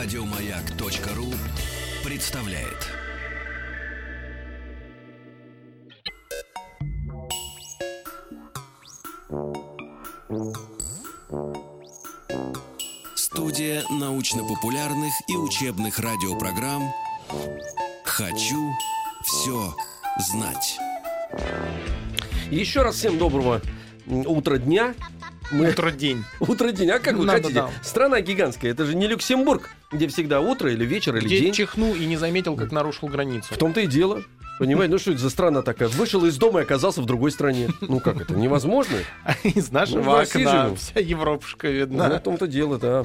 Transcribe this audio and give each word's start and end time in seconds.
Радиомаяк.ру 0.00 1.26
представляет. 2.04 2.86
Студия 13.16 13.82
научно-популярных 13.90 15.12
и 15.26 15.34
учебных 15.34 15.98
радиопрограмм 15.98 16.92
«Хочу 18.04 18.70
все 19.24 19.74
знать». 20.30 20.78
Еще 22.52 22.82
раз 22.82 22.94
всем 22.94 23.18
доброго 23.18 23.60
утра 24.06 24.58
дня. 24.58 24.94
Мы... 25.50 25.70
Утро 25.70 25.90
день. 25.90 26.24
Утро 26.38 26.70
день, 26.70 26.90
а 26.90 27.00
как 27.00 27.16
вы 27.16 27.24
Надо, 27.24 27.42
хотите? 27.42 27.62
да. 27.62 27.70
Страна 27.82 28.20
гигантская, 28.20 28.70
это 28.70 28.84
же 28.84 28.94
не 28.94 29.08
Люксембург, 29.08 29.70
где 29.92 30.06
всегда 30.08 30.40
утро 30.40 30.70
или 30.70 30.84
вечер 30.84 31.16
или 31.16 31.24
Где 31.26 31.40
день. 31.40 31.52
чихнул 31.52 31.94
и 31.94 32.04
не 32.04 32.16
заметил, 32.16 32.56
как 32.56 32.72
нарушил 32.72 33.08
границу. 33.08 33.54
В 33.54 33.58
том-то 33.58 33.80
и 33.80 33.86
дело. 33.86 34.22
Понимаете, 34.58 34.90
ну 34.92 34.98
что 34.98 35.12
это 35.12 35.20
за 35.20 35.30
страна 35.30 35.62
такая? 35.62 35.88
Вышел 35.88 36.24
из 36.24 36.36
дома 36.36 36.58
и 36.58 36.62
оказался 36.64 37.00
в 37.00 37.06
другой 37.06 37.30
стране. 37.30 37.68
Ну 37.80 38.00
как 38.00 38.20
это, 38.20 38.34
невозможно? 38.34 38.96
Из 39.44 39.70
Ну, 39.70 39.78
нашего 39.78 40.18
России 40.18 40.42
окна 40.44 40.74
вся 40.74 40.98
Европушка 40.98 41.68
Ну, 41.68 41.72
видна. 41.74 42.08
в 42.18 42.22
том-то 42.24 42.48
дело, 42.48 42.76
да. 42.76 43.04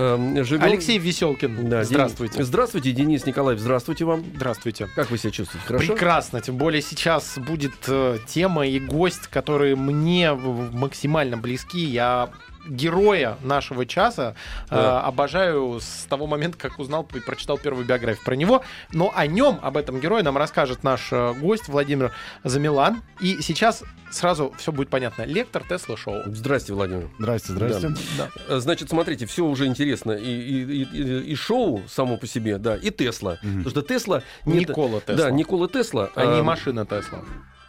Эм, 0.00 0.44
живем- 0.44 0.64
Алексей 0.64 0.98
Веселкин, 0.98 1.68
Да, 1.70 1.78
Ден- 1.78 1.84
здравствуйте. 1.84 2.42
Здравствуйте, 2.42 2.90
Денис 2.90 3.24
Николаев, 3.26 3.60
здравствуйте 3.60 4.04
вам. 4.06 4.24
Здравствуйте. 4.34 4.88
Как 4.96 5.08
вы 5.12 5.18
себя 5.18 5.30
чувствуете? 5.30 5.64
Хорошо? 5.68 5.92
Прекрасно, 5.92 6.40
тем 6.40 6.56
более 6.56 6.82
сейчас 6.82 7.38
будет 7.38 7.74
э, 7.86 8.18
тема 8.26 8.66
и 8.66 8.80
гость, 8.80 9.28
которые 9.28 9.76
мне 9.76 10.32
максимально 10.34 11.36
близки. 11.36 11.78
Я 11.78 12.28
героя 12.68 13.36
нашего 13.42 13.86
часа 13.86 14.34
э, 14.70 14.74
Да. 14.74 15.00
обожаю 15.02 15.80
с 15.80 16.06
того 16.08 16.26
момента, 16.26 16.58
как 16.58 16.78
узнал 16.78 17.08
и 17.14 17.20
прочитал 17.20 17.58
первую 17.58 17.84
биографию 17.86 18.24
про 18.24 18.34
него. 18.36 18.62
Но 18.92 19.12
о 19.14 19.26
нем, 19.26 19.58
об 19.62 19.76
этом 19.76 20.00
герое, 20.00 20.22
нам 20.22 20.36
расскажет 20.36 20.84
наш 20.84 21.08
э, 21.12 21.32
гость 21.34 21.68
Владимир 21.68 22.12
Замилан. 22.44 23.02
И 23.20 23.40
сейчас 23.42 23.82
сразу 24.10 24.52
все 24.58 24.72
будет 24.72 24.88
понятно. 24.90 25.22
Лектор 25.22 25.62
Тесла 25.64 25.96
Шоу. 25.96 26.22
Здрасте, 26.26 26.72
Владимир. 26.72 27.08
Здрасте, 27.18 27.52
здрасте. 27.52 27.88
Да. 28.16 28.28
Э, 28.48 28.58
Значит, 28.60 28.88
смотрите, 28.90 29.26
все 29.26 29.44
уже 29.44 29.66
интересно. 29.66 30.12
И, 30.12 30.24
и- 30.30 30.82
и- 30.84 31.32
и 31.32 31.34
шоу 31.34 31.82
само 31.88 32.16
по 32.16 32.26
себе, 32.26 32.58
да, 32.58 32.76
и 32.76 32.90
Тесла. 32.90 33.38
Мгм. 33.42 33.64
Потому 33.64 33.70
что 33.70 33.82
Тесла... 33.82 34.22
не- 34.44 34.60
Никола 34.60 35.00
Тесла. 35.00 35.14
Да, 35.16 35.30
Никола 35.30 35.68
Тесла. 35.68 36.10
а 36.14 36.24
не 36.26 36.38
эм, 36.40 36.44
машина 36.46 36.86
Тесла. 36.86 37.20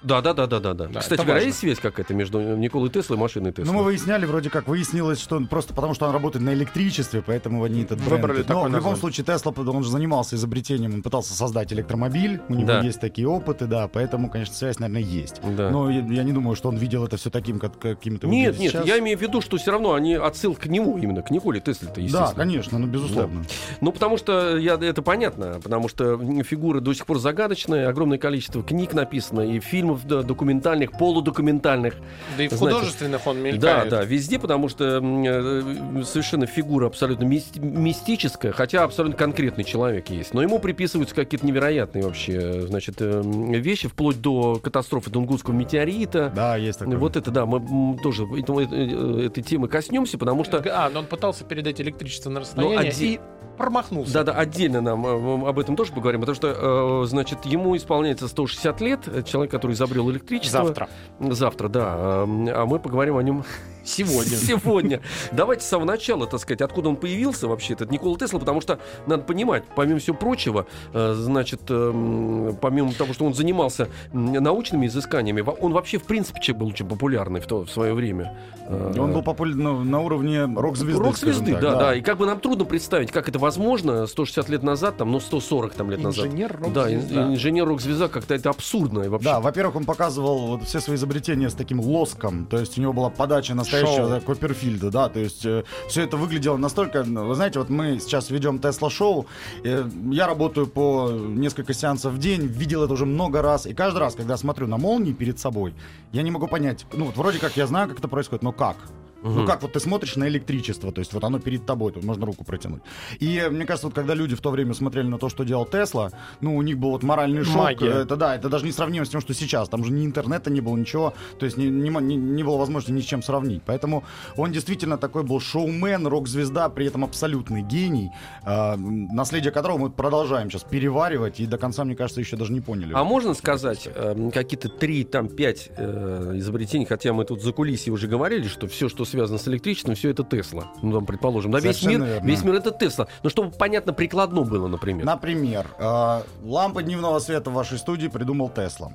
Да, 0.01 0.21
да, 0.21 0.33
да, 0.33 0.47
да, 0.47 0.59
да, 0.59 0.73
да. 0.73 0.87
Да, 0.87 0.99
Кстати 1.01 1.21
говоря, 1.25 1.41
есть 1.41 1.59
связь 1.59 1.79
какая-то 1.79 2.13
между 2.13 2.39
Николой 2.55 2.89
Теслой 2.89 3.17
и 3.17 3.19
машиной 3.19 3.51
Тесла? 3.51 3.71
Ну, 3.73 3.79
мы 3.79 3.83
выясняли, 3.85 4.25
вроде 4.25 4.49
как 4.49 4.67
выяснилось, 4.67 5.19
что 5.19 5.35
он 5.35 5.47
просто 5.47 5.73
потому, 5.73 5.93
что 5.93 6.05
он 6.07 6.13
работает 6.13 6.43
на 6.45 6.53
электричестве, 6.53 7.21
поэтому 7.25 7.63
они 7.63 7.81
этот 7.83 7.99
бренд- 7.99 8.09
Выбрали 8.21 8.37
Но 8.39 8.43
в 8.43 8.47
любом 8.49 8.71
название. 8.71 8.99
случае 8.99 9.25
Тесла, 9.25 9.53
он 9.57 9.83
же 9.83 9.89
занимался 9.89 10.35
изобретением, 10.37 10.93
он 10.95 11.01
пытался 11.01 11.33
создать 11.33 11.73
электромобиль, 11.73 12.41
у 12.49 12.53
него 12.53 12.67
Да. 12.67 12.81
есть 12.81 12.99
такие 13.01 13.27
опыты, 13.27 13.65
да, 13.67 13.87
поэтому, 13.87 14.29
конечно, 14.29 14.53
связь, 14.55 14.79
наверное, 14.79 15.01
есть. 15.01 15.41
Да. 15.43 15.69
Но 15.69 15.89
я, 15.89 15.99
я 15.99 16.23
не 16.23 16.31
думаю, 16.31 16.55
что 16.55 16.69
он 16.69 16.77
видел 16.77 17.03
это 17.05 17.17
все 17.17 17.29
таким, 17.29 17.59
как, 17.59 17.77
каким-то 17.77 18.27
Нет, 18.27 18.57
нет, 18.59 18.71
сейчас. 18.71 18.85
я 18.85 18.99
имею 18.99 19.17
в 19.17 19.21
виду, 19.21 19.41
что 19.41 19.57
все 19.57 19.71
равно 19.71 19.93
они 19.95 20.15
отсылка 20.15 20.61
к 20.61 20.65
нему 20.67 20.97
именно, 20.97 21.21
к 21.21 21.29
Николе 21.31 21.59
Тесле-то, 21.59 21.95
Да, 21.95 22.01
естественно. 22.01 22.33
конечно, 22.35 22.79
ну, 22.79 22.87
безусловно. 22.87 23.43
Ну, 23.81 23.91
потому 23.91 24.17
что 24.17 24.55
я, 24.57 24.75
это 24.75 25.01
понятно, 25.01 25.59
потому 25.61 25.89
что 25.89 26.17
фигура 26.43 26.79
до 26.79 26.93
сих 26.93 27.05
пор 27.05 27.19
загадочная, 27.19 27.89
огромное 27.89 28.17
количество 28.17 28.63
книг 28.63 28.93
написано, 28.93 29.41
и 29.41 29.59
фильмов 29.59 29.88
да, 30.05 30.21
документальных, 30.23 30.91
полудокументальных. 30.91 31.95
Да 32.37 32.43
и 32.43 32.47
в 32.47 32.51
Значит, 32.51 32.73
художественных 32.75 33.27
он 33.27 33.37
Да, 33.37 33.41
мелькает. 33.41 33.89
да, 33.89 34.03
везде, 34.03 34.39
потому 34.39 34.69
что 34.69 34.99
э, 35.01 36.03
совершенно 36.03 36.45
фигура 36.45 36.87
абсолютно 36.87 37.23
мис- 37.25 37.57
мистическая, 37.59 38.51
хотя 38.51 38.83
абсолютно 38.83 39.17
конкретный 39.17 39.63
человек 39.63 40.09
есть. 40.09 40.33
Но 40.33 40.41
ему 40.41 40.59
приписываются 40.59 41.15
какие-то 41.15 41.45
невероятные 41.45 42.03
вообще, 42.03 42.33
э, 42.33 42.61
значит, 42.67 42.95
э, 42.99 43.21
вещи, 43.23 43.87
вплоть 43.87 44.21
до 44.21 44.55
катастрофы 44.55 45.09
Тунгусского 45.11 45.53
метеорита. 45.53 46.31
Да, 46.35 46.55
есть 46.55 46.79
такое. 46.79 46.97
Вот 46.97 47.15
это, 47.15 47.31
да, 47.31 47.45
мы 47.45 47.97
тоже 48.01 48.23
этому- 48.25 48.61
э, 48.61 48.67
э, 48.71 49.25
этой 49.27 49.43
темы 49.43 49.67
коснемся, 49.67 50.17
потому 50.17 50.43
что 50.43 50.63
А, 50.71 50.89
но 50.89 50.99
он 50.99 51.05
пытался 51.05 51.43
передать 51.45 51.79
электричество 51.81 52.29
на 52.29 52.41
расстояние 52.41 52.91
оде- 52.91 53.05
и 53.05 53.19
промахнулся. 53.57 54.13
Да-да, 54.13 54.33
отдельно 54.33 54.79
нам 54.81 55.05
об 55.45 55.59
этом 55.59 55.75
тоже 55.75 55.91
поговорим, 55.91 56.21
потому 56.21 56.35
что, 56.35 57.01
э, 57.03 57.07
значит, 57.07 57.45
ему 57.45 57.75
исполняется 57.75 58.27
160 58.29 58.79
лет, 58.79 59.25
человек, 59.25 59.51
который 59.51 59.75
изобрел 59.79 60.11
электричество. 60.11 60.65
Завтра. 60.65 60.89
Завтра, 61.19 61.67
да. 61.69 61.85
А 61.95 62.65
мы 62.67 62.79
поговорим 62.79 63.17
о 63.17 63.23
нем 63.23 63.43
Сегодня. 63.83 64.37
сегодня. 64.37 65.01
Давайте 65.31 65.63
с 65.63 65.67
самого 65.69 65.87
начала, 65.87 66.27
так 66.27 66.39
сказать, 66.41 66.61
откуда 66.61 66.89
он 66.89 66.95
появился 66.97 67.47
вообще, 67.47 67.73
этот 67.73 67.91
Никола 67.91 68.17
Тесла, 68.17 68.39
потому 68.39 68.61
что 68.61 68.77
надо 69.07 69.23
понимать, 69.23 69.63
помимо 69.75 69.99
всего 69.99 70.15
прочего, 70.17 70.67
э, 70.93 71.13
значит, 71.17 71.61
эм, 71.69 72.55
помимо 72.61 72.91
того, 72.93 73.13
что 73.13 73.25
он 73.25 73.33
занимался 73.33 73.87
научными 74.13 74.85
изысканиями, 74.87 75.41
он 75.59 75.73
вообще, 75.73 75.97
в 75.97 76.03
принципе, 76.03 76.39
человек 76.41 76.59
был 76.59 76.67
очень 76.67 76.87
популярный 76.87 77.39
в, 77.39 77.47
то, 77.47 77.63
в 77.65 77.71
свое 77.71 77.93
время. 77.93 78.37
Э, 78.67 78.93
Он 78.99 79.13
был 79.13 79.23
популярен 79.23 79.89
на 79.89 79.99
уровне 80.01 80.43
рок-звезды. 80.45 81.01
Рок-звезды, 81.01 81.53
да, 81.53 81.61
так, 81.71 81.79
да, 81.79 81.95
И 81.95 82.01
как 82.01 82.17
бы 82.17 82.25
нам 82.27 82.39
трудно 82.39 82.65
представить, 82.65 83.11
как 83.11 83.27
это 83.29 83.39
возможно 83.39 84.05
160 84.05 84.49
лет 84.49 84.61
назад, 84.61 84.97
там, 84.97 85.11
ну, 85.11 85.19
140 85.19 85.73
там, 85.73 85.89
лет 85.89 86.01
назад. 86.03 86.25
Инженер 86.27 86.59
Да, 86.73 86.91
ин- 86.91 86.97
рок-звезда. 86.99 87.27
инженер 87.33 87.65
рок-звезда 87.65 88.07
как-то 88.09 88.35
это 88.35 88.49
абсурдно 88.51 89.09
вообще. 89.09 89.25
Да, 89.29 89.39
во-первых, 89.39 89.68
он 89.75 89.85
показывал 89.85 90.47
вот 90.47 90.63
все 90.63 90.79
свои 90.79 90.95
изобретения 90.95 91.49
с 91.49 91.53
таким 91.53 91.79
лоском, 91.79 92.45
то 92.45 92.57
есть 92.57 92.77
у 92.77 92.81
него 92.81 92.93
была 92.93 93.09
подача 93.09 93.53
настоящего 93.53 93.95
Шоу. 93.95 94.09
да, 94.09 94.19
Копперфильда, 94.19 94.91
да, 94.91 95.09
то 95.09 95.19
есть 95.19 95.45
все 95.87 96.03
это 96.03 96.17
выглядело 96.17 96.57
настолько, 96.57 97.03
ну, 97.03 97.27
вы 97.27 97.35
знаете, 97.35 97.59
вот 97.59 97.69
мы 97.69 97.99
сейчас 97.99 98.29
ведем 98.29 98.59
Тесла-шоу, 98.59 99.25
э, 99.63 99.89
я 100.11 100.27
работаю 100.27 100.67
по 100.67 101.09
несколько 101.11 101.73
сеансов 101.73 102.13
в 102.13 102.17
день, 102.17 102.41
видел 102.41 102.83
это 102.83 102.93
уже 102.93 103.05
много 103.05 103.41
раз, 103.41 103.65
и 103.65 103.73
каждый 103.73 103.99
раз, 103.99 104.15
когда 104.15 104.37
смотрю 104.37 104.67
на 104.67 104.77
молнии 104.77 105.13
перед 105.13 105.39
собой, 105.39 105.73
я 106.11 106.21
не 106.21 106.31
могу 106.31 106.47
понять, 106.47 106.85
ну 106.93 107.05
вот 107.05 107.17
вроде 107.17 107.39
как 107.39 107.57
я 107.57 107.67
знаю, 107.67 107.87
как 107.89 107.99
это 107.99 108.07
происходит, 108.07 108.43
но 108.43 108.51
как? 108.51 108.77
Ну 109.21 109.29
Мгм. 109.31 109.45
как 109.47 109.61
вот 109.61 109.73
ты 109.73 109.79
смотришь 109.79 110.15
на 110.15 110.27
электричество, 110.27 110.91
то 110.91 110.99
есть 110.99 111.13
вот 111.13 111.23
оно 111.23 111.39
перед 111.39 111.65
тобой, 111.65 111.91
тут 111.91 112.03
можно 112.03 112.25
руку 112.25 112.43
протянуть. 112.45 112.81
И 113.19 113.47
мне 113.51 113.65
кажется, 113.65 113.87
вот 113.87 113.93
когда 113.95 114.13
люди 114.13 114.35
в 114.35 114.41
то 114.41 114.49
время 114.49 114.73
смотрели 114.73 115.07
на 115.07 115.17
то, 115.17 115.27
что 115.29 115.43
делал 115.43 115.65
Тесла, 115.65 116.11
ну 116.41 116.55
у 116.55 116.61
них 116.61 116.77
был 116.77 116.91
вот 116.91 117.03
моральный 117.03 117.43
шок. 117.43 117.55
Магия. 117.55 117.89
Это 118.03 118.15
да, 118.15 118.35
это 118.35 118.49
даже 118.49 118.65
не 118.65 118.71
сравнимо 118.71 119.05
с 119.05 119.09
тем, 119.09 119.19
что 119.21 119.33
сейчас. 119.33 119.67
Там 119.69 119.83
же 119.83 119.91
ни 119.91 120.05
интернета 120.05 120.49
не 120.49 120.61
было, 120.61 120.77
ничего. 120.77 121.13
То 121.37 121.45
есть 121.45 121.57
не, 121.57 121.69
не, 121.69 121.89
не- 121.89 122.15
не 122.15 122.43
было 122.43 122.57
возможности 122.57 122.91
ни 122.93 123.01
с 123.01 123.05
чем 123.05 123.21
сравнить. 123.21 123.61
Поэтому 123.65 124.03
он 124.37 124.51
действительно 124.51 124.97
такой 124.97 125.23
был 125.23 125.39
шоумен, 125.39 126.07
рок-звезда, 126.07 126.69
при 126.69 126.85
этом 126.87 127.03
абсолютный 127.03 127.61
гений, 127.61 128.11
э, 128.45 128.75
наследие 128.77 129.51
которого 129.51 129.77
мы 129.77 129.89
продолжаем 129.89 130.49
сейчас 130.49 130.63
переваривать 130.63 131.39
и 131.39 131.45
до 131.45 131.57
конца, 131.57 131.83
мне 131.83 131.95
кажется, 131.95 132.21
еще 132.21 132.35
даже 132.37 132.53
не 132.53 132.61
поняли. 132.61 132.93
А 132.95 133.03
можно 133.03 133.33
сказать 133.33 133.87
э, 133.93 134.29
какие-то 134.33 134.69
три, 134.69 135.03
там, 135.03 135.27
пять 135.27 135.69
э, 135.75 136.33
изобретений, 136.35 136.85
хотя 136.85 137.11
мы 137.13 137.25
тут 137.25 137.41
за 137.41 137.51
кулисье 137.51 137.91
уже 137.91 138.07
говорили, 138.07 138.47
что 138.47 138.67
все, 138.67 138.87
что 138.89 139.05
связано 139.09 139.37
с 139.37 139.47
электричеством, 139.47 139.95
все 139.95 140.09
это 140.09 140.23
Тесла. 140.23 140.65
Ну, 140.81 140.93
там, 140.93 141.05
предположим. 141.05 141.51
Да, 141.51 141.59
весь 141.59 141.83
мир, 141.83 142.01
верно. 142.03 142.25
весь 142.25 142.43
мир 142.43 142.55
это 142.55 142.71
Тесла. 142.71 143.07
Но 143.23 143.29
чтобы 143.29 143.51
понятно, 143.51 143.93
прикладно 143.93 144.41
было, 144.41 144.67
например. 144.67 145.05
Например, 145.05 145.67
э, 145.77 146.21
лампы 146.43 146.83
дневного 146.83 147.19
света 147.19 147.49
в 147.49 147.53
вашей 147.53 147.77
студии 147.77 148.07
придумал 148.07 148.49
Тесла. 148.49 148.91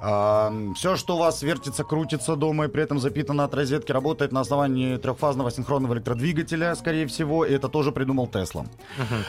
Все, 0.00 0.96
что 0.96 1.16
у 1.16 1.18
вас 1.18 1.42
вертится, 1.42 1.84
крутится 1.84 2.34
дома 2.36 2.64
и 2.64 2.68
при 2.68 2.82
этом 2.82 2.98
запитано 2.98 3.44
от 3.44 3.54
розетки, 3.54 3.92
работает 3.92 4.32
на 4.32 4.40
основании 4.40 4.96
трехфазного 4.96 5.50
синхронного 5.50 5.94
электродвигателя, 5.94 6.74
скорее 6.74 7.06
всего, 7.06 7.44
и 7.44 7.52
это 7.52 7.68
тоже 7.68 7.92
придумал 7.92 8.26
Тесла. 8.26 8.64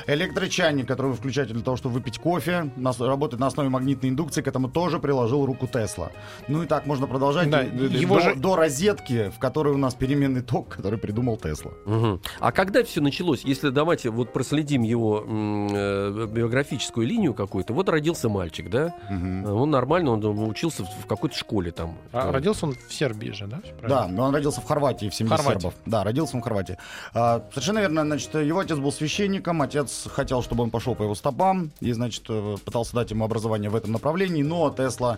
Электрочайник, 0.08 0.88
который 0.88 1.08
вы 1.08 1.14
включаете 1.16 1.54
для 1.54 1.64
того, 1.64 1.78
чтобы 1.78 1.96
выпить 1.96 2.20
кофе, 2.20 2.72
работает 3.00 3.40
на 3.40 3.48
основе 3.48 3.70
магнитной 3.70 4.10
индукции, 4.10 4.42
к 4.42 4.48
этому 4.48 4.70
тоже 4.70 5.00
приложил 5.00 5.46
руку 5.46 5.68
Тесла. 5.68 6.12
Ну 6.48 6.64
и 6.64 6.66
так 6.68 6.86
можно 6.86 7.06
продолжать 7.08 7.50
Да, 7.50 7.62
его 7.62 8.16
до, 8.16 8.22
же- 8.22 8.36
до 8.36 8.56
розетки, 8.56 9.30
в 9.36 9.40
которой 9.40 9.74
у 9.74 9.78
нас 9.78 9.94
переменный 9.96 10.42
ток, 10.42 10.70
который 10.70 10.98
придумал 11.00 11.38
Тесла. 11.38 11.72
Мгм. 11.86 12.22
А 12.40 12.52
когда 12.52 12.84
все 12.84 13.02
началось? 13.02 13.44
Если 13.44 13.70
давайте 13.70 14.10
вот 14.10 14.32
проследим 14.34 14.84
его 14.84 15.20
м, 15.28 15.68
э, 15.72 16.28
биографическую 16.28 17.06
линию 17.06 17.34
какую-то. 17.34 17.74
Вот 17.74 17.90
родился 17.90 18.30
мальчик, 18.30 18.70
да? 18.70 18.96
Мгм. 19.10 19.46
Он 19.54 19.70
нормально, 19.70 20.12
он 20.12 20.24
учился 20.50 20.61
в, 20.70 21.04
в 21.04 21.06
какой-то 21.08 21.36
школе 21.36 21.72
там. 21.72 21.98
А 22.12 22.30
Э, 22.30 22.32
родился 22.32 22.66
он 22.66 22.76
в 22.76 22.94
Сербии 22.94 23.32
же, 23.32 23.48
да? 23.48 23.62
Правильно? 23.80 23.88
Да, 23.88 24.08
но 24.08 24.24
он 24.24 24.34
родился 24.34 24.62
в 24.62 24.66
Хорватии, 24.66 25.10
в 25.10 25.16
семье 25.16 25.36
Хорватии. 25.36 25.60
сербов. 25.60 25.74
Да, 25.86 26.04
родился 26.04 26.36
он 26.36 26.42
в 26.42 26.44
Хорватии. 26.44 26.78
А, 27.14 27.44
совершенно 27.52 27.80
верно, 27.80 28.04
значит, 28.04 28.34
его 28.36 28.60
отец 28.60 28.78
был 28.78 28.92
священником, 28.92 29.62
отец 29.62 30.08
хотел, 30.12 30.44
чтобы 30.44 30.64
он 30.64 30.70
пошел 30.72 30.96
по 30.96 31.04
его 31.04 31.16
стопам, 31.16 31.72
и, 31.80 31.92
значит, 31.92 32.24
э, 32.30 32.58
пытался 32.64 32.94
дать 32.96 33.12
ему 33.12 33.26
образование 33.26 33.70
в 33.70 33.76
этом 33.76 33.92
направлении, 33.92 34.44
но 34.44 34.70
Тесла 34.70 35.18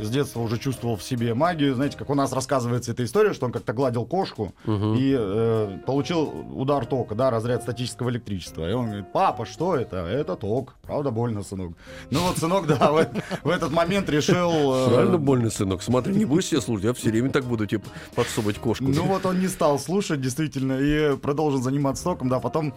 с 0.00 0.10
детства 0.10 0.40
уже 0.40 0.58
чувствовал 0.58 0.96
в 0.96 1.02
себе 1.02 1.34
магию. 1.34 1.74
Знаете, 1.74 1.96
как 1.96 2.10
у 2.10 2.14
нас 2.14 2.32
рассказывается 2.32 2.92
эта 2.92 3.04
история, 3.04 3.32
что 3.32 3.46
он 3.46 3.52
как-то 3.52 3.72
гладил 3.72 4.04
кошку 4.04 4.54
Мгм. 4.64 4.94
и 4.96 5.14
э, 5.18 5.78
получил 5.86 6.32
удар 6.54 6.86
тока, 6.86 7.14
да, 7.14 7.30
разряд 7.30 7.62
статического 7.62 8.10
электричества. 8.10 8.68
И 8.68 8.72
он 8.72 8.86
говорит, 8.86 9.12
папа, 9.12 9.44
что 9.46 9.74
это? 9.76 9.96
Это 9.96 10.36
ток. 10.36 10.74
Правда, 10.82 11.10
больно, 11.10 11.42
сынок. 11.42 11.72
Ну 12.10 12.20
вот 12.20 12.38
сынок, 12.38 12.66
да, 12.66 12.92
в, 12.92 13.06
в 13.42 13.48
этот 13.48 13.72
момент 13.72 14.08
решил... 14.08 14.50
э, 14.52 14.90
Реально 14.90 15.18
больно, 15.18 15.50
сынок. 15.50 15.82
Смотри, 15.82 16.14
не 16.14 16.24
будешь 16.24 16.46
себя 16.46 16.60
слушать, 16.60 16.84
я 16.84 16.92
все 16.94 17.10
время 17.10 17.30
так 17.30 17.44
буду 17.44 17.66
тебе 17.66 17.82
подсовывать 18.14 18.58
кошку. 18.58 18.84
Ну 18.84 19.02
вот 19.04 19.26
он 19.26 19.40
не 19.40 19.48
стал 19.48 19.78
слушать, 19.78 20.20
действительно, 20.20 20.78
и 20.80 21.16
продолжил 21.16 21.60
заниматься 21.60 22.04
током, 22.04 22.28
да, 22.28 22.38
потом 22.40 22.72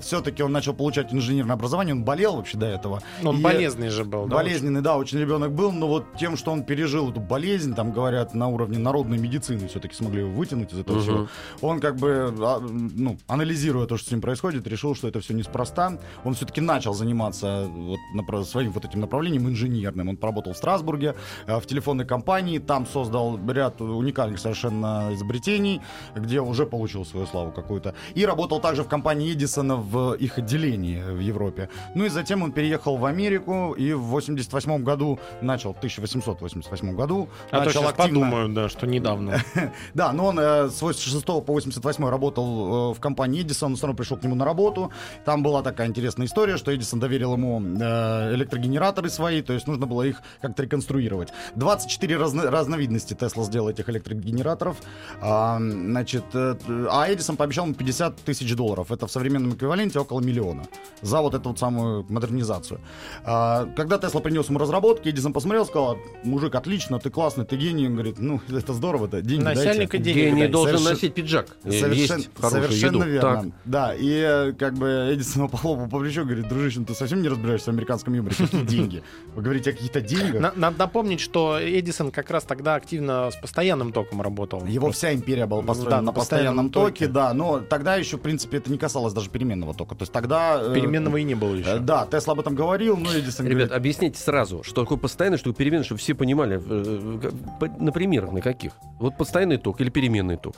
все-таки 0.00 0.42
он 0.42 0.52
начал 0.52 0.74
получать 0.74 1.12
инженерное 1.12 1.54
образование, 1.54 1.94
он 1.94 2.04
болел 2.04 2.36
вообще 2.36 2.58
до 2.58 2.66
этого. 2.66 3.02
Он 3.24 3.38
И- 3.38 3.42
болезненный 3.42 3.88
же 3.90 4.04
был, 4.04 4.26
да? 4.26 4.36
Болезненный, 4.36 4.80
да, 4.80 4.96
очень 4.96 5.18
ребенок 5.18 5.52
был, 5.52 5.72
но 5.72 5.86
вот 5.86 6.04
тем, 6.18 6.29
что 6.36 6.52
он 6.52 6.62
пережил 6.64 7.10
эту 7.10 7.20
болезнь, 7.20 7.74
там 7.74 7.92
говорят, 7.92 8.34
на 8.34 8.48
уровне 8.48 8.78
народной 8.78 9.18
медицины 9.18 9.68
все-таки 9.68 9.94
смогли 9.94 10.20
его 10.20 10.30
вытянуть 10.30 10.72
из 10.72 10.78
этого 10.78 10.96
Мгм. 10.96 11.02
всего. 11.02 11.28
Он 11.60 11.80
как 11.80 11.96
бы, 11.96 12.32
а, 12.40 12.60
ну, 12.60 13.18
анализируя 13.26 13.86
то, 13.86 13.96
что 13.96 14.08
с 14.08 14.10
ним 14.10 14.20
происходит, 14.20 14.66
решил, 14.66 14.94
что 14.94 15.08
это 15.08 15.20
все 15.20 15.34
неспроста. 15.34 15.98
Он 16.24 16.34
все-таки 16.34 16.60
начал 16.60 16.94
заниматься 16.94 17.66
вот 17.68 17.98
напра- 18.14 18.44
своим 18.44 18.72
вот 18.72 18.84
этим 18.84 19.00
направлением 19.00 19.48
инженерным. 19.48 20.08
Он 20.08 20.16
поработал 20.16 20.52
в 20.52 20.56
Страсбурге, 20.56 21.14
э, 21.46 21.58
в 21.60 21.66
телефонной 21.66 22.04
компании, 22.04 22.58
там 22.58 22.86
создал 22.86 23.38
ряд 23.48 23.80
уникальных 23.80 24.38
совершенно 24.38 25.10
изобретений, 25.12 25.80
где 26.16 26.40
уже 26.40 26.66
получил 26.66 27.04
свою 27.04 27.26
славу 27.26 27.52
какую-то. 27.52 27.94
И 28.14 28.24
работал 28.26 28.60
также 28.60 28.82
в 28.82 28.88
компании 28.88 29.32
Эдисона 29.32 29.76
в 29.76 30.14
их 30.14 30.38
отделении 30.38 31.02
в 31.02 31.20
Европе. 31.20 31.68
Ну 31.94 32.04
и 32.04 32.08
затем 32.08 32.42
он 32.42 32.52
переехал 32.52 32.96
в 32.96 33.04
Америку 33.04 33.74
и 33.78 33.92
в 33.92 34.02
88 34.02 34.82
году 34.84 35.18
начал, 35.42 35.72
в 35.74 35.80
1888 36.20 36.96
году 36.96 37.28
А 37.50 37.64
то 37.64 37.70
сейчас 37.70 37.88
активно... 37.88 38.20
подумают, 38.20 38.54
да, 38.54 38.68
что 38.68 38.86
недавно. 38.86 39.40
Да, 39.94 40.12
но 40.12 40.26
он 40.26 40.38
э, 40.38 40.68
с 40.68 40.80
86 40.80 41.24
по 41.24 41.40
88 41.40 42.08
работал 42.08 42.92
э, 42.92 42.94
в 42.94 43.00
компании 43.00 43.42
Эдисон, 43.42 43.76
все 43.76 43.86
равно 43.86 43.96
пришел 43.96 44.16
к 44.16 44.22
нему 44.22 44.34
на 44.34 44.44
работу. 44.44 44.90
Там 45.24 45.42
была 45.42 45.62
такая 45.62 45.88
интересная 45.88 46.26
история, 46.26 46.56
что 46.56 46.74
Эдисон 46.74 47.00
доверил 47.00 47.34
ему 47.34 47.60
э, 47.60 48.34
электрогенераторы 48.34 49.10
свои, 49.10 49.42
то 49.42 49.52
есть 49.52 49.66
нужно 49.66 49.86
было 49.86 50.02
их 50.02 50.22
как-то 50.40 50.62
реконструировать. 50.62 51.32
24 51.56 52.16
разно- 52.16 52.50
разновидности 52.50 53.14
Тесла 53.14 53.44
сделал 53.44 53.68
этих 53.68 53.88
электрогенераторов. 53.88 54.76
А, 55.20 55.58
значит, 55.58 56.24
э, 56.34 56.56
а 56.90 57.12
Эдисон 57.12 57.36
пообещал 57.36 57.64
ему 57.64 57.74
50 57.74 58.16
тысяч 58.16 58.54
долларов. 58.54 58.90
Это 58.90 59.06
в 59.06 59.10
современном 59.10 59.54
эквиваленте 59.54 59.98
около 59.98 60.20
миллиона. 60.20 60.64
За 61.02 61.20
вот 61.20 61.34
эту 61.34 61.50
вот 61.50 61.58
самую 61.58 62.06
модернизацию. 62.08 62.80
А, 63.24 63.66
когда 63.76 63.98
Тесла 63.98 64.20
принес 64.20 64.48
ему 64.48 64.58
разработки, 64.58 65.08
Эдисон 65.08 65.32
посмотрел, 65.32 65.66
сказал, 65.66 65.98
мужик, 66.24 66.54
отлично, 66.54 66.98
ты 66.98 67.10
классный, 67.10 67.44
ты 67.44 67.56
гений. 67.56 67.86
Он 67.86 67.94
говорит, 67.94 68.18
ну, 68.18 68.40
это 68.48 68.72
здорово, 68.74 69.08
да, 69.08 69.20
деньги 69.20 69.44
дайте». 69.44 69.60
Начальника 69.64 69.98
денег. 69.98 70.16
Гений 70.34 70.48
должен 70.48 70.76
совершенно- 70.78 70.94
носить 70.94 71.14
пиджак. 71.14 71.46
э, 71.64 71.70
Совершенно, 71.72 72.18
Есть 72.18 72.30
совершенно 72.40 72.96
еду. 73.04 73.10
верно. 73.10 73.42
Так. 73.42 73.52
Да, 73.64 73.94
и 73.94 74.08
э, 74.10 74.52
как 74.52 74.74
бы 74.74 75.10
Эдисон 75.12 75.48
похлопал 75.48 75.88
по 75.88 75.98
плечу, 76.00 76.24
говорит, 76.24 76.48
дружище, 76.48 76.80
ну 76.80 76.84
ты 76.86 76.94
совсем 76.94 77.22
не 77.22 77.28
разбираешься 77.28 77.70
в 77.70 77.74
американском 77.74 78.14
юморе, 78.14 78.34
какие 78.36 78.62
деньги? 78.62 79.02
Вы 79.34 79.42
говорите 79.42 79.70
о 79.70 79.72
каких-то 79.72 80.00
деньгах? 80.00 80.40
На- 80.40 80.52
Надо 80.56 80.78
напомнить, 80.78 81.20
что 81.20 81.58
Эдисон 81.60 82.10
как 82.10 82.30
раз 82.30 82.44
тогда 82.44 82.74
активно 82.74 83.30
с 83.30 83.36
постоянным 83.36 83.92
током 83.92 84.20
работал. 84.22 84.64
Его 84.66 84.90
вся 84.92 85.12
империя 85.14 85.46
была 85.46 85.62
построена 85.62 86.02
на 86.02 86.12
постоянном 86.12 86.70
токе, 86.70 87.06
да, 87.08 87.32
но 87.34 87.60
тогда 87.60 87.96
еще, 87.96 88.16
в 88.16 88.20
принципе, 88.20 88.58
это 88.58 88.70
не 88.70 88.78
касалось 88.78 89.12
даже 89.12 89.30
переменного 89.30 89.74
тока. 89.74 89.94
То 89.94 90.02
есть 90.02 90.12
тогда... 90.12 90.60
э, 90.62 90.74
Переменного 90.74 91.16
и 91.18 91.22
не 91.24 91.34
было 91.34 91.54
э, 91.54 91.58
еще. 91.58 91.78
Да, 91.78 92.06
Тесла 92.10 92.32
об 92.32 92.40
этом 92.40 92.54
говорил, 92.54 92.96
но 92.96 93.10
Эдисон 93.16 93.46
Ребят, 93.46 93.72
объясните 93.72 94.18
сразу, 94.18 94.62
что 94.62 94.82
такое 94.82 94.98
постоянный, 94.98 95.38
что 95.38 95.50
такое 95.50 95.58
переменный, 95.64 95.84
чтобы 95.84 95.99
все 96.00 96.14
понимали, 96.14 96.56
э, 96.56 97.20
э, 97.22 97.30
по- 97.60 97.68
на 97.82 97.92
примерах, 97.92 98.32
на 98.32 98.40
каких. 98.40 98.72
Вот 98.98 99.16
постоянный 99.16 99.58
ток 99.58 99.80
или 99.80 99.90
переменный 99.90 100.36
ток. 100.36 100.56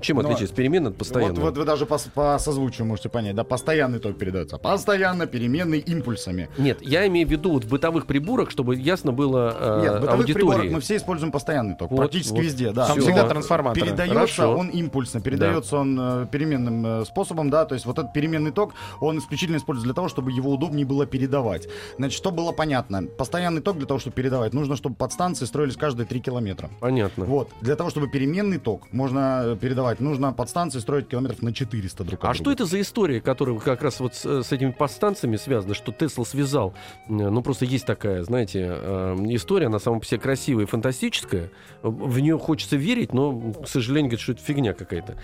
Чем 0.00 0.16
Ну, 0.18 0.22
отличается 0.24 0.54
переменный 0.54 0.90
от 0.90 0.96
постоянного? 0.96 1.40
вот 1.46 1.56
вы 1.56 1.64
даже 1.64 1.86
по, 1.86 1.98
по 2.14 2.38
созвучию 2.38 2.86
можете 2.86 3.08
понять, 3.08 3.34
да, 3.34 3.44
постоянный 3.44 3.98
ток 3.98 4.16
передается, 4.18 4.58
постоянно 4.58 5.26
переменный 5.26 5.78
импульсами. 5.78 6.48
Нет, 6.58 6.78
я 6.82 7.06
имею 7.06 7.26
в 7.28 7.30
виду 7.30 7.52
вот 7.52 7.64
в 7.64 7.68
бытовых 7.68 8.06
приборах, 8.06 8.50
чтобы 8.50 8.76
ясно 8.76 9.12
было 9.12 9.56
э, 9.58 9.80
Нет, 9.82 9.92
в 9.96 10.00
бытовых 10.00 10.26
приборах 10.26 10.54
аудитории. 10.58 10.74
мы 10.74 10.80
все 10.80 10.96
используем 10.96 11.32
постоянный 11.32 11.76
ток, 11.76 11.90
Вот, 11.90 11.98
практически 11.98 12.34
вот. 12.34 12.42
везде, 12.42 12.72
да. 12.72 12.86
Там 12.86 12.96
всё. 12.96 13.06
всегда 13.06 13.22
Да. 13.22 13.28
трансформатор. 13.30 13.82
Передается 13.82 14.14
Хорошо. 14.14 14.56
он 14.56 14.68
импульсно, 14.68 15.20
передается 15.20 15.76
он 15.76 15.98
э, 16.00 16.26
переменным 16.30 16.86
э, 16.86 17.04
способом, 17.04 17.50
да, 17.50 17.64
то 17.64 17.74
есть 17.74 17.86
вот 17.86 17.98
этот 17.98 18.12
переменный 18.12 18.50
ток, 18.52 18.74
он 19.00 19.18
исключительно 19.18 19.56
используется 19.56 19.86
для 19.86 19.94
того, 19.94 20.08
чтобы 20.08 20.32
его 20.32 20.50
удобнее 20.52 20.84
было 20.86 21.06
передавать. 21.06 21.68
Значит, 21.98 22.16
что 22.16 22.30
было 22.30 22.52
понятно? 22.52 23.02
Постоянный 23.16 23.60
ток 23.62 23.76
для 23.78 23.86
того, 23.86 24.00
чтобы 24.00 24.14
передавать, 24.14 24.52
нужно, 24.54 24.76
чтобы 24.76 24.96
подстанции 24.96 25.44
строились 25.44 25.76
каждые 25.76 26.06
3 26.06 26.20
километра. 26.20 26.70
Понятно. 26.80 27.24
Вот, 27.24 27.50
для 27.60 27.76
того, 27.76 27.90
чтобы 27.90 28.08
переменный 28.08 28.58
ток 28.58 28.82
можно 28.92 29.42
э, 29.44 29.56
передавать, 29.84 30.00
нужно 30.00 30.32
подстанции 30.32 30.78
строить 30.78 31.08
километров 31.08 31.42
на 31.42 31.52
400 31.52 32.04
друг 32.04 32.20
от 32.20 32.24
А 32.24 32.32
друга. 32.32 32.34
что 32.34 32.52
это 32.52 32.64
за 32.66 32.80
история, 32.80 33.20
которая 33.20 33.58
как 33.58 33.82
раз 33.82 34.00
вот 34.00 34.14
с, 34.14 34.42
с 34.42 34.52
этими 34.52 34.70
подстанциями 34.70 35.36
связана, 35.36 35.74
что 35.74 35.92
Тесла 35.92 36.24
связал? 36.24 36.74
э, 37.08 37.12
Ну, 37.12 37.42
просто 37.42 37.64
есть 37.64 37.86
такая, 37.86 38.22
знаете, 38.22 38.66
э, 38.70 39.16
история, 39.30 39.66
она 39.66 39.78
сама 39.78 39.98
по 39.98 40.06
себе 40.06 40.20
красивая 40.20 40.64
и 40.64 40.66
фантастическая. 40.66 41.50
В 41.82 42.18
нее 42.20 42.38
хочется 42.38 42.76
верить, 42.76 43.12
но, 43.12 43.38
к 43.52 43.68
сожалению, 43.68 44.10
говорит, 44.10 44.20
что 44.22 44.32
это 44.32 44.42
фигня 44.42 44.72
какая-то. 44.74 45.16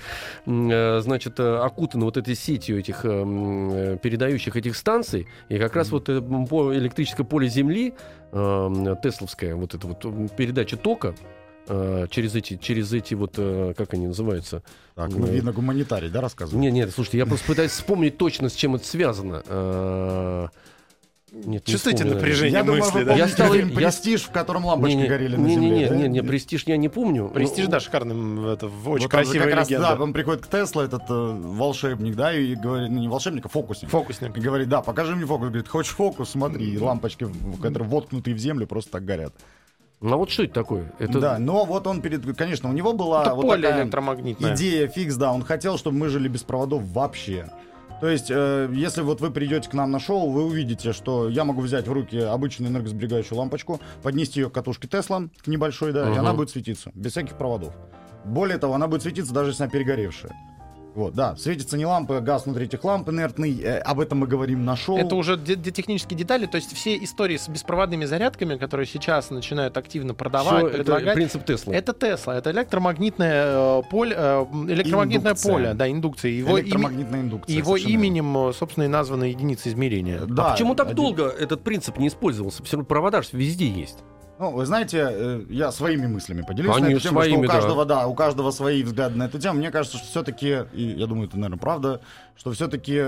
Э, 0.47 1.01
Значит, 1.01 1.41
э, 1.41 1.57
окутана 1.59 2.05
вот 2.05 2.17
этой 2.17 2.35
сетью 2.35 2.79
этих 2.79 3.05
э, 3.05 3.09
э, 3.09 3.99
передающих 4.03 4.57
этих 4.57 4.77
станций, 4.77 5.27
и 5.49 5.59
как 5.59 5.75
раз 5.77 5.91
вот 5.91 6.09
э, 6.09 6.21
по 6.21 6.75
электрическое 6.75 7.27
поле 7.27 7.49
Земли, 7.49 7.95
э, 8.33 8.95
тесловская, 9.03 9.55
вот 9.55 9.75
эта 9.75 9.87
вот 9.87 10.01
передача 10.37 10.77
тока, 10.77 11.15
э, 11.69 12.07
через 12.11 12.35
эти, 12.35 12.57
через 12.57 12.93
эти 12.93 13.15
вот, 13.15 13.35
э, 13.39 13.75
как 13.77 13.95
они 13.95 14.07
называются, 14.09 14.63
Так, 14.95 15.11
ну, 15.11 15.19
Ну, 15.21 15.27
видно, 15.27 15.53
гуманитарий, 15.53 16.09
да, 16.11 16.21
рассказывает? 16.21 16.61
нет, 16.63 16.73
нет, 16.73 16.91
слушайте, 16.95 17.19
я 17.19 17.27
просто 17.27 17.47
пытаюсь 17.47 17.71
вспомнить 17.73 18.19
точно, 18.19 18.49
с 18.49 18.55
чем 18.55 18.75
это 18.75 18.87
связано. 18.87 19.43
Э, 19.47 20.49
Нет, 21.33 21.65
не 21.69 21.73
Чувствуете 21.73 21.99
вспомню, 21.99 22.17
напряжение 22.17 22.53
Я 22.59 22.65
думаю, 22.65 22.83
мысли, 22.83 22.99
вы 22.99 23.05
да? 23.05 23.15
Я 23.15 23.29
стал- 23.29 23.53
фильм 23.53 23.69
я- 23.69 23.75
«Престиж», 23.77 24.23
в 24.23 24.31
котором 24.33 24.65
лампочки 24.65 24.97
Не-не, 24.97 25.09
горели 25.09 25.37
на 25.37 25.47
не-не-не, 25.47 25.69
земле? 25.85 25.89
да? 25.89 25.95
не-не, 25.97 26.23
престиж 26.25 26.65
я 26.67 26.77
не 26.77 26.89
помню. 26.89 27.29
Престиж, 27.29 27.67
Ну, 27.67 27.71
да, 27.71 27.79
шикарным, 27.79 28.47
это, 28.47 28.67
очень 28.67 29.03
Вот 29.05 29.11
красивая 29.13 29.47
как 29.47 29.55
раз, 29.55 29.69
легенда. 29.71 29.95
да, 29.97 30.03
он 30.03 30.13
приходит 30.13 30.45
к 30.45 30.49
Тесле, 30.49 30.83
этот 30.83 31.03
э, 31.09 31.13
волшебник, 31.15 32.17
да, 32.17 32.35
и 32.35 32.57
говорит, 32.57 32.91
ну 32.91 32.99
не 32.99 33.07
волшебник, 33.07 33.47
а 33.47 33.49
фокусник. 33.49 33.91
Фокусник. 33.91 34.37
И 34.37 34.41
говорит, 34.41 34.69
да, 34.69 34.83
покажи 34.83 35.15
мне 35.15 35.25
фокус. 35.25 35.47
Говорит, 35.51 35.69
хочешь 35.69 35.93
фокус, 35.93 36.31
смотри, 36.31 36.69
и 36.69 36.77
лампочки, 36.79 37.29
которые 37.63 37.89
воткнутые 37.89 38.35
в 38.35 38.39
землю, 38.39 38.67
просто 38.67 38.91
так 38.91 39.05
горят. 39.05 39.33
Ну 40.01 40.15
а 40.15 40.17
вот 40.17 40.31
что 40.31 40.45
это 40.45 40.55
такое? 40.55 40.93
Это 40.99 41.19
Да, 41.21 41.39
но 41.39 41.65
вот 41.67 41.87
он 41.87 42.01
перед, 42.01 42.25
конечно, 42.37 42.71
у 42.71 42.73
него 42.73 42.95
была 42.95 43.23
Это 43.23 43.35
вот 43.35 43.43
поле 43.43 43.63
такая 43.63 43.83
электромагнитное. 43.85 44.55
идея 44.55 44.89
фикс, 44.89 45.17
да, 45.17 45.33
он 45.33 45.43
хотел, 45.45 45.77
чтобы 45.77 45.99
мы 45.99 46.09
жили 46.09 46.27
без 46.29 46.43
проводов 46.43 46.83
вообще. 46.85 47.51
То 48.01 48.09
есть, 48.09 48.31
э, 48.31 48.71
если 48.73 49.03
вот 49.03 49.21
вы 49.21 49.31
придете 49.31 49.69
к 49.69 49.75
нам 49.75 49.91
на 49.91 49.99
шоу, 50.01 50.31
вы 50.31 50.47
увидите, 50.47 50.95
что 50.95 51.29
я 51.29 51.45
могу 51.45 51.61
взять 51.61 51.87
в 51.87 51.93
руки 51.93 52.17
обычную 52.17 52.73
энергосберегающую 52.73 53.37
лампочку, 53.37 53.79
поднести 54.03 54.41
ее 54.41 54.49
к 54.49 54.55
катушке 54.55 54.89
Тесла, 54.89 55.25
к 55.45 55.47
небольшой, 55.49 55.93
да, 55.93 56.07
и 56.09 56.13
Мгм. 56.13 56.21
она 56.21 56.33
будет 56.33 56.49
светиться, 56.49 56.91
без 56.95 57.11
всяких 57.11 57.37
проводов. 57.37 57.75
Более 58.25 58.57
того, 58.57 58.73
она 58.75 58.87
будет 58.89 59.03
светиться, 59.03 59.35
даже 59.35 59.51
если 59.51 59.65
она 59.65 59.71
перегоревшая. 59.71 60.33
Вот, 60.95 61.15
да, 61.15 61.37
светится 61.37 61.77
не 61.79 61.87
лампа, 61.87 62.19
а 62.19 62.21
газ 62.21 62.47
внутри 62.47 62.67
этих 62.67 62.83
ламп 62.85 63.09
инертный, 63.11 63.61
э, 63.63 63.79
об 63.79 64.01
этом 64.01 64.19
мы 64.19 64.27
говорим 64.27 64.65
на 64.65 64.77
шоу. 64.77 64.97
Это 64.99 65.15
уже 65.15 65.37
де- 65.37 65.55
де- 65.55 65.71
технические 65.71 66.19
детали, 66.19 66.47
то 66.47 66.57
есть 66.57 66.73
все 66.75 66.97
истории 66.97 67.37
с 67.37 67.49
беспроводными 67.49 68.05
зарядками, 68.07 68.57
которые 68.57 68.87
сейчас 68.87 69.31
начинают 69.31 69.77
активно 69.77 70.15
продавать, 70.15 70.59
всё 70.59 70.67
это 70.69 70.77
предлагать, 70.79 71.15
принцип 71.15 71.45
Тесла. 71.45 71.73
это 71.75 71.93
Тесла, 71.93 72.37
это 72.37 72.51
электромагнитное 72.51 73.81
э, 73.81 73.83
поле, 73.91 74.15
э, 74.19 74.45
электромагнитное 74.69 75.31
Индукция. 75.33 75.53
поле, 75.53 75.75
да, 75.75 75.91
индукция. 75.91 76.31
Его, 76.33 76.59
электромагнитная 76.61 77.21
индукция. 77.21 77.57
его 77.57 77.67
совершенно 77.77 77.91
верно. 77.93 78.05
именем, 78.05 78.49
э, 78.49 78.53
собственно, 78.53 78.85
и 78.85 78.89
названа 78.89 79.25
единица 79.25 79.69
измерения. 79.69 80.21
Да, 80.27 80.49
а 80.49 80.53
почему 80.53 80.75
так 80.75 80.87
один- 80.89 80.97
долго 80.97 81.25
этот 81.29 81.63
принцип 81.63 81.99
не 81.99 82.09
использовался? 82.09 82.63
Все 82.65 82.77
равно 82.77 82.87
провода 82.87 83.23
ж 83.23 83.29
везде 83.33 83.67
есть. 83.69 83.99
Ну, 84.41 84.53
вы 84.53 84.65
знаете, 84.65 85.07
э, 85.11 85.45
я 85.51 85.71
своими 85.71 86.07
мыслями 86.07 86.41
поделюсь 86.41 86.71
на 86.71 86.77
Конечно, 86.77 86.97
эту 86.97 87.03
тему, 87.03 87.21
своими, 87.21 87.45
что 87.45 87.53
да. 87.53 87.59
у 87.59 87.61
каждого, 87.61 87.85
да. 87.85 88.07
у 88.07 88.15
каждого 88.15 88.51
свои 88.53 88.83
взгляды 88.83 89.19
на 89.19 89.25
эту 89.25 89.39
тему. 89.39 89.59
Мне 89.59 89.71
кажется, 89.71 89.99
что 89.99 90.07
все-таки, 90.07 90.65
и 90.73 90.83
я 90.97 91.07
думаю, 91.07 91.29
это, 91.29 91.37
наверное, 91.37 91.59
правда, 91.59 92.01
что 92.41 92.53
все-таки 92.53 93.05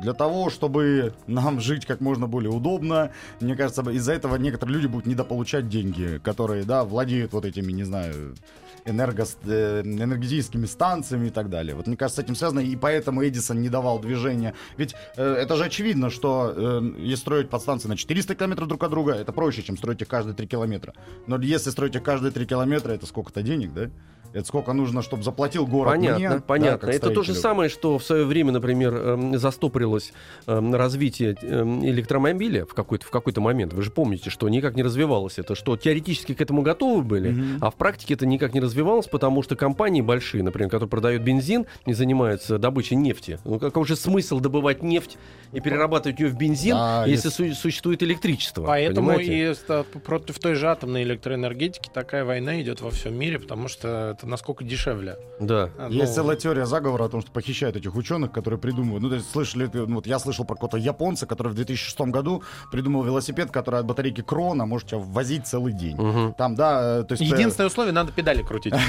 для 0.00 0.12
того, 0.12 0.50
чтобы 0.50 1.12
нам 1.26 1.60
жить 1.60 1.84
как 1.84 2.00
можно 2.00 2.28
более 2.28 2.50
удобно, 2.50 3.10
мне 3.40 3.56
кажется, 3.56 3.82
из-за 3.90 4.12
этого 4.12 4.36
некоторые 4.36 4.76
люди 4.76 4.86
будут 4.86 5.06
недополучать 5.06 5.68
деньги, 5.68 6.20
которые, 6.22 6.62
да, 6.62 6.84
владеют 6.84 7.32
вот 7.32 7.44
этими, 7.44 7.72
не 7.72 7.82
знаю, 7.82 8.36
энерго, 8.84 9.26
э, 9.44 9.82
энергетическими 9.82 10.66
станциями 10.66 11.26
и 11.26 11.30
так 11.30 11.50
далее. 11.50 11.74
Вот 11.74 11.88
мне 11.88 11.96
кажется, 11.96 12.22
с 12.22 12.24
этим 12.24 12.36
связано, 12.36 12.60
и 12.60 12.76
поэтому 12.76 13.26
Эдисон 13.26 13.60
не 13.60 13.68
давал 13.68 13.98
движения. 13.98 14.54
Ведь 14.76 14.94
э, 15.16 15.24
это 15.24 15.56
же 15.56 15.64
очевидно, 15.64 16.08
что 16.08 16.54
э, 16.56 16.80
если 16.98 17.16
строить 17.16 17.50
подстанции 17.50 17.88
на 17.88 17.96
400 17.96 18.36
километров 18.36 18.68
друг 18.68 18.84
от 18.84 18.90
друга, 18.90 19.14
это 19.14 19.32
проще, 19.32 19.62
чем 19.62 19.76
строить 19.76 20.00
их 20.02 20.08
каждые 20.08 20.34
3 20.34 20.46
километра. 20.46 20.94
Но 21.26 21.36
если 21.40 21.70
строить 21.70 21.96
их 21.96 22.04
каждые 22.04 22.30
3 22.30 22.46
километра, 22.46 22.92
это 22.92 23.06
сколько-то 23.06 23.42
денег, 23.42 23.74
да? 23.74 23.90
Это 24.34 24.46
сколько 24.46 24.72
нужно, 24.74 25.00
чтобы 25.02 25.22
заплатил 25.22 25.66
город 25.66 25.94
Понятно, 25.94 26.18
мне, 26.18 26.28
да, 26.28 26.42
понятно. 26.46 26.78
как 26.86 26.94
это 26.94 27.10
то 27.10 27.22
же 27.22 27.34
самое, 27.34 27.70
что 27.70 27.98
в 27.98 28.04
свое 28.04 28.24
время, 28.24 28.52
например, 28.52 28.94
эм, 28.94 29.38
застопорилось 29.38 30.12
эм, 30.46 30.74
развитие 30.74 31.34
эм, 31.42 31.82
электромобиля 31.84 32.66
в 32.66 32.74
какой-то, 32.74 33.06
в 33.06 33.10
какой-то 33.10 33.40
момент. 33.40 33.72
Вы 33.72 33.82
же 33.82 33.90
помните, 33.90 34.28
что 34.28 34.48
никак 34.48 34.76
не 34.76 34.82
развивалось 34.82 35.38
это, 35.38 35.54
что 35.54 35.76
теоретически 35.78 36.34
к 36.34 36.40
этому 36.42 36.60
готовы 36.62 37.02
были, 37.02 37.30
Мгм. 37.30 37.58
а 37.62 37.70
в 37.70 37.76
практике 37.76 38.14
это 38.14 38.26
никак 38.26 38.52
не 38.52 38.60
развивалось, 38.60 39.06
потому 39.06 39.42
что 39.42 39.56
компании 39.56 40.02
большие, 40.02 40.42
например, 40.42 40.68
которые 40.70 40.90
продают 40.90 41.22
бензин 41.22 41.64
и 41.86 41.94
занимаются 41.94 42.58
добычей 42.58 42.96
нефти. 42.96 43.38
Ну 43.44 43.58
какой 43.58 43.86
же 43.86 43.96
смысл 43.96 44.40
добывать 44.40 44.82
нефть 44.82 45.16
и 45.52 45.60
перерабатывать 45.60 46.20
ее 46.20 46.28
в 46.28 46.36
бензин, 46.36 46.76
Да, 46.76 47.06
если 47.06 47.30
су- 47.30 47.54
существует 47.54 48.02
электричество? 48.02 48.66
Поэтому 48.66 49.08
понимаете? 49.14 49.52
и 49.52 49.98
против 50.00 50.38
той 50.38 50.54
же 50.54 50.68
атомной 50.68 51.02
электроэнергетики 51.02 51.88
такая 51.92 52.24
война 52.24 52.60
идет 52.60 52.82
во 52.82 52.90
всем 52.90 53.18
мире, 53.18 53.38
потому 53.38 53.68
что 53.68 54.17
это 54.18 54.26
насколько 54.26 54.64
дешевле. 54.64 55.16
Да. 55.38 55.70
А, 55.78 55.88
Есть 55.88 56.08
ну, 56.16 56.22
целая 56.22 56.36
теория 56.36 56.66
заговора 56.66 57.04
о 57.04 57.08
том, 57.08 57.20
что 57.20 57.30
похищают 57.30 57.76
этих 57.76 57.94
ученых, 57.94 58.32
которые 58.32 58.58
придумывают. 58.58 59.02
Ну, 59.02 59.08
то 59.08 59.14
есть, 59.14 59.30
слышали, 59.30 59.70
вот 59.72 60.06
я 60.06 60.18
слышал 60.18 60.44
про 60.44 60.54
какого-то 60.54 60.76
японца, 60.76 61.26
который 61.26 61.48
в 61.48 61.54
2006 61.54 62.00
году 62.10 62.42
придумал 62.72 63.04
велосипед, 63.04 63.50
который 63.52 63.80
от 63.80 63.86
батарейки 63.86 64.20
крона 64.22 64.66
может 64.66 64.88
тебя 64.88 64.98
возить 64.98 65.46
целый 65.46 65.72
день. 65.72 65.96
Мгм. 65.96 66.34
Там, 66.34 66.56
да, 66.56 67.00
э, 67.00 67.04
то 67.04 67.12
есть... 67.12 67.22
э, 67.22 67.26
Единственное 67.36 67.68
условие, 67.68 67.92
надо 67.92 68.12
педали 68.12 68.42
крутить. 68.42 68.74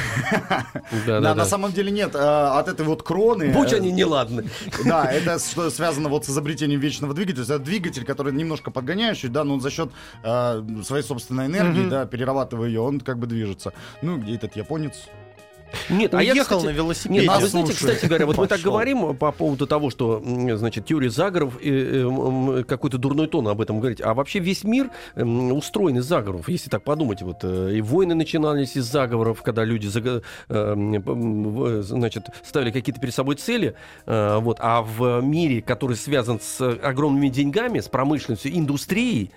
Да, 1.06 1.36
на 1.36 1.46
самом 1.46 1.72
деле 1.72 1.92
нет. 1.92 2.16
э, 2.16 2.20
От 2.20 2.68
этой 2.68 2.86
вот 2.86 3.04
кроны... 3.04 3.54
Будь 3.54 3.74
они 3.74 3.92
неладны. 3.92 4.46
Да, 4.84 5.06
это 5.12 5.38
связано 5.40 6.10
вот 6.10 6.26
с 6.26 6.30
изобретением 6.30 6.80
вечного 6.80 7.14
двигателя. 7.14 7.36
То 7.36 7.42
есть 7.42 7.52
это 7.52 7.64
двигатель, 7.64 8.04
который 8.04 8.34
немножко 8.34 8.72
подгоняющий, 8.72 9.30
да, 9.30 9.44
но 9.44 9.54
он 9.56 9.62
за 9.62 9.70
счет 9.70 9.92
своей 10.22 11.04
собственной 11.04 11.46
энергии, 11.46 11.88
да, 11.88 12.06
перерабатывая 12.06 12.68
ее, 12.68 12.82
он 12.82 13.00
как 13.00 13.20
бы 13.20 13.28
движется. 13.28 13.74
Ну, 14.02 14.18
где 14.18 14.36
этот 14.36 14.56
японец? 14.56 15.08
Нет, 15.90 16.14
а 16.14 16.22
я, 16.24 16.36
кстати, 16.44 16.64
на 16.64 16.68
Нет, 16.68 16.78
велосипеде. 16.78 17.28
а 17.28 17.34
Нас 17.34 17.42
вы 17.44 17.48
знаете, 17.50 17.74
кстати 17.74 18.06
говоря, 18.06 18.26
вот 18.26 18.38
мы 18.38 18.48
так 18.48 18.62
говорим 18.62 19.16
по 19.16 19.32
поводу 19.32 19.68
того, 19.68 19.90
что, 19.90 20.22
значит, 20.56 20.86
теория 20.86 21.10
заговоров, 21.10 21.58
э, 21.62 22.02
м, 22.02 22.64
какой-то 22.64 22.98
дурной 22.98 23.28
тон 23.28 23.48
об 23.48 23.62
этом 23.62 23.80
говорить, 23.80 24.02
а 24.02 24.14
вообще 24.14 24.40
весь 24.40 24.64
мир 24.64 24.90
м, 25.16 25.52
устроен 25.54 25.98
из 25.98 26.06
заговоров, 26.06 26.50
если 26.50 26.70
так 26.70 26.84
подумать, 26.84 27.22
вот, 27.22 27.38
э, 27.44 27.74
и 27.76 27.82
войны 27.82 28.16
начинались 28.16 28.76
из 28.76 28.86
заговоров, 28.86 29.42
когда 29.42 29.64
люди, 29.64 29.88
зага- 29.88 30.22
э, 30.50 30.74
в- 30.76 31.82
значит, 31.84 32.26
ставили 32.44 32.72
какие-то 32.72 33.00
перед 33.02 33.14
собой 33.14 33.36
цели, 33.36 33.74
э, 34.06 34.38
вот, 34.40 34.58
а 34.60 34.82
в 34.82 35.22
мире, 35.22 35.62
который 35.62 35.96
связан 35.96 36.40
с 36.40 36.62
огромными 36.62 37.30
деньгами, 37.30 37.80
с 37.80 37.88
промышленностью, 37.88 38.56
индустрией, 38.56 39.32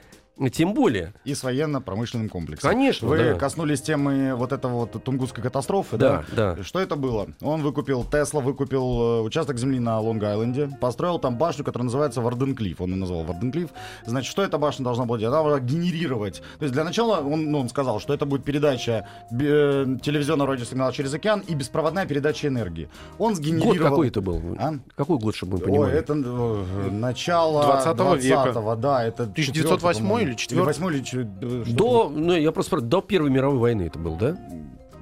тем 0.51 0.75
более. 0.75 1.13
И 1.25 1.35
с 1.35 1.43
военно-промышленным 1.43 2.29
комплексом. 2.29 2.71
Конечно, 2.71 3.09
Вы 3.09 3.19
да. 3.19 3.35
коснулись 3.35 3.83
темы 3.83 4.35
вот 4.35 4.53
этого 4.53 4.73
вот 4.81 5.03
Тунгусской 5.05 5.43
катастрофы, 5.43 5.97
да? 5.97 6.25
Да, 6.35 6.55
да. 6.55 6.63
Что 6.63 6.81
это 6.81 6.97
было? 6.97 7.29
Он 7.43 7.63
выкупил, 7.63 8.05
Тесла 8.05 8.41
выкупил 8.41 8.83
э, 8.83 9.21
участок 9.21 9.59
земли 9.59 9.79
на 9.79 10.01
Лонг-Айленде, 10.01 10.79
построил 10.79 11.19
там 11.19 11.37
башню, 11.37 11.65
которая 11.65 11.85
называется 11.85 12.21
Варденклифф. 12.21 12.81
Он 12.81 12.91
ее 12.91 12.97
назвал 12.97 13.25
Варденклифф. 13.25 13.71
Значит, 14.07 14.31
что 14.31 14.43
эта 14.43 14.59
башня 14.59 14.85
должна 14.85 15.05
была 15.05 15.19
делать? 15.19 15.35
Она 15.35 15.49
должна 15.49 15.67
генерировать. 15.67 16.43
То 16.59 16.65
есть 16.65 16.73
для 16.73 16.85
начала 16.85 17.21
он, 17.21 17.51
ну, 17.51 17.61
он 17.61 17.69
сказал, 17.69 18.01
что 18.01 18.15
это 18.15 18.25
будет 18.25 18.45
передача 18.45 19.07
э, 19.31 19.97
телевизионного 20.03 20.53
радиосигнала 20.53 20.93
через 20.93 21.13
океан 21.13 21.41
и 21.47 21.55
беспроводная 21.55 22.07
передача 22.07 22.49
энергии. 22.49 22.89
Он 23.19 23.35
Год 23.35 23.43
сгенерировал... 23.43 23.91
какой 23.91 24.09
это 24.09 24.21
был? 24.21 24.43
А? 24.59 24.75
Какой 24.97 25.19
год, 25.19 25.35
чтобы 25.37 25.59
мы 25.59 25.59
Ой, 25.59 25.65
понимали? 25.67 25.99
это 25.99 26.15
э, 26.15 26.91
начало 26.91 27.63
20 27.65 28.23
века. 28.25 28.53
20-го, 28.53 28.77
да, 28.77 29.05
это 29.05 29.25
1908 29.25 30.22
четвёртый, 30.35 30.35
или 30.35 30.35
по-моему. 30.35 30.37
четвёртый? 30.39 30.67
восьмой 30.67 30.95
или 30.95 31.03
чё- 31.03 31.71
э, 31.71 31.73
До, 31.75 32.09
ну, 32.09 32.33
я 32.35 32.53
просто 32.53 32.81
до 32.81 33.01
Первой 33.01 33.31
мировой 33.31 33.59
войны 33.59 33.83
это 33.83 33.99
был, 33.99 34.17
да? 34.17 34.37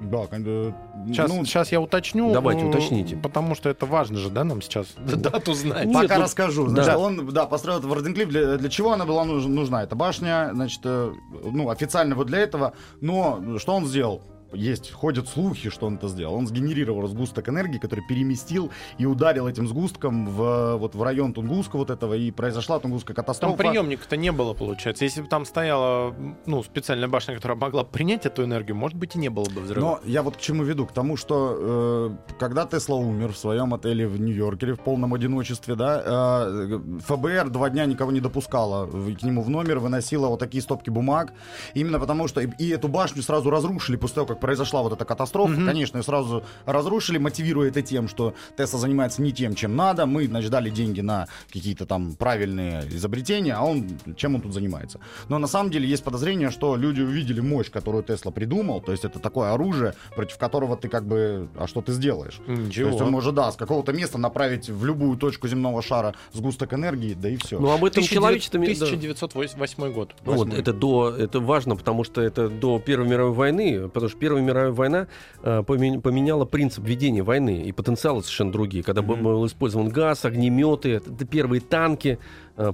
Да, 0.01 0.25
кон- 0.25 0.43
э, 0.47 0.71
Сейчас, 1.09 1.29
ну, 1.29 1.45
сейчас 1.45 1.71
я 1.71 1.79
уточню. 1.79 2.33
Давайте, 2.33 2.65
уточните. 2.65 3.15
Потому 3.15 3.53
что 3.53 3.69
это 3.69 3.85
важно 3.85 4.17
же, 4.17 4.29
да, 4.31 4.43
нам 4.43 4.61
сейчас 4.63 4.87
дату 4.97 5.53
знать. 5.53 5.85
Нет, 5.85 5.93
Пока 6.01 6.17
ну, 6.17 6.23
расскажу. 6.23 6.67
да. 6.69 6.83
Значит, 6.83 6.95
он, 6.99 7.27
да, 7.31 7.45
построил 7.45 7.77
этот 7.79 7.89
Варденклифф. 7.91 8.29
Для, 8.29 8.57
для 8.57 8.69
чего 8.69 8.93
она 8.93 9.05
была 9.05 9.25
нуж- 9.25 9.45
нужна? 9.45 9.83
Эта 9.83 9.95
башня, 9.95 10.49
значит, 10.53 10.79
э, 10.85 11.11
ну, 11.43 11.69
официально 11.69 12.15
вот 12.15 12.25
для 12.27 12.39
этого. 12.39 12.73
Но 12.99 13.59
что 13.59 13.73
он 13.75 13.85
сделал? 13.85 14.23
Есть, 14.53 14.91
ходят 14.91 15.27
слухи, 15.27 15.69
что 15.69 15.87
он 15.87 15.95
это 15.95 16.07
сделал. 16.07 16.35
Он 16.35 16.47
сгенерировал 16.47 17.07
сгусток 17.07 17.49
энергии, 17.49 17.77
который 17.77 18.05
переместил 18.07 18.71
и 18.97 19.05
ударил 19.05 19.47
этим 19.47 19.67
сгустком 19.67 20.27
в, 20.27 20.77
вот, 20.77 20.95
в 20.95 21.03
район 21.03 21.33
Тунгуска 21.33 21.77
вот 21.77 21.89
этого, 21.89 22.13
и 22.13 22.31
произошла 22.31 22.79
Тунгусская 22.79 23.15
Там 23.15 23.25
катастрофа. 23.25 23.57
приемника-то 23.57 24.17
не 24.17 24.31
было, 24.31 24.53
получается. 24.53 25.03
Если 25.03 25.21
бы 25.21 25.27
там 25.27 25.45
стояла 25.45 26.15
ну, 26.45 26.63
специальная 26.63 27.07
башня, 27.07 27.35
которая 27.35 27.57
могла 27.57 27.83
принять 27.83 28.25
эту 28.25 28.43
энергию, 28.43 28.75
может 28.75 28.97
быть, 28.97 29.15
и 29.15 29.19
не 29.19 29.29
было 29.29 29.45
бы 29.45 29.61
взрыва. 29.61 29.81
Но 29.81 29.99
я 30.05 30.23
вот 30.23 30.37
к 30.37 30.39
чему 30.39 30.63
веду? 30.63 30.85
К 30.85 30.91
тому, 30.91 31.17
что 31.17 31.57
э, 31.59 32.33
когда 32.39 32.65
Тесла 32.65 32.95
умер 32.95 33.33
в 33.33 33.37
своем 33.37 33.73
отеле 33.73 34.07
в 34.07 34.19
Нью-Йорке 34.19 34.73
в 34.73 34.79
полном 34.79 35.13
одиночестве, 35.13 35.75
да, 35.75 36.01
э, 36.05 36.79
ФБР 37.05 37.49
два 37.49 37.69
дня 37.69 37.85
никого 37.85 38.11
не 38.11 38.19
допускала 38.19 38.87
к 38.87 39.23
нему 39.23 39.41
в 39.41 39.49
номер, 39.49 39.79
выносила 39.79 40.27
вот 40.27 40.39
такие 40.39 40.61
стопки 40.61 40.89
бумаг. 40.89 41.33
Именно 41.73 41.99
потому, 41.99 42.27
что 42.27 42.41
и, 42.41 42.49
и 42.57 42.69
эту 42.69 42.87
башню 42.87 43.23
сразу 43.23 43.49
разрушили 43.49 43.95
после 43.95 44.15
того, 44.15 44.27
как 44.27 44.39
произошла 44.41 44.81
вот 44.81 44.93
эта 44.93 45.05
катастрофа. 45.05 45.53
Мгм. 45.53 45.67
Конечно, 45.67 45.97
ее 45.97 46.03
сразу 46.03 46.43
разрушили, 46.65 47.17
мотивируя 47.17 47.69
это 47.69 47.81
тем, 47.81 48.09
что 48.09 48.33
Тесла 48.57 48.79
занимается 48.79 49.21
не 49.21 49.31
тем, 49.31 49.55
чем 49.55 49.75
надо. 49.75 50.05
Мы, 50.05 50.27
значит, 50.27 50.51
дали 50.51 50.69
деньги 50.69 51.01
на 51.01 51.27
какие-то 51.51 51.85
там 51.85 52.15
правильные 52.15 52.87
изобретения, 52.89 53.53
а 53.53 53.63
он 53.63 53.87
чем 54.15 54.35
он 54.35 54.41
тут 54.41 54.53
занимается. 54.53 54.99
Но 55.29 55.37
на 55.37 55.47
самом 55.47 55.71
деле 55.71 55.87
есть 55.87 56.03
подозрение, 56.03 56.49
что 56.49 56.75
люди 56.75 57.01
увидели 57.01 57.39
мощь, 57.39 57.69
которую 57.69 58.03
Тесла 58.03 58.31
придумал. 58.31 58.81
То 58.81 58.91
есть 58.91 59.05
это 59.05 59.19
такое 59.19 59.53
оружие, 59.53 59.93
против 60.15 60.37
которого 60.37 60.75
ты 60.75 60.89
как 60.89 61.05
бы... 61.05 61.47
А 61.57 61.67
что 61.67 61.81
ты 61.81 61.93
сделаешь? 61.93 62.39
Ничего. 62.47 62.87
То 62.87 62.91
есть 62.91 63.01
он 63.01 63.11
может, 63.11 63.35
да, 63.35 63.51
с 63.51 63.55
какого-то 63.55 63.93
места 63.93 64.17
направить 64.17 64.69
в 64.69 64.85
любую 64.85 65.17
точку 65.17 65.47
земного 65.47 65.81
шара 65.81 66.15
сгусток 66.33 66.73
энергии, 66.73 67.13
да 67.13 67.29
и 67.29 67.37
все. 67.37 67.59
Ну, 67.59 67.69
об 67.71 67.85
этом 67.85 68.03
1900 68.03 68.09
человечество... 68.09 68.59
да. 68.59 68.65
1908 68.65 69.93
год. 69.93 70.15
Ну 70.25 70.31
Вот, 70.31 70.45
Восьмой. 70.45 70.59
это 70.59 70.73
до, 70.73 71.09
это 71.09 71.39
важно, 71.39 71.75
потому 71.75 72.03
что 72.03 72.21
это 72.21 72.49
до 72.49 72.79
Первой 72.79 73.07
мировой 73.07 73.33
войны, 73.33 73.87
потому 73.87 74.09
что 74.09 74.17
Первая 74.31 74.45
мировая 74.45 74.71
война 74.71 75.07
э, 75.43 75.61
помен- 75.67 75.99
поменяла 75.99 76.45
принцип 76.45 76.85
ведения 76.87 77.21
войны 77.21 77.63
и 77.63 77.73
потенциалы 77.73 78.21
совершенно 78.21 78.53
другие, 78.53 78.81
когда 78.81 79.01
был- 79.01 79.15
Мгм. 79.15 79.23
был 79.25 79.45
использован 79.45 79.89
газ, 79.89 80.23
огнеметы, 80.23 81.01
первые 81.29 81.59
танки, 81.59 82.17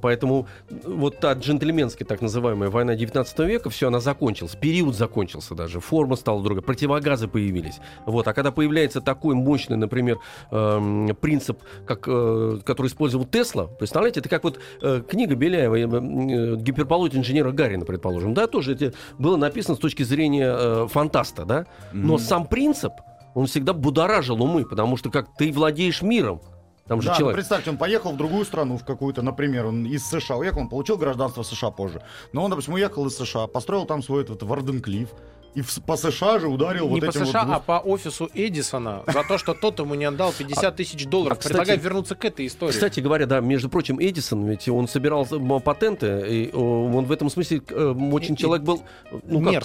поэтому 0.01 0.47
вот 0.69 1.19
та 1.19 1.33
джентльменская 1.33 2.07
так 2.07 2.21
называемая 2.21 2.69
война 2.69 2.95
19 2.95 3.39
века, 3.39 3.69
все, 3.69 3.87
она 3.87 3.99
закончилась, 3.99 4.55
период 4.55 4.95
закончился 4.95 5.55
даже, 5.55 5.79
форма 5.79 6.15
стала 6.15 6.43
другая, 6.43 6.63
противогазы 6.63 7.27
появились, 7.27 7.79
вот, 8.05 8.27
а 8.27 8.33
когда 8.33 8.51
появляется 8.51 9.01
такой 9.01 9.35
мощный, 9.35 9.77
например, 9.77 10.17
эм, 10.51 11.15
принцип, 11.19 11.59
как, 11.85 12.05
э, 12.07 12.59
который 12.65 12.87
использовал 12.87 13.25
Тесла, 13.25 13.67
представляете, 13.67 14.19
это 14.19 14.29
как 14.29 14.43
вот 14.43 14.59
э, 14.81 15.01
книга 15.07 15.35
Беляева 15.35 15.75
э, 15.75 15.81
э, 15.81 16.55
«Гиперполот 16.57 17.15
инженера 17.15 17.51
Гарина», 17.51 17.85
предположим, 17.85 18.33
да, 18.33 18.47
тоже 18.47 18.73
это 18.73 18.93
было 19.17 19.37
написано 19.37 19.75
с 19.75 19.79
точки 19.79 20.03
зрения 20.03 20.53
э, 20.57 20.87
фантаста, 20.89 21.45
да, 21.45 21.65
но 21.93 22.13
Мгм. 22.13 22.19
сам 22.19 22.47
принцип, 22.47 22.93
он 23.33 23.45
всегда 23.45 23.73
будоражил 23.73 24.41
умы, 24.41 24.65
потому 24.65 24.97
что 24.97 25.09
как 25.11 25.27
ты 25.37 25.51
владеешь 25.51 26.01
миром, 26.01 26.41
там 26.87 27.01
же 27.01 27.07
Да, 27.07 27.13
ну, 27.13 27.17
человек... 27.19 27.35
представьте, 27.35 27.69
он 27.69 27.77
поехал 27.77 28.11
в 28.11 28.17
другую 28.17 28.45
страну, 28.45 28.77
в 28.77 28.83
какую-то, 28.85 29.21
например, 29.21 29.65
он 29.67 29.85
из 29.85 30.07
США 30.09 30.37
уехал, 30.37 30.61
он 30.61 30.69
получил 30.69 30.97
гражданство 30.97 31.43
США 31.43 31.71
позже. 31.71 32.01
Но 32.33 32.43
он, 32.43 32.49
допустим, 32.49 32.73
уехал 32.75 33.05
из 33.07 33.15
США, 33.17 33.47
построил 33.47 33.85
там 33.85 34.01
свой 34.03 34.23
этот 34.23 34.43
Варденклифф, 34.43 35.09
и 35.55 35.61
в- 35.61 35.79
по 35.85 35.97
США 35.97 36.37
же 36.39 36.47
ударил 36.49 36.85
Не 36.87 36.99
вот 36.99 36.99
по 36.99 37.05
этим 37.09 37.25
США, 37.25 37.45
вот... 37.45 37.55
а 37.55 37.59
по 37.59 37.79
офису 37.79 38.29
Эдисона 38.33 39.01
за 39.07 39.23
то, 39.23 39.39
что 39.39 39.55
тот 39.55 39.79
ему 39.79 39.95
не 39.95 40.05
отдал 40.05 40.31
50 40.31 40.75
тысяч 40.75 41.05
долларов. 41.07 41.37
а, 41.37 41.39
кстати- 41.39 41.53
Предлагаю 41.53 41.79
вернуться 41.79 42.15
к 42.15 42.23
этой 42.25 42.45
истории. 42.45 42.71
Кстати 42.73 42.99
говоря, 42.99 43.25
да, 43.25 43.39
между 43.39 43.67
прочим, 43.69 43.97
Эдисон, 43.99 44.45
ведь 44.45 44.69
он 44.69 44.87
собирал 44.87 45.25
м, 45.31 45.59
патенты, 45.61 46.23
и 46.29 46.51
он 46.55 47.05
в 47.05 47.11
этом 47.11 47.29
смысле 47.31 47.61
э, 47.69 47.95
очень 48.11 48.35
И- 48.35 48.37
человек 48.37 48.63
был... 48.65 48.83
Ну, 49.23 49.41
как? 49.41 49.63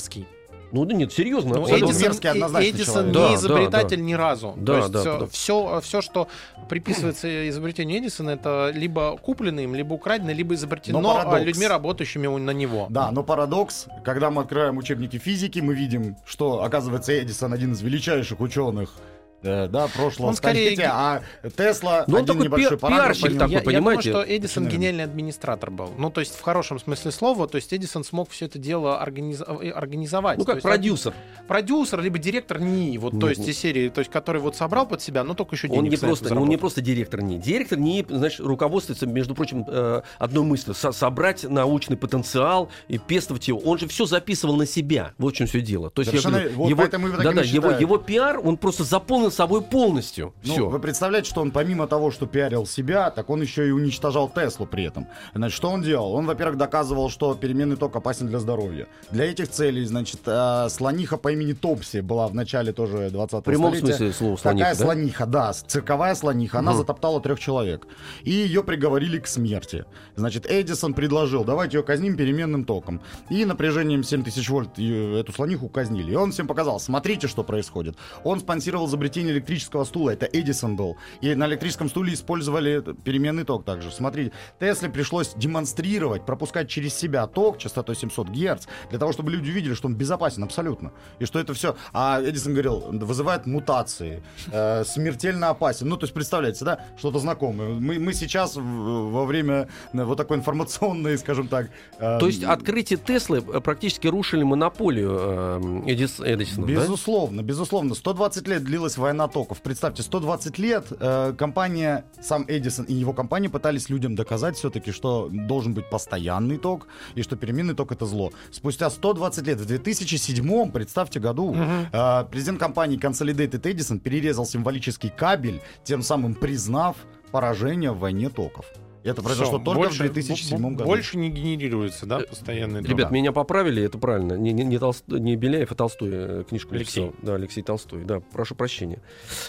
Ну 0.72 0.84
да 0.86 0.94
нет, 0.94 1.12
серьезно. 1.12 1.56
Ну. 1.56 1.66
Эдисон- 1.66 2.02
мерзкий 2.02 2.70
Эдисон 2.70 3.06
не 3.08 3.12
Да, 3.12 3.28
да, 3.28 3.34
изобретатель 3.34 4.02
ни 4.04 4.14
разу. 4.14 4.54
Да, 4.56 4.72
То 4.72 4.78
есть 4.78 4.90
да, 4.92 5.00
все, 5.00 5.12
потому- 5.12 5.30
все, 5.30 5.80
все, 5.82 6.00
что 6.00 6.28
приписывается 6.68 7.48
изобретению 7.50 7.98
Эдисона, 8.00 8.30
это 8.30 8.70
либо 8.74 9.16
куплено 9.18 9.60
им, 9.60 9.74
либо 9.74 9.92
украдено, 9.94 10.32
либо 10.32 10.54
изобретено 10.54 11.00
Но 11.00 11.14
парадокс. 11.14 11.36
а, 11.36 11.44
людьми, 11.44 11.66
работающими 11.66 12.26
у- 12.26 12.38
на 12.38 12.52
него. 12.52 12.86
Да, 12.90 13.10
но 13.10 13.22
парадокс, 13.22 13.86
когда 14.04 14.30
мы 14.30 14.42
открываем 14.42 14.78
учебники 14.78 15.18
физики, 15.18 15.60
мы 15.60 15.74
видим, 15.74 16.16
что, 16.24 16.62
оказывается, 16.62 17.12
Эдисон 17.12 17.52
один 17.52 17.72
из 17.72 17.82
величайших 17.82 18.40
ученых 18.40 18.94
э, 19.42 19.68
да, 19.68 19.88
прошлого 19.88 20.28
Он 20.28 20.34
скорее 20.34 20.72
столетия, 20.74 20.90
а 20.92 21.22
Тесла 21.56 22.04
Ну, 22.06 22.16
он 22.16 22.22
один 22.22 22.26
такой 22.34 22.44
небольшой 22.46 22.78
пи- 22.78 22.86
нему. 22.86 23.38
такой, 23.38 23.52
я, 23.52 23.58
я 23.58 23.64
понимаете? 23.64 24.10
думаю, 24.10 24.24
что 24.26 24.36
Эдисон 24.36 24.68
гениальный 24.68 25.04
администратор 25.04 25.70
был. 25.70 25.90
Ну, 25.98 26.10
то 26.10 26.20
есть 26.20 26.34
в 26.36 26.40
хорошем 26.40 26.78
смысле 26.78 27.10
слова, 27.10 27.46
то 27.48 27.56
есть 27.56 27.72
Эдисон 27.72 28.04
смог 28.04 28.30
все 28.30 28.46
это 28.46 28.58
дело 28.58 29.02
организ- 29.04 29.42
э, 29.62 29.70
организовать. 29.70 30.38
Ну, 30.38 30.44
как 30.44 30.56
есть 30.56 30.62
продюсер. 30.64 31.14
Продюсер, 31.48 32.00
либо 32.00 32.18
директор 32.18 32.60
НИИ, 32.60 32.98
вот, 32.98 33.18
то 33.18 33.28
есть 33.28 33.46
из 33.46 33.58
серии, 33.58 33.88
то 33.88 34.00
есть 34.00 34.10
который 34.10 34.40
вот 34.40 34.56
собрал 34.56 34.86
под 34.86 35.02
себя, 35.02 35.24
но 35.24 35.34
только 35.34 35.54
еще 35.56 35.68
денег 35.68 35.78
Он 35.78 35.84
не, 35.84 35.90
на 35.90 35.94
это 35.94 36.06
просто, 36.06 36.24
он 36.26 36.30
не 36.30 36.34
заработал. 36.38 36.60
просто 36.60 36.80
директор 36.80 37.22
НИИ. 37.22 37.38
Директор 37.38 37.78
НИИ, 37.78 38.06
знаешь, 38.08 38.40
руководствуется, 38.40 39.06
между 39.06 39.34
прочим, 39.34 39.64
э, 39.66 40.02
одной 40.18 40.44
мыслью. 40.44 40.74
Со- 40.74 40.92
собрать 40.92 41.44
научный 41.44 41.96
потенциал 41.96 42.68
и 42.88 42.98
пестовать 42.98 43.48
его. 43.48 43.58
Он 43.60 43.78
же 43.78 43.88
все 43.88 44.06
записывал 44.06 44.56
на 44.56 44.66
себя. 44.66 45.12
Вот 45.18 45.34
в 45.34 45.36
чем 45.36 45.46
все 45.46 45.60
дело. 45.60 45.90
То 45.90 46.02
есть, 46.02 46.12
я 46.12 46.20
Совершенно- 46.20 46.38
говорю, 46.50 46.56
вот 46.56 46.68
его, 46.70 47.16
да, 47.22 47.32
да, 47.32 47.42
его, 47.42 47.70
его 47.72 47.98
пиар, 47.98 48.40
он 48.42 48.56
просто 48.56 48.84
заполнил 48.84 49.31
собой 49.32 49.62
полностью. 49.62 50.32
Ну, 50.44 50.52
все. 50.52 50.68
вы 50.68 50.78
представляете, 50.78 51.28
что 51.30 51.40
он 51.40 51.50
помимо 51.50 51.86
того, 51.86 52.10
что 52.10 52.26
пиарил 52.26 52.66
себя, 52.66 53.10
так 53.10 53.30
он 53.30 53.42
еще 53.42 53.66
и 53.68 53.70
уничтожал 53.70 54.28
Теслу 54.28 54.66
при 54.66 54.84
этом. 54.84 55.06
Значит, 55.34 55.56
что 55.56 55.68
он 55.70 55.82
делал? 55.82 56.12
Он, 56.14 56.26
во-первых, 56.26 56.56
доказывал, 56.58 57.10
что 57.10 57.34
переменный 57.34 57.76
ток 57.76 57.96
опасен 57.96 58.26
для 58.28 58.38
здоровья. 58.38 58.86
Для 59.10 59.24
этих 59.30 59.48
целей, 59.48 59.84
значит, 59.84 60.20
э, 60.26 60.68
слониха 60.70 61.16
по 61.16 61.32
имени 61.32 61.52
Топси 61.52 62.00
была 62.00 62.26
в 62.28 62.34
начале 62.34 62.72
тоже 62.72 63.08
20-го 63.08 63.40
В 63.40 63.44
прямом 63.44 63.74
столетия. 63.74 63.96
смысле 63.96 64.12
слова 64.12 64.36
Такая 64.36 64.74
слониха, 64.74 64.74
да? 64.74 64.84
слониха, 64.84 65.26
да, 65.26 65.52
цирковая 65.68 66.14
слониха. 66.14 66.58
Она 66.58 66.72
Мгм. 66.72 66.78
затоптала 66.80 67.20
трех 67.20 67.38
человек. 67.40 67.86
И 68.24 68.30
ее 68.30 68.62
приговорили 68.62 69.18
к 69.18 69.26
смерти. 69.26 69.84
Значит, 70.16 70.46
Эдисон 70.50 70.94
предложил, 70.94 71.44
давайте 71.44 71.78
ее 71.78 71.82
казним 71.82 72.16
переменным 72.16 72.64
током. 72.64 73.00
И 73.30 73.44
напряжением 73.44 74.02
7000 74.02 74.48
вольт 74.50 74.78
ее- 74.78 75.20
эту 75.20 75.32
слониху 75.32 75.68
казнили. 75.68 76.12
И 76.12 76.16
он 76.16 76.32
всем 76.32 76.46
показал, 76.46 76.80
смотрите, 76.80 77.28
что 77.28 77.44
происходит. 77.44 77.96
Он 78.24 78.40
спонсировал 78.40 78.86
изобретение 78.88 79.21
электрического 79.30 79.84
стула. 79.84 80.10
Это 80.10 80.26
Эдисон 80.26 80.76
был. 80.76 80.96
И 81.20 81.34
на 81.34 81.46
электрическом 81.46 81.88
стуле 81.88 82.14
использовали 82.14 82.82
переменный 83.04 83.44
ток 83.44 83.64
также. 83.64 83.90
Смотрите, 83.90 84.32
Тесле 84.60 84.88
пришлось 84.88 85.32
демонстрировать, 85.34 86.24
пропускать 86.26 86.68
через 86.68 86.94
себя 86.94 87.26
ток 87.26 87.58
частотой 87.58 87.96
700 87.96 88.28
Гц, 88.28 88.66
для 88.90 88.98
того, 88.98 89.12
чтобы 89.12 89.30
люди 89.30 89.50
увидели, 89.50 89.74
что 89.74 89.88
он 89.88 89.94
безопасен 89.94 90.42
абсолютно. 90.44 90.92
И 91.18 91.24
что 91.24 91.38
это 91.38 91.54
все... 91.54 91.76
А 91.92 92.20
Эдисон 92.22 92.52
говорил, 92.52 92.80
вызывает 92.90 93.46
мутации, 93.46 94.22
э, 94.50 94.84
смертельно 94.84 95.50
опасен. 95.50 95.88
Ну, 95.88 95.96
то 95.96 96.04
есть, 96.04 96.14
представляете, 96.14 96.64
да, 96.64 96.80
что-то 96.96 97.18
знакомое. 97.18 97.68
Мы, 97.68 97.98
мы 97.98 98.12
сейчас 98.14 98.56
во 98.56 99.24
время 99.24 99.68
э, 99.92 100.04
вот 100.04 100.16
такой 100.16 100.36
информационной, 100.38 101.18
скажем 101.18 101.48
так... 101.48 101.70
э, 101.98 102.18
То 102.18 102.26
есть 102.26 102.44
открытие 102.44 102.98
Теслы 102.98 103.38
э, 103.38 103.60
практически 103.60 104.06
рушили 104.06 104.42
монополию 104.42 105.18
э, 105.18 105.82
Эдис, 105.86 106.20
Эдисона, 106.20 106.66
да? 106.66 106.72
Безусловно, 106.72 107.42
безусловно. 107.42 107.94
120 107.94 108.48
лет 108.48 108.64
длилась 108.64 108.96
война 109.02 109.28
токов. 109.28 109.60
Представьте, 109.60 110.02
120 110.02 110.58
лет 110.58 110.86
э, 110.90 111.34
компания, 111.36 112.04
сам 112.20 112.44
Эдисон 112.48 112.86
и 112.86 112.94
его 112.94 113.12
компания 113.12 113.50
пытались 113.50 113.90
людям 113.90 114.14
доказать 114.14 114.56
все-таки, 114.56 114.92
что 114.92 115.28
должен 115.30 115.74
быть 115.74 115.90
постоянный 115.90 116.56
ток 116.56 116.86
и 117.14 117.22
что 117.22 117.36
переменный 117.36 117.74
ток 117.74 117.92
это 117.92 118.06
зло. 118.06 118.32
Спустя 118.50 118.88
120 118.88 119.46
лет, 119.46 119.60
в 119.60 119.66
2007, 119.66 120.70
представьте, 120.70 121.20
году, 121.20 121.54
э, 121.54 122.24
президент 122.30 122.58
компании 122.58 122.98
Consolidated 122.98 123.60
Edison 123.60 123.98
перерезал 123.98 124.46
символический 124.46 125.10
кабель, 125.10 125.60
тем 125.84 126.02
самым 126.02 126.34
признав 126.34 126.96
поражение 127.30 127.92
в 127.92 127.98
войне 127.98 128.28
токов. 128.28 128.66
Это 129.04 129.20
произошло 129.22 129.58
Всё, 129.58 129.64
только 129.64 129.78
больше- 129.80 129.94
в 130.08 130.12
2007 130.12 130.58
б- 130.58 130.70
году. 130.76 130.84
Больше 130.84 131.18
не 131.18 131.28
генерируется, 131.30 132.06
да, 132.06 132.20
постоянный? 132.20 132.82
Ребят, 132.82 133.10
меня 133.10 133.32
поправили, 133.32 133.82
это 133.82 133.98
правильно. 133.98 134.34
Не, 134.34 134.52
не, 134.52 134.64
не, 134.64 134.78
Толст- 134.78 135.04
не 135.08 135.34
Беляев, 135.36 135.72
а 135.72 135.74
Толстой 135.74 136.10
э, 136.12 136.44
книжку 136.48 136.74
Алексей. 136.74 137.04
написал. 137.06 137.20
Да, 137.26 137.34
Алексей 137.34 137.62
Толстой. 137.62 138.04
Да, 138.04 138.20
прошу 138.32 138.54
прощения. 138.54 139.00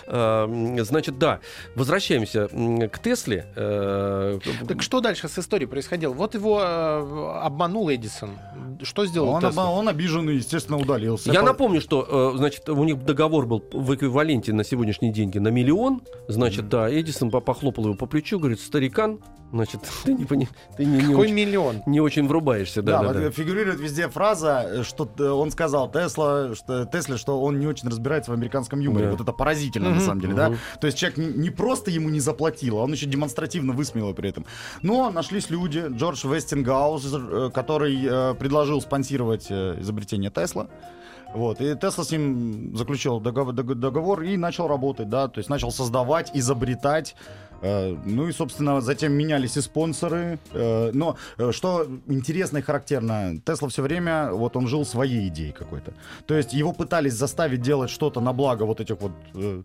А, 0.07 0.47
значит, 0.83 1.19
да, 1.19 1.39
возвращаемся 1.75 2.47
к 2.91 2.99
Тесле. 2.99 3.45
Э, 3.55 4.39
Так 4.67 4.81
что 4.81 5.01
дальше 5.01 5.27
с 5.27 5.37
историей 5.37 5.67
происходило? 5.69 6.13
Вот 6.13 6.33
его 6.35 6.59
э, 6.61 7.39
обманул 7.43 7.89
Эдисон. 7.91 8.31
Что 8.81 9.05
сделал 9.05 9.29
Он, 9.29 9.41
Тесла? 9.41 9.69
он 9.69 9.87
обиженный, 9.87 10.35
естественно, 10.37 10.77
удалился. 10.77 11.31
Я 11.31 11.41
По- 11.41 11.45
напомню, 11.47 11.79
что, 11.81 12.33
значит, 12.37 12.67
у 12.69 12.83
них 12.83 13.03
договор 13.03 13.45
был 13.45 13.63
в 13.71 13.93
эквиваленте 13.95 14.51
на 14.53 14.63
сегодняшние 14.63 15.11
деньги 15.13 15.37
на 15.37 15.49
миллион. 15.49 16.01
Значит, 16.27 16.69
да, 16.69 16.89
Эдисон 16.91 17.29
по- 17.31 17.39
похлопал 17.39 17.85
его 17.85 17.95
по 17.95 18.05
плечу, 18.05 18.39
говорит, 18.39 18.59
старикан, 18.59 19.19
значит, 19.53 19.81
ты 20.03 20.13
не, 20.13 20.25
пони- 20.25 20.49
ты 20.75 20.83
не, 20.85 20.97
не 20.97 21.01
Какой 21.03 21.15
очень, 21.27 21.33
миллион? 21.35 21.81
не 21.85 22.01
очень 22.01 22.27
врубаешься. 22.27 22.81
Да, 22.81 22.97
Да, 22.97 23.01
да, 23.01 23.07
вот 23.19 23.23
да. 23.23 23.31
фигурирует 23.31 23.79
везде 23.79 24.09
фраза, 24.09 24.83
что 24.83 25.09
э, 25.17 25.23
он 25.23 25.51
сказал 25.51 25.89
Тесла, 25.91 26.55
что 26.55 26.85
Тесле, 26.85 27.17
что 27.17 27.41
он 27.41 27.59
не 27.59 27.67
очень 27.67 27.87
разбирается 27.87 28.31
в 28.31 28.33
американском 28.33 28.79
юморе. 28.81 29.05
Да. 29.05 29.11
Вот 29.11 29.21
это 29.21 29.31
поразительно 29.31 29.89
Мгм. 29.89 29.97
на 29.99 30.03
самом 30.03 30.21
деле, 30.21 30.33
да. 30.33 30.49
Мгм. 30.49 30.57
То 30.81 30.87
есть 30.87 30.97
человек 30.97 31.17
не, 31.17 31.27
не 31.27 31.49
просто 31.51 31.91
ему 31.91 32.09
не 32.09 32.19
заплатил, 32.19 32.79
а 32.79 32.83
он 32.83 32.91
еще 32.91 33.05
демонстративно 33.05 33.73
высмеял 33.73 34.13
при 34.13 34.29
этом. 34.29 34.45
Но 34.81 35.09
нашлись 35.11 35.49
люди, 35.49 35.85
Джордж 35.89 36.25
Вестингаузер, 36.27 37.21
э, 37.47 37.49
который 37.53 37.97
э, 38.05 38.33
предложил 38.35 38.81
спонсировать 38.81 39.47
э, 39.49 39.77
изобретение 39.79 40.31
Тесла. 40.31 40.67
Вот, 41.33 41.61
и 41.61 41.75
Тесла 41.75 42.03
с 42.03 42.11
ним 42.11 42.75
заключил 42.77 43.19
договор, 43.19 43.53
дог- 43.53 43.73
договор 43.75 44.21
и 44.21 44.37
начал 44.37 44.67
работать, 44.67 45.09
да, 45.09 45.27
то 45.27 45.39
есть 45.39 45.49
начал 45.49 45.71
создавать, 45.71 46.29
изобретать. 46.35 47.15
Э, 47.63 47.95
ну 48.05 48.27
и, 48.27 48.31
собственно, 48.31 48.81
затем 48.81 49.13
менялись 49.13 49.57
и 49.57 49.61
спонсоры. 49.61 50.37
э, 50.51 50.91
но 50.93 51.17
э, 51.37 51.51
что 51.51 51.87
интересно 52.07 52.59
и 52.59 52.61
характерно, 52.61 53.39
Тесла 53.45 53.69
все 53.69 53.81
время, 53.81 54.31
вот 54.31 54.55
он 54.55 54.67
жил 54.67 54.85
своей 54.85 55.27
идеей 55.29 55.51
какой-то. 55.53 55.93
То 56.27 56.35
есть 56.35 56.53
его 56.53 56.73
пытались 56.73 57.13
заставить 57.13 57.61
делать 57.61 57.89
что-то 57.89 58.19
на 58.21 58.33
благо 58.33 58.63
вот 58.63 58.79
этих 58.79 58.97
вот 59.01 59.11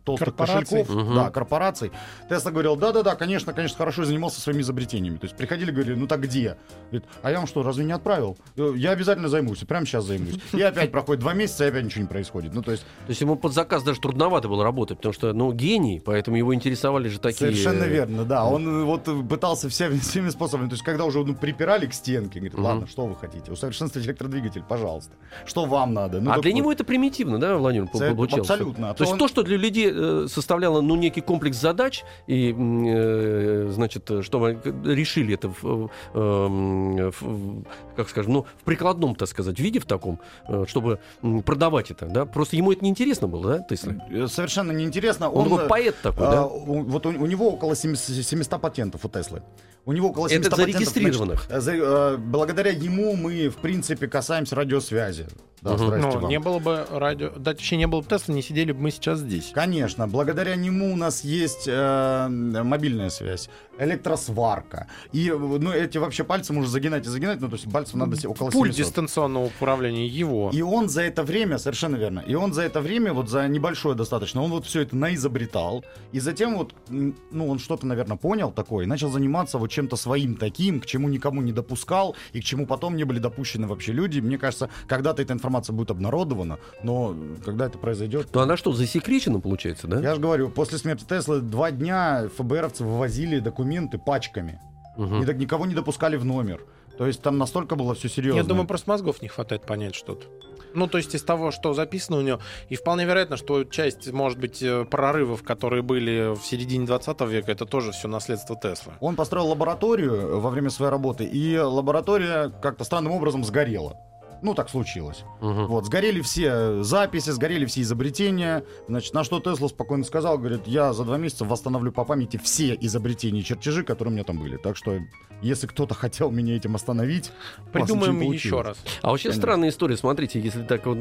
толстых 0.04 0.34
Корпораций. 0.36 0.82
кошельков, 0.84 0.88
Мгм. 1.04 1.14
да, 1.14 1.30
корпораций. 1.30 1.90
Тесла 2.28 2.50
говорил, 2.52 2.76
да-да-да, 2.76 3.14
конечно, 3.16 3.52
конечно, 3.52 3.76
хорошо, 3.76 4.04
занимался 4.04 4.40
своими 4.40 4.62
изобретениями. 4.62 5.18
То 5.18 5.26
есть 5.26 5.36
приходили, 5.36 5.70
говорили, 5.70 5.94
ну 5.94 6.06
так 6.06 6.20
где? 6.20 6.56
Говорит, 6.90 7.08
а 7.22 7.30
я 7.30 7.38
вам 7.38 7.46
что, 7.46 7.62
разве 7.62 7.84
не 7.84 7.92
отправил? 7.92 8.36
«Э, 8.56 8.72
Я 8.76 8.92
обязательно 8.92 9.28
займусь, 9.28 9.58
прямо 9.60 9.84
сейчас 9.86 10.04
займусь. 10.04 10.38
И 10.52 10.62
опять 10.62 10.92
проходит 10.92 11.20
два 11.20 11.34
месяца, 11.34 11.64
и 11.64 11.68
опять 11.68 11.84
ничего 11.84 12.02
не 12.02 12.08
происходит. 12.08 12.54
Ну, 12.54 12.62
то 12.62 12.70
есть, 12.72 12.82
То 13.06 13.10
есть 13.10 13.20
ему 13.20 13.36
под 13.36 13.52
заказ 13.52 13.82
даже 13.82 14.00
трудновато 14.00 14.48
было 14.48 14.62
работать, 14.64 14.98
потому 14.98 15.12
что, 15.12 15.32
ну, 15.32 15.52
гений, 15.52 16.00
поэтому 16.04 16.36
его 16.36 16.54
интересовали 16.54 17.08
же 17.08 17.18
такие... 17.18 17.50
совершенно 17.52 17.84
верно, 17.88 18.24
да. 18.24 18.44
Он 18.44 18.66
э, 18.66 18.84
вот 18.84 19.08
э, 19.08 19.22
пытался 19.28 19.68
всеми, 19.68 19.98
всеми 19.98 20.28
способами. 20.30 20.68
То 20.68 20.74
есть, 20.74 20.84
когда 20.84 21.04
уже 21.04 21.24
ну, 21.24 21.34
припирали 21.34 21.86
к 21.86 21.94
стенке, 21.94 22.38
говорит, 22.40 22.58
ладно, 22.58 22.86
что 22.86 23.06
вы 23.06 23.16
хотите? 23.16 23.50
Усовершенствовать 23.52 24.06
электродвигатель, 24.06 24.62
пожалуйста. 24.68 25.12
Что 25.46 25.64
вам 25.64 25.94
надо? 25.94 26.20
Ну, 26.20 26.30
а 26.30 26.38
для 26.40 26.50
вот. 26.52 26.56
него 26.56 26.72
это 26.72 26.84
примитивно, 26.84 27.38
да, 27.38 27.56
Владимир, 27.56 27.88
по- 27.88 27.96
Это 28.02 28.14
получалось? 28.14 28.48
абсолютно. 28.50 28.90
А 28.90 28.92
То 28.92 28.98
то 28.98 29.04
есть 29.04 29.12
он- 29.12 29.18
то, 29.18 29.28
что 29.28 29.42
для 29.42 29.56
людей 29.56 29.90
э, 29.92 30.26
составляло, 30.28 30.80
ну, 30.80 30.96
некий 30.96 31.20
комплекс 31.20 31.56
задач, 31.60 32.04
и, 32.26 32.54
э, 32.56 33.68
значит, 33.72 34.10
что 34.22 34.38
вы 34.38 34.58
решили 34.84 35.34
это 35.34 35.48
в, 35.48 35.90
э, 36.14 37.10
в- 37.20 37.62
как 37.96 38.08
скажем, 38.08 38.32
ну, 38.32 38.46
в 38.60 38.64
прикладном, 38.64 39.14
так 39.14 39.28
сказать, 39.28 39.58
виде 39.58 39.80
в 39.80 39.86
таком, 39.86 40.20
э, 40.48 40.64
чтобы 40.68 40.98
продавать 41.44 41.90
это, 41.90 42.06
да? 42.06 42.24
Просто 42.26 42.56
ему 42.56 42.72
это 42.72 42.84
неинтересно 42.84 43.28
было, 43.28 43.58
да, 43.58 43.62
Тесле? 43.64 44.00
Э, 44.10 44.26
Совершенно 44.28 44.72
неинтересно. 44.72 45.28
Он, 45.30 45.44
Он, 45.44 45.48
такой 45.50 45.64
э, 45.64 45.68
поэт 45.68 45.96
такой, 46.02 46.26
а, 46.26 46.30
да? 46.30 46.42
вот 46.46 47.06
у, 47.06 47.10
у 47.10 47.26
него 47.26 47.48
около 47.52 47.67
700, 47.74 48.24
700 48.24 48.60
патентов 48.60 49.04
у 49.04 49.08
Теслы. 49.08 49.42
У 49.84 49.92
него 49.92 50.10
около 50.10 50.26
Это 50.26 50.34
700 50.34 50.50
патентов. 50.50 50.74
зарегистрированных. 50.74 51.46
значит, 51.48 51.66
э, 51.82 52.14
э, 52.14 52.16
благодаря 52.18 52.70
ему 52.70 53.16
мы, 53.16 53.48
в 53.48 53.56
принципе, 53.56 54.06
касаемся 54.06 54.54
радиосвязи. 54.54 55.26
Да, 55.62 55.76
здрасте 55.76 56.06
Ну, 56.08 56.20
вам. 56.20 56.30
не 56.30 56.38
было 56.38 56.58
бы 56.58 56.86
радио... 56.90 57.30
Да, 57.36 57.54
точнее, 57.54 57.78
не 57.78 57.86
было 57.86 58.00
бы 58.00 58.06
Тесла, 58.06 58.34
не 58.34 58.42
сидели 58.42 58.72
бы 58.72 58.80
мы 58.80 58.90
сейчас 58.90 59.18
здесь. 59.20 59.50
Конечно, 59.52 60.06
благодаря 60.06 60.54
нему 60.56 60.92
у 60.92 60.96
нас 60.96 61.24
есть 61.24 61.64
э, 61.66 62.28
мобильная 62.28 63.10
связь, 63.10 63.48
электросварка. 63.78 64.86
И 65.12 65.30
ну, 65.30 65.72
эти 65.72 65.98
вообще 65.98 66.24
пальцы 66.24 66.52
можно 66.52 66.70
загинать 66.70 67.06
и 67.06 67.08
загинать, 67.08 67.40
ну, 67.40 67.48
то 67.48 67.56
есть 67.56 67.70
пальцев 67.70 67.94
надо 67.94 68.16
около 68.28 68.50
Пульт 68.50 68.74
700. 68.74 68.86
дистанционного 68.86 69.46
управления 69.46 70.06
его. 70.06 70.50
И 70.52 70.62
он 70.62 70.88
за 70.88 71.02
это 71.02 71.22
время, 71.22 71.58
совершенно 71.58 71.96
верно, 71.96 72.20
и 72.20 72.34
он 72.34 72.52
за 72.52 72.62
это 72.62 72.80
время, 72.80 73.12
вот 73.12 73.28
за 73.28 73.48
небольшое 73.48 73.96
достаточно, 73.96 74.42
он 74.42 74.50
вот 74.50 74.66
все 74.66 74.82
это 74.82 74.96
наизобретал, 74.96 75.84
и 76.12 76.20
затем 76.20 76.56
вот, 76.56 76.74
ну, 76.88 77.48
он 77.48 77.58
что-то, 77.58 77.86
наверное, 77.86 78.16
понял 78.16 78.52
такое, 78.52 78.84
и 78.84 78.86
начал 78.86 79.10
заниматься 79.10 79.58
вот 79.58 79.70
чем-то 79.70 79.96
своим 79.96 80.36
таким, 80.36 80.80
к 80.80 80.86
чему 80.86 81.08
никому 81.08 81.42
не 81.42 81.52
допускал, 81.52 82.16
и 82.32 82.40
к 82.40 82.44
чему 82.44 82.66
потом 82.66 82.96
не 82.96 83.04
были 83.04 83.18
допущены 83.18 83.66
вообще 83.66 83.92
люди. 83.92 84.20
Мне 84.20 84.38
кажется, 84.38 84.70
когда-то 84.86 85.22
эта 85.22 85.32
информация 85.32 85.47
будет 85.50 85.90
обнародована, 85.90 86.58
но 86.82 87.14
когда 87.44 87.66
это 87.66 87.78
произойдет... 87.78 88.30
То 88.30 88.40
она 88.40 88.56
что, 88.56 88.72
засекречена, 88.72 89.40
получается, 89.40 89.86
да? 89.86 90.00
Я 90.00 90.14
же 90.14 90.20
говорю, 90.20 90.50
после 90.50 90.78
смерти 90.78 91.04
Теслы 91.08 91.40
два 91.40 91.70
дня 91.70 92.28
ФБРовцы 92.36 92.84
вывозили 92.84 93.38
документы 93.38 93.98
пачками. 93.98 94.60
Мгм. 94.96 95.22
И 95.22 95.26
так 95.26 95.36
никого 95.36 95.66
не 95.66 95.74
допускали 95.74 96.16
в 96.16 96.24
номер. 96.24 96.60
То 96.98 97.06
есть 97.06 97.22
там 97.22 97.38
настолько 97.38 97.76
было 97.76 97.94
все 97.94 98.08
серьезно. 98.08 98.38
Я 98.38 98.44
думаю, 98.44 98.66
просто 98.66 98.90
мозгов 98.90 99.22
не 99.22 99.28
хватает 99.28 99.64
понять 99.64 99.94
что-то. 99.94 100.26
Ну, 100.74 100.86
то 100.86 100.98
есть 100.98 101.14
из 101.14 101.22
того, 101.22 101.50
что 101.50 101.72
записано 101.72 102.18
у 102.18 102.20
него, 102.20 102.40
и 102.68 102.76
вполне 102.76 103.04
вероятно, 103.04 103.36
что 103.36 103.64
часть, 103.64 104.12
может 104.12 104.38
быть, 104.38 104.62
э, 104.62 104.84
прорывов, 104.84 105.42
которые 105.42 105.82
были 105.82 106.34
в 106.34 106.44
середине 106.44 106.86
20 106.86 107.20
века, 107.22 107.52
это 107.52 107.64
тоже 107.64 107.92
все 107.92 108.08
наследство 108.08 108.56
Теслы. 108.56 108.92
Он 109.00 109.16
построил 109.16 109.48
лабораторию 109.48 110.40
во 110.40 110.50
время 110.50 110.70
своей 110.70 110.90
работы, 110.90 111.24
и 111.24 111.56
лаборатория 111.56 112.50
как-то 112.60 112.84
странным 112.84 113.12
образом 113.12 113.44
сгорела. 113.44 113.96
Ну, 114.42 114.54
так 114.54 114.68
случилось. 114.68 115.24
Мгм. 115.40 115.66
Вот, 115.66 115.86
сгорели 115.86 116.20
все 116.20 116.82
записи, 116.82 117.30
сгорели 117.30 117.66
все 117.66 117.82
изобретения. 117.82 118.64
Значит, 118.86 119.14
на 119.14 119.24
что 119.24 119.40
Тесла 119.40 119.68
спокойно 119.68 120.04
сказал, 120.04 120.38
говорит, 120.38 120.66
я 120.66 120.92
за 120.92 121.04
два 121.04 121.18
месяца 121.18 121.44
восстановлю 121.44 121.92
по 121.92 122.04
памяти 122.04 122.36
все 122.36 122.76
изобретения 122.80 123.40
и 123.40 123.44
чертежи, 123.44 123.82
которые 123.82 124.12
у 124.12 124.14
меня 124.14 124.24
там 124.24 124.38
были. 124.38 124.56
Так 124.56 124.76
что, 124.76 124.98
если 125.42 125.66
кто-то 125.66 125.94
хотел 125.94 126.30
меня 126.30 126.56
этим 126.56 126.74
остановить, 126.74 127.30
Придумаем 127.72 128.20
еще 128.20 128.60
раз. 128.62 128.78
А 129.02 129.10
вообще 129.10 129.28
Конечно. 129.28 129.42
странная 129.42 129.68
история. 129.70 129.96
Смотрите, 129.96 130.40
если 130.40 130.62
так 130.62 130.86
вот, 130.86 130.98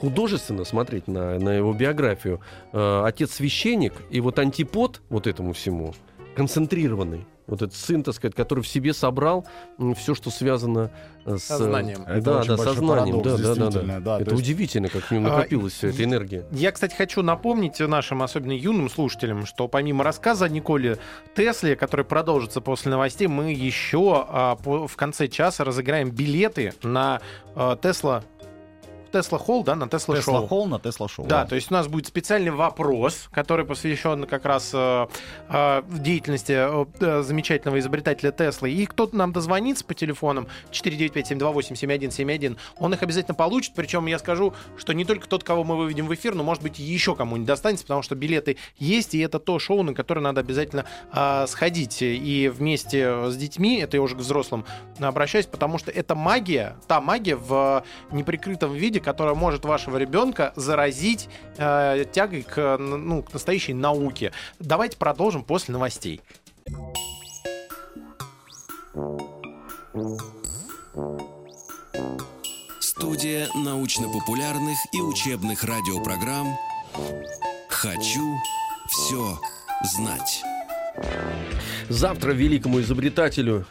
художественно 0.00 0.64
смотреть 0.64 1.08
на, 1.08 1.38
на 1.38 1.50
его 1.50 1.72
биографию, 1.72 2.40
э, 2.72 3.02
отец 3.04 3.32
священник 3.32 3.94
и 4.10 4.20
вот 4.20 4.38
антипод 4.38 5.02
вот 5.08 5.26
этому 5.26 5.52
всему 5.52 5.94
концентрированный. 6.34 7.26
Вот 7.50 7.62
этот 7.62 7.74
сын, 7.74 8.02
так 8.02 8.14
сказать, 8.14 8.34
который 8.34 8.60
в 8.62 8.68
себе 8.68 8.94
собрал 8.94 9.46
все, 9.96 10.14
что 10.14 10.30
связано 10.30 10.90
э, 11.26 11.36
с... 11.36 11.44
Сознанием. 11.44 12.02
Это 12.04 12.20
да, 12.22 12.44
да, 12.44 12.56
сознанием. 12.56 13.20
парадокс, 13.20 13.40
да, 13.42 13.54
да, 13.54 13.70
да, 13.70 13.70
да. 13.82 14.00
да, 14.00 14.16
Это 14.20 14.24
то 14.30 14.30
есть- 14.36 14.42
удивительно, 14.44 14.88
как 14.88 15.02
в 15.04 15.10
нем 15.10 15.26
А, 15.26 15.30
накопилась 15.30 15.72
вся 15.74 15.88
эта 15.88 16.04
энергия. 16.04 16.46
Я, 16.52 16.72
кстати, 16.72 16.94
хочу 16.94 17.22
напомнить 17.22 17.78
нашим, 17.80 18.22
особенно 18.22 18.52
юным 18.52 18.88
слушателям, 18.88 19.44
что 19.46 19.68
помимо 19.68 20.04
рассказа 20.04 20.46
о 20.46 20.48
Николе 20.48 20.98
Тесле, 21.34 21.76
который 21.76 22.04
продолжится 22.04 22.60
после 22.60 22.90
новостей, 22.90 23.26
мы 23.26 23.52
еще 23.52 24.24
а, 24.28 24.56
по- 24.56 24.86
в 24.86 24.96
конце 24.96 25.28
часа 25.28 25.64
разыграем 25.64 26.10
билеты 26.10 26.72
на 26.82 27.20
а, 27.54 27.76
Тесла 27.76 28.22
Тесла 29.10 29.38
Холл, 29.38 29.64
да, 29.64 29.74
на 29.74 29.88
Тесла 29.88 30.16
Тесла 30.16 30.38
Шоу. 30.38 30.46
Холл 30.46 30.66
на 30.66 30.78
Тесла 30.78 31.08
Шоу. 31.08 31.26
Да, 31.26 31.44
то 31.44 31.54
есть 31.54 31.70
у 31.70 31.74
нас 31.74 31.88
будет 31.88 32.06
специальный 32.06 32.50
вопрос, 32.50 33.28
который 33.32 33.64
посвящен 33.66 34.24
как 34.26 34.44
раз 34.44 34.70
э, 34.72 35.06
э, 35.48 35.82
деятельности 35.88 36.52
э, 36.52 36.86
э, 37.00 37.22
замечательного 37.22 37.78
изобретателя 37.78 38.30
Теслы. 38.32 38.70
И 38.70 38.86
кто-то 38.86 39.16
нам 39.16 39.32
дозвонится 39.32 39.84
по 39.84 39.94
телефонам 39.94 40.46
495-728-7171, 40.70 42.56
он 42.78 42.94
их 42.94 43.02
обязательно 43.02 43.34
получит. 43.34 43.74
Причем 43.74 44.06
я 44.06 44.18
скажу, 44.18 44.54
что 44.76 44.92
не 44.92 45.04
только 45.04 45.28
тот, 45.28 45.44
кого 45.44 45.64
мы 45.64 45.76
выведем 45.76 46.06
в 46.06 46.14
эфир, 46.14 46.34
но, 46.34 46.42
может 46.42 46.62
быть, 46.62 46.78
еще 46.78 47.14
кому-нибудь 47.16 47.46
достанется, 47.46 47.84
потому 47.84 48.02
что 48.02 48.14
билеты 48.14 48.56
есть, 48.78 49.14
и 49.14 49.18
это 49.20 49.38
то 49.38 49.58
шоу, 49.58 49.82
на 49.82 49.94
которое 49.94 50.20
надо 50.20 50.40
обязательно 50.40 50.84
э, 51.12 51.46
сходить. 51.48 51.98
И 52.02 52.48
вместе 52.48 53.30
с 53.30 53.36
детьми, 53.36 53.78
это 53.80 53.96
я 53.96 54.02
уже 54.02 54.14
к 54.14 54.18
взрослым 54.18 54.64
обращаюсь, 54.98 55.46
потому 55.46 55.78
что 55.78 55.90
это 55.90 56.14
магия, 56.14 56.76
та 56.86 57.00
магия 57.00 57.36
в 57.36 57.84
неприкрытом 58.12 58.72
виде, 58.74 58.99
которая 59.00 59.34
может 59.34 59.64
вашего 59.64 59.96
ребенка 59.96 60.52
заразить 60.56 61.28
э, 61.56 62.04
тягой 62.12 62.42
к, 62.42 62.76
ну, 62.78 63.22
к 63.22 63.32
настоящей 63.32 63.74
науке. 63.74 64.32
Давайте 64.58 64.96
продолжим 64.96 65.42
после 65.44 65.72
новостей. 65.72 66.20
Студия 72.78 73.48
научно-популярных 73.54 74.78
и 74.92 75.00
учебных 75.00 75.64
радиопрограмм 75.64 76.56
«Хочу 77.68 78.36
все 78.88 79.38
знать». 79.84 80.42
Завтра 81.88 82.32
великому 82.32 82.80
изобретателю 82.80 83.66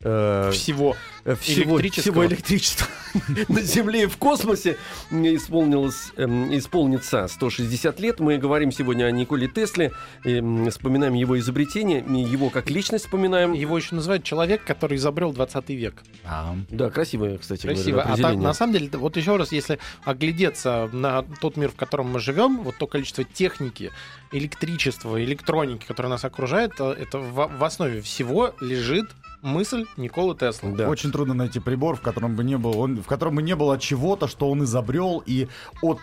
э, 0.00 0.50
Всего. 0.52 0.96
э, 1.24 1.36
всего, 1.36 1.80
Электрического. 1.80 2.02
всего 2.02 2.26
электричества 2.26 2.86
на 3.48 3.60
Земле 3.62 4.04
и 4.04 4.06
в 4.06 4.16
космосе 4.16 4.78
исполнилось, 5.10 6.12
эм, 6.16 6.56
исполнится 6.56 7.28
160 7.28 8.00
лет. 8.00 8.20
Мы 8.20 8.38
говорим 8.38 8.72
сегодня 8.72 9.04
о 9.04 9.10
Николе 9.10 9.48
Тесле, 9.48 9.92
эм, 10.24 10.70
вспоминаем 10.70 11.14
его 11.14 11.38
изобретение, 11.38 12.00
его 12.00 12.50
как 12.50 12.70
личность 12.70 13.04
вспоминаем. 13.04 13.52
Его 13.52 13.76
еще 13.76 13.94
называют 13.94 14.24
человек, 14.24 14.64
который 14.64 14.96
изобрел 14.96 15.32
20 15.32 15.70
век. 15.70 16.02
А, 16.24 16.54
Да, 16.70 16.90
красивое, 16.90 17.38
кстати 17.38 17.62
Красиво. 17.62 18.02
говоря, 18.02 18.14
А 18.14 18.16
так, 18.16 18.36
на 18.36 18.54
самом 18.54 18.72
деле, 18.74 18.90
вот 18.92 19.16
еще 19.16 19.36
раз, 19.36 19.52
если 19.52 19.78
оглядеться 20.04 20.88
на 20.92 21.22
тот 21.22 21.56
мир, 21.56 21.70
в 21.70 21.76
котором 21.76 22.10
мы 22.10 22.20
живем, 22.20 22.62
вот 22.62 22.76
то 22.78 22.86
количество 22.86 23.24
техники, 23.24 23.90
электричества, 24.32 25.22
электроники, 25.22 25.84
которое 25.86 26.08
нас 26.08 26.24
окружает, 26.24 26.72
э, 26.78 26.96
это 26.98 27.18
в, 27.18 27.58
в 27.58 27.64
основе 27.64 28.00
всего 28.00 28.54
лежит 28.60 29.10
мысль 29.42 29.86
Николы 29.96 30.34
Теслы. 30.34 30.72
Да. 30.76 30.88
Очень 30.88 31.12
трудно 31.12 31.34
найти 31.34 31.60
прибор, 31.60 31.96
в 31.96 32.00
котором 32.00 32.36
бы 32.36 32.44
не 32.44 32.56
было, 32.56 32.76
он, 32.76 33.02
в 33.02 33.06
котором 33.06 33.36
бы 33.36 33.42
не 33.42 33.54
было 33.54 33.78
чего-то, 33.78 34.28
что 34.28 34.50
он 34.50 34.64
изобрел 34.64 35.22
и 35.26 35.48
от 35.82 36.00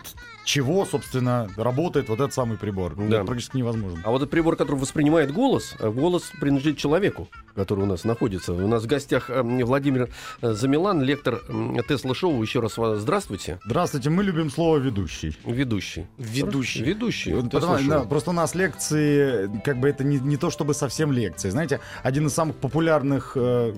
чего, 0.50 0.84
собственно, 0.84 1.48
работает 1.56 2.08
вот 2.08 2.18
этот 2.18 2.34
самый 2.34 2.58
прибор. 2.58 2.94
Ну, 2.96 3.08
Да. 3.08 3.18
Это 3.18 3.24
практически 3.26 3.56
невозможно. 3.58 4.00
А 4.04 4.10
вот 4.10 4.16
этот 4.22 4.30
прибор, 4.30 4.56
который 4.56 4.76
воспринимает 4.80 5.32
голос, 5.32 5.76
а 5.78 5.90
голос 5.90 6.32
принадлежит 6.40 6.76
человеку, 6.76 7.28
который 7.54 7.84
у 7.84 7.86
нас 7.86 8.02
находится. 8.04 8.52
У 8.52 8.66
нас 8.66 8.82
в 8.82 8.86
гостях 8.88 9.30
э, 9.30 9.42
Владимир 9.64 10.08
э, 10.42 10.52
Замилан, 10.52 11.02
лектор 11.02 11.40
Тесла 11.88 12.14
Шоу. 12.14 12.42
Еще 12.42 12.58
раз 12.58 12.74
здравствуйте. 13.00 13.60
Здравствуйте, 13.64 14.10
мы 14.10 14.24
любим 14.24 14.50
слово 14.50 14.78
ведущий. 14.78 15.36
Ведущий. 15.44 16.06
Ведущий. 16.18 16.82
Ведущий. 16.82 17.32
Вот 17.34 17.50
потому- 17.50 17.88
да, 17.88 18.00
просто 18.00 18.30
у 18.30 18.32
нас 18.32 18.54
лекции, 18.56 19.48
как 19.64 19.78
бы 19.78 19.88
это 19.88 20.02
не, 20.02 20.18
не 20.18 20.36
то 20.36 20.50
чтобы 20.50 20.74
совсем 20.74 21.12
лекции. 21.12 21.50
Знаете, 21.50 21.78
один 22.02 22.26
из 22.26 22.34
самых 22.34 22.56
популярных, 22.56 23.32
э, 23.36 23.72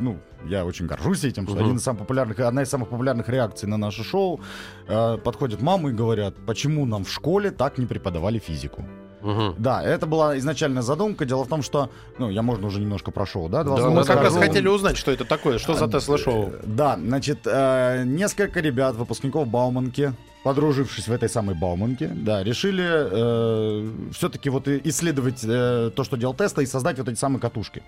ну, 0.00 0.18
я 0.46 0.64
очень 0.66 0.86
горжусь 0.86 1.24
этим, 1.24 1.44
что 1.46 1.54
Мгм. 1.56 1.64
один 1.64 1.76
из 1.76 1.82
самых 1.82 2.00
популярных, 2.00 2.38
одна 2.40 2.62
из 2.62 2.68
самых 2.68 2.88
популярных 2.90 3.28
реакций 3.28 3.68
на 3.68 3.76
наше 3.78 4.04
шоу, 4.04 4.40
э, 4.88 5.16
подходят 5.24 5.62
мамы 5.62 5.90
и 5.90 5.92
говорят, 6.14 6.34
почему 6.46 6.86
нам 6.86 7.04
в 7.04 7.10
школе 7.10 7.50
так 7.50 7.78
не 7.78 7.86
преподавали 7.86 8.38
физику. 8.38 8.84
Мгм. 9.22 9.54
Да, 9.58 9.82
это 9.82 10.06
была 10.06 10.36
изначальная 10.38 10.82
задумка. 10.82 11.24
Дело 11.24 11.44
в 11.44 11.48
том, 11.48 11.62
что, 11.62 11.88
ну, 12.18 12.28
я, 12.28 12.42
можно, 12.42 12.66
уже 12.66 12.78
немножко 12.78 13.10
про 13.10 13.24
шоу, 13.24 13.48
да? 13.48 13.64
Два 13.64 13.78
Да, 13.78 13.88
Мы 13.90 14.04
как 14.04 14.20
раз 14.22 14.36
хотели 14.36 14.68
узнать, 14.68 14.96
что 14.98 15.10
это 15.12 15.24
такое, 15.24 15.58
что 15.58 15.74
за 15.74 15.86
А, 15.86 15.88
Тесла 15.88 16.18
Шоу. 16.18 16.50
э, 16.50 16.60
Да, 16.64 16.96
значит, 17.02 17.38
э, 17.46 18.04
несколько 18.04 18.60
ребят, 18.60 18.96
выпускников 18.96 19.48
Бауманки, 19.48 20.12
подружившись 20.44 21.08
в 21.08 21.12
этой 21.12 21.28
самой 21.28 21.54
Бауманке, 21.56 22.06
да, 22.08 22.44
решили 22.44 24.12
все-таки 24.12 24.50
вот 24.50 24.68
исследовать 24.68 25.40
э, 25.42 25.90
то, 25.94 26.04
что 26.04 26.16
делал 26.16 26.34
Тесла, 26.34 26.62
и 26.62 26.66
создать 26.66 26.98
вот 26.98 27.08
эти 27.08 27.18
самые 27.18 27.40
катушки. 27.40 27.82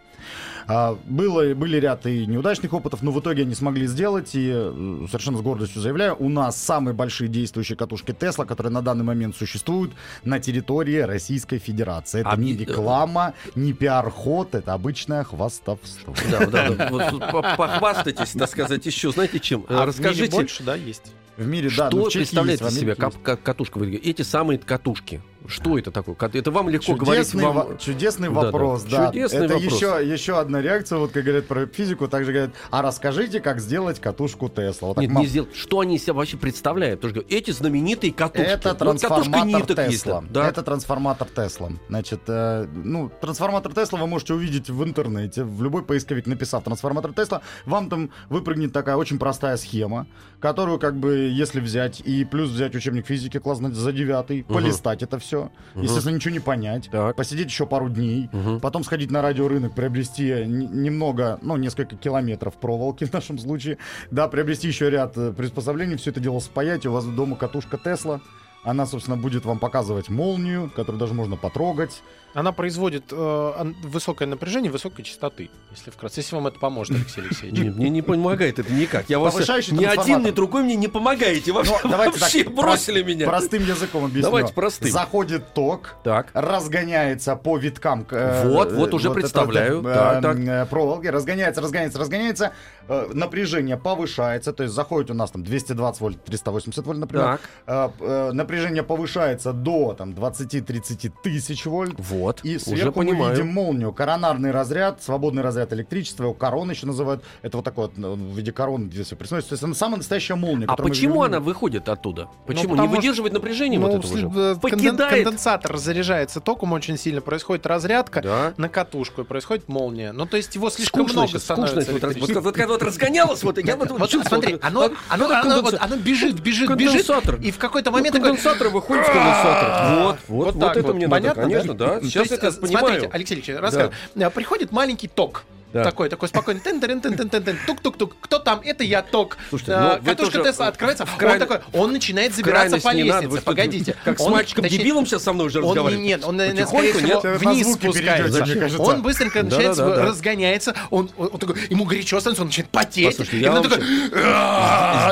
А, 0.67 0.99
было, 1.05 1.55
были 1.55 1.77
ряд 1.77 2.07
и 2.07 2.27
неудачных 2.27 2.73
опытов, 2.73 3.03
но 3.03 3.13
в 3.13 3.21
итоге 3.21 3.43
они 3.43 3.55
смогли 3.55 3.87
сделать, 3.87 4.35
и 4.35 4.51
э, 4.53 5.07
совершенно 5.09 5.39
с 5.39 5.43
гордостью 5.43 5.83
заявляю, 5.83 6.17
у 6.19 6.29
нас 6.29 6.57
самые 6.57 6.95
большие 6.95 7.29
действующие 7.29 7.77
катушки 7.77 8.13
Тесла, 8.13 8.45
которые 8.47 8.73
на 8.73 8.83
данный 8.83 9.05
момент 9.05 9.37
существуют 9.37 9.93
на 10.25 10.41
территории 10.41 10.99
Российской 10.99 11.59
Федерации. 11.59 12.21
Это 12.21 12.31
А 12.31 12.37
не 12.37 12.53
ми- 12.55 12.59
реклама, 12.59 13.35
не 13.55 13.75
пиар-ход, 13.75 14.55
это 14.55 14.73
обычное 14.73 15.25
хвастовство. 15.25 16.15
Да, 16.31 16.47
да, 16.47 16.71
да. 16.71 17.55
Похвастайтесь, 17.57 18.31
так 18.33 18.49
сказать, 18.49 18.87
еще. 18.87 19.13
Знаете 19.13 19.41
чем? 19.41 19.67
Э, 19.69 19.77
А 19.81 19.87
Расскажите, 19.87 20.35
больше, 20.35 20.63
да, 20.65 20.75
есть. 20.75 21.13
В 21.37 21.47
мире, 21.47 21.71
да, 21.77 21.89
что 21.91 22.05
в 22.05 22.09
Чехии 22.09 22.19
представляет 22.19 22.63
из 22.63 22.75
себя 22.79 22.95
катушка? 22.95 23.79
Эти 23.81 24.23
самые 24.23 24.59
катушки. 24.59 25.21
Что 25.47 25.79
это 25.79 25.91
такое? 25.91 26.17
Это 26.33 26.51
вам 26.51 26.69
легко 26.69 26.95
говорить. 26.95 27.27
Чудесный, 27.27 27.45
Вам... 27.45 27.55
во- 27.57 27.77
чудесный 27.79 28.29
Да, 28.29 28.35
да. 28.35 28.41
вопрос, 28.47 28.83
да. 28.85 29.07
Чудесный 29.09 29.45
Это 29.47 29.55
вопрос. 29.55 29.73
Еще, 29.73 30.13
еще 30.13 30.39
одна 30.39 30.61
реакция, 30.61 30.99
вот 30.99 31.13
как 31.13 31.23
говорят 31.25 31.47
про 31.47 31.67
физику, 31.67 32.09
также 32.09 32.33
говорят, 32.33 32.51
а 32.71 32.83
расскажите, 32.83 33.41
как 33.41 33.61
сделать 33.61 34.01
катушку 34.01 34.49
Тесла. 34.49 34.89
Вот 34.89 34.99
Нет, 34.99 35.11
мам, 35.11 35.23
не 35.23 35.29
сделать. 35.29 35.55
Что 35.55 35.81
они 35.81 35.99
себя 35.99 36.15
вообще 36.15 36.37
представляют? 36.37 37.01
Потому 37.01 37.23
что 37.23 37.35
эти 37.35 37.51
знаменитые 37.51 38.13
катушки. 38.13 38.47
Это 38.49 38.71
Вот 38.71 38.79
трансформатор 38.79 39.79
есть, 39.89 40.03
Тесла. 40.05 40.25
да. 40.31 40.49
Это 40.49 40.63
трансформатор 40.63 41.29
Тесла. 41.29 41.71
Значит, 41.89 42.21
э, 42.27 42.67
ну, 42.75 43.11
трансформатор 43.21 43.73
Тесла 43.73 43.99
вы 44.01 44.07
можете 44.07 44.35
увидеть 44.35 44.69
в 44.71 44.83
интернете. 44.85 45.45
В 45.45 45.63
любой 45.63 45.83
поисковик, 45.85 46.27
написав 46.27 46.65
трансформатор 46.65 47.13
Тесла, 47.13 47.43
вам 47.65 47.89
там 47.89 48.11
выпрыгнет 48.29 48.73
такая 48.73 48.97
очень 48.97 49.19
простая 49.19 49.57
схема, 49.57 50.07
которую, 50.41 50.79
как 50.79 50.97
бы, 50.97 51.29
если 51.33 51.61
взять 51.61 52.01
и 52.01 52.25
плюс 52.25 52.51
взять 52.51 52.75
учебник 52.75 53.07
физики 53.07 53.39
класс 53.39 53.59
за 53.59 53.93
девятый, 53.93 54.43
Мгм. 54.43 54.55
полистать 54.55 55.03
это 55.03 55.19
все, 55.19 55.26
Мгм. 55.35 55.51
естественно, 55.85 56.15
ничего 56.15 56.33
не 56.33 56.41
понять, 56.41 56.89
Так. 56.91 57.17
посидеть 57.17 57.49
еще 57.49 57.67
пару 57.67 57.89
дней, 57.89 58.29
Мгм. 58.33 58.61
потом 58.61 58.85
сходить 58.85 59.11
на 59.11 59.23
радиорынок, 59.23 59.75
приобрести 59.75 60.29
н- 60.31 60.83
немного, 60.83 61.39
ну, 61.43 61.57
несколько 61.57 61.97
километров 61.97 62.55
проволоки 62.55 63.05
в 63.05 63.13
нашем 63.13 63.39
случае, 63.39 63.79
да, 64.11 64.29
приобрести 64.29 64.69
еще 64.69 64.89
ряд 64.91 65.17
э, 65.17 65.33
приспособлений, 65.33 65.97
все 65.97 66.11
это 66.11 66.21
дело 66.21 66.39
спаять, 66.41 66.85
и 66.85 66.89
у 66.89 66.93
вас 66.93 67.05
дома 67.05 67.37
катушка 67.37 67.77
Тесла, 67.79 68.21
она, 68.67 68.85
собственно, 68.85 69.17
будет 69.17 69.45
вам 69.45 69.59
показывать 69.61 70.09
молнию, 70.09 70.71
которую 70.75 70.99
даже 70.99 71.15
можно 71.15 71.37
потрогать. 71.37 72.03
Она 72.35 72.53
производит 72.53 73.05
э, 73.13 73.73
высокое 73.83 74.29
напряжение 74.29 74.71
высокой 74.71 75.05
частоты, 75.05 75.49
если 75.71 75.91
вкратце. 75.91 76.21
Если 76.21 76.35
вам 76.35 76.49
это 76.49 76.59
поможет, 76.59 76.97
Алексей 76.97 77.23
Алексеевич. 77.23 77.59
Не, 77.59 77.71
мне 77.71 77.89
не 77.89 78.03
помогает 78.03 78.59
это 78.59 78.71
никак. 78.73 79.09
Я 79.09 79.19
вас 79.21 79.35
ни 79.37 79.85
один, 79.85 80.23
ни 80.23 80.31
другой 80.33 80.65
мне 80.65 80.75
не 80.77 80.89
помогаете. 80.89 81.53
Вообще, 81.53 81.79
Ну, 81.85 81.91
давайте 81.91 82.19
вообще 82.19 82.45
так, 82.45 82.53
бросили 82.55 83.01
прост- 83.03 83.07
меня. 83.15 83.27
Простым 83.27 83.63
языком 83.65 84.05
объясню. 84.05 84.23
Давайте 84.23 84.53
простым. 84.53 84.91
Заходит 84.91 85.55
ток, 85.55 85.95
Так. 86.05 86.31
разгоняется 86.35 87.37
по 87.37 87.57
виткам. 87.57 88.05
э, 88.11 88.49
Вот, 88.51 88.73
э, 88.73 88.77
вот 88.77 88.93
уже 88.95 89.07
это 89.09 89.15
представляю. 89.15 89.81
вот, 89.81 89.89
э, 89.89 89.95
Так, 89.95 90.23
так. 90.23 90.37
э, 90.39 90.67
проволоки, 90.67 91.07
разгоняется, 91.07 91.61
разгоняется, 91.63 91.99
разгоняется, 91.99 92.53
э, 92.89 93.09
напряжение 93.13 93.77
повышается, 93.77 94.53
то 94.53 94.63
есть 94.63 94.75
заходит 94.75 95.11
у 95.11 95.15
нас 95.15 95.31
там 95.31 95.43
220 95.43 96.01
вольт, 96.01 96.25
380 96.25 96.85
вольт, 96.87 96.99
например. 96.99 97.25
Так. 97.27 97.41
Э, 97.67 97.89
э, 98.01 98.33
напряжение 98.33 98.83
повышается 98.83 99.53
до 99.53 99.95
там 99.95 100.11
20-30 100.13 101.13
тысяч 101.23 101.67
вольт. 101.67 101.95
Вот, 101.99 102.41
И 102.43 102.57
уже 102.57 102.65
сверху 102.65 103.01
мы 103.01 103.07
понимаю. 103.07 103.33
видим 103.37 103.49
молнию. 103.53 103.93
Коронарный 103.93 104.51
разряд, 104.51 105.03
свободный 105.03 105.43
разряд 105.43 105.73
электричества, 105.73 106.25
его 106.25 106.35
корона 106.35 106.73
еще 106.73 106.87
называют. 106.87 107.23
Это 107.43 107.59
вот 107.59 107.65
такой 107.65 107.87
вот 107.87 107.97
ну, 107.97 108.15
в 108.15 108.37
виде 108.37 108.53
короны 108.53 108.91
здесь. 108.91 109.09
То 109.09 109.17
есть 109.51 109.63
она 109.63 109.75
самая 109.75 109.99
настоящая 109.99 110.35
молния. 110.37 110.67
А 110.69 110.77
почему 110.77 111.23
она 111.23 111.41
выходит 111.41 111.89
оттуда? 111.89 112.29
Почему? 112.47 112.71
потому 112.71 112.83
не 112.83 112.89
что- 112.89 112.97
выдерживает 112.97 113.33
напряжение 113.33 113.79
Ну, 113.81 113.87
вот 113.89 113.99
этого 114.05 114.19
же? 114.19 114.29
вслед- 114.29 114.57
э, 114.57 114.61
Покидает. 114.61 115.25
конденсатор 115.25 115.77
заряжается 115.77 116.41
током 116.41 116.73
очень 116.73 116.97
сильно, 116.99 117.21
происходит 117.21 117.67
разрядка 117.67 118.23
Да. 118.23 118.55
на 118.57 118.69
катушку, 118.69 119.23
и 119.23 119.25
происходит 119.25 119.69
молния. 119.69 120.13
Ну, 120.13 120.27
то 120.27 120.37
есть 120.37 120.55
его 120.55 120.71
слишком 120.71 121.03
Скучно 121.03 121.21
много 121.23 121.31
сейчас, 121.33 121.43
становится. 121.45 121.81
скучно. 121.83 122.41
Вот, 122.41 122.45
вот, 122.45 122.67
вот 122.67 122.76
вот 122.77 122.87
разгонялось, 122.87 123.43
вот 123.43 123.59
я 123.59 123.77
вот, 123.77 123.91
Вот 123.91 124.11
смотри, 124.11 124.59
оно, 124.63 124.91
оно, 125.09 125.27
оно, 125.31 125.71
оно 125.81 125.97
бежит, 125.97 126.41
бежит, 126.41 126.75
бежит, 126.77 127.09
и 127.43 127.51
в 127.51 127.59
какой-то 127.59 127.91
Ну, 127.91 127.97
момент 127.97 128.15
такой... 128.15 128.31
конденсатор 128.31 128.69
выходит 128.69 129.05
с 129.05 129.09
конденсатора. 129.09 130.05
Вот, 130.05 130.17
вот, 130.29 130.55
Вот 130.55 130.77
это 130.77 130.95
мне 130.95 131.09
Понятно, 131.09 131.43
надо, 131.43 131.55
конечно, 131.55 131.75
да. 131.75 132.01
Сейчас 132.03 132.31
я 132.31 132.37
это 132.37 132.53
понимаю. 132.53 132.87
Смотрите, 132.87 133.11
Алексей 133.13 133.35
Алексеевич, 133.35 133.63
рассказывай. 133.63 133.95
Э, 134.17 134.31
Приходит 134.31 134.73
маленький 134.73 135.09
ток. 135.09 135.45
Да. 135.73 135.85
Такой, 135.85 136.09
такой 136.09 136.29
спокойный. 136.29 136.61
Тын 136.61 136.81
тын 136.81 137.01
тын 137.01 137.17
тын 137.17 137.29
тын 137.29 137.43
тын 137.43 137.59
Тук-тук-тук. 137.67 138.15
Кто 138.21 138.39
там? 138.39 138.61
Это 138.65 138.83
я 138.85 139.03
ток. 139.03 139.37
Слушайте, 139.51 139.73
Э, 139.73 139.99
ну, 140.01 140.05
Катушка 140.11 140.39
тоже 140.39 140.51
Тесла 140.53 140.69
открывается. 140.69 141.05
в 141.05 141.13
Он 141.13 141.19
край- 141.19 141.39
такой, 141.39 141.59
он 141.73 141.93
начинает 141.93 142.35
забираться 142.35 142.79
по 142.81 142.89
надо, 142.89 142.99
вы 142.99 143.05
лестнице. 143.05 143.37
что, 143.37 143.43
Погодите. 143.45 143.97
Как 144.05 144.19
с 144.19 144.23
Он, 144.23 144.33
мальчиком-дебилом 144.33 145.07
сейчас 145.07 145.25
со 145.25 145.33
мной 145.33 145.49
уже 145.49 145.59
он 145.59 145.65
не, 145.65 145.69
разговаривает. 145.71 146.07
нет, 146.07 146.25
он, 146.25 146.37
скорее 146.67 146.93
всего, 146.95 147.07
нет? 147.09 147.25
На 147.25 147.35
вниз 147.35 147.75
спускается. 147.75 148.83
Он 148.83 149.03
быстренько 149.03 149.43
начинает, 149.43 149.77
Да-да-да-да. 149.77 150.03
разгоняется, 150.07 150.75
он, 150.91 151.11
он, 151.19 151.31
он 151.33 151.39
такой, 151.39 151.57
ему 151.69 151.85
горячо 151.85 152.21
становится, 152.21 152.43
он 152.43 152.49
начинает 152.49 152.71
потеть. 152.71 153.07
Послушайте, 153.17 153.41
я 153.45 153.53
он 153.53 153.61
вам 153.63 153.71
такой, 153.71 153.85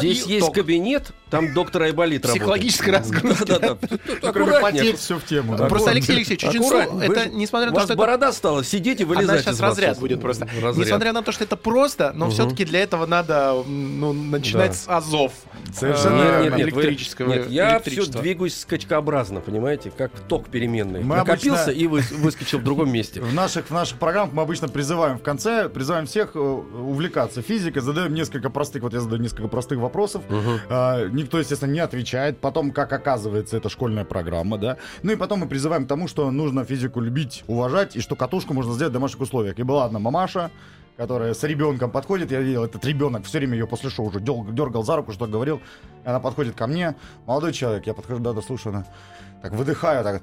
Здесь 0.01 0.27
есть 0.27 0.47
ток. 0.47 0.55
кабинет, 0.55 1.13
там 1.31 1.53
доктор 1.53 1.83
Айболит 1.83 2.23
работает. 2.25 2.41
Психологическая 2.43 2.99
разгрузка. 2.99 3.79
Аккуратнее. 4.23 4.61
потеть, 4.61 4.99
все 4.99 5.19
в 5.19 5.25
тему. 5.25 5.57
да. 5.57 5.67
Просто. 5.67 5.91
Алексей 5.91 6.17
Алексеевич, 6.17 6.45
очень 6.45 6.63
Это 7.03 7.29
несмотря 7.29 7.67
на 7.67 7.73
У 7.73 7.75
то, 7.75 7.81
вас 7.81 7.85
что 7.85 7.93
это 7.95 8.01
борода 8.01 8.33
стала, 8.33 8.65
сидеть 8.65 9.01
и 9.01 9.05
вылезать 9.05 9.31
Она 9.31 9.39
сейчас 9.41 9.61
вас 9.61 9.71
разряд 9.71 9.99
будет 9.99 10.21
просто. 10.21 10.49
Разряд. 10.61 10.87
Несмотря 10.87 11.13
на 11.13 11.23
то, 11.23 11.33
что 11.33 11.45
это 11.45 11.57
просто, 11.57 12.13
но 12.15 12.31
все-таки 12.31 12.65
для 12.65 12.81
этого 12.81 13.07
надо 13.07 13.55
ну, 13.67 14.13
начинать 14.13 14.71
Да. 14.73 14.77
с 14.77 14.89
азов. 14.89 15.33
Совершенно 15.73 16.15
Э, 16.15 16.43
Нет, 16.45 16.51
нет, 16.53 16.67
нет, 16.67 16.73
вы- 16.75 16.83
электрического. 16.83 17.29
нет, 17.33 17.51
я 17.51 17.81
все 17.81 18.07
двигаюсь 18.07 18.59
скачкообразно, 18.61 19.41
понимаете, 19.41 19.91
как 19.97 20.13
ток 20.29 20.49
переменный. 20.49 21.03
Мы 21.03 21.17
Накопился 21.17 21.65
обычно- 21.65 21.81
и 21.81 21.87
вы- 21.87 22.03
выскочил 22.19 22.59
в 22.59 22.63
другом 22.65 22.91
месте. 22.93 23.21
В 23.21 23.33
наших, 23.35 23.67
в 23.67 23.71
наших 23.73 23.99
программах 23.99 24.33
мы 24.35 24.43
обычно 24.43 24.69
призываем 24.69 25.19
в 25.19 25.23
конце, 25.23 25.69
призываем 25.69 26.07
всех 26.07 26.31
э, 26.35 26.39
увлекаться 26.39 27.43
физикой, 27.43 27.83
задаем 27.83 28.15
несколько 28.15 28.51
простых, 28.51 28.83
вот 28.83 28.93
я 28.95 29.01
задаю 29.01 29.21
несколько 29.23 29.49
простых 29.49 29.79
вопросов. 29.79 30.23
А, 30.69 31.07
никто, 31.09 31.39
естественно, 31.39 31.71
не 31.73 31.81
отвечает. 31.81 32.39
Потом, 32.39 32.71
как 32.73 32.93
оказывается, 32.93 33.57
это 33.57 33.69
школьная 33.69 34.05
программа, 34.05 34.59
да. 34.59 34.77
Ну 35.03 35.13
и 35.13 35.17
потом 35.17 35.41
мы 35.41 35.47
призываем 35.49 35.85
к 35.85 35.89
тому, 35.89 36.09
что 36.09 36.31
нужно 36.31 36.65
физику 36.65 37.01
любить, 37.01 37.45
уважать, 37.47 37.97
и 37.97 38.01
что 38.01 38.17
катушку 38.17 38.55
можно 38.55 38.73
сделать 38.75 38.91
в 38.91 38.95
домашних 38.95 39.21
условиях. 39.21 39.59
И 39.59 39.63
была 39.63 39.85
одна 39.87 39.99
мамаша, 39.99 40.34
которая 40.97 41.35
с 41.35 41.43
ребенком 41.43 41.91
подходит, 41.91 42.31
я 42.31 42.41
видел, 42.41 42.65
этот 42.65 42.85
ребенок 42.85 43.25
все 43.25 43.39
время 43.39 43.55
ее 43.55 43.67
после 43.67 43.91
шоу 43.91 44.07
уже 44.07 44.21
дергал 44.21 44.85
за 44.85 44.97
руку, 44.97 45.13
что 45.13 45.27
говорил. 45.27 45.61
Она 46.05 46.21
подходит 46.21 46.55
ко 46.55 46.67
мне, 46.67 46.95
молодой 47.27 47.53
человек, 47.53 47.87
я 47.87 47.95
подхожу, 47.95 48.21
да-да, 48.21 48.43
слушаю, 48.43 48.75
она 48.75 48.87
так 49.43 49.53
выдыхаю, 49.53 50.05
так 50.05 50.23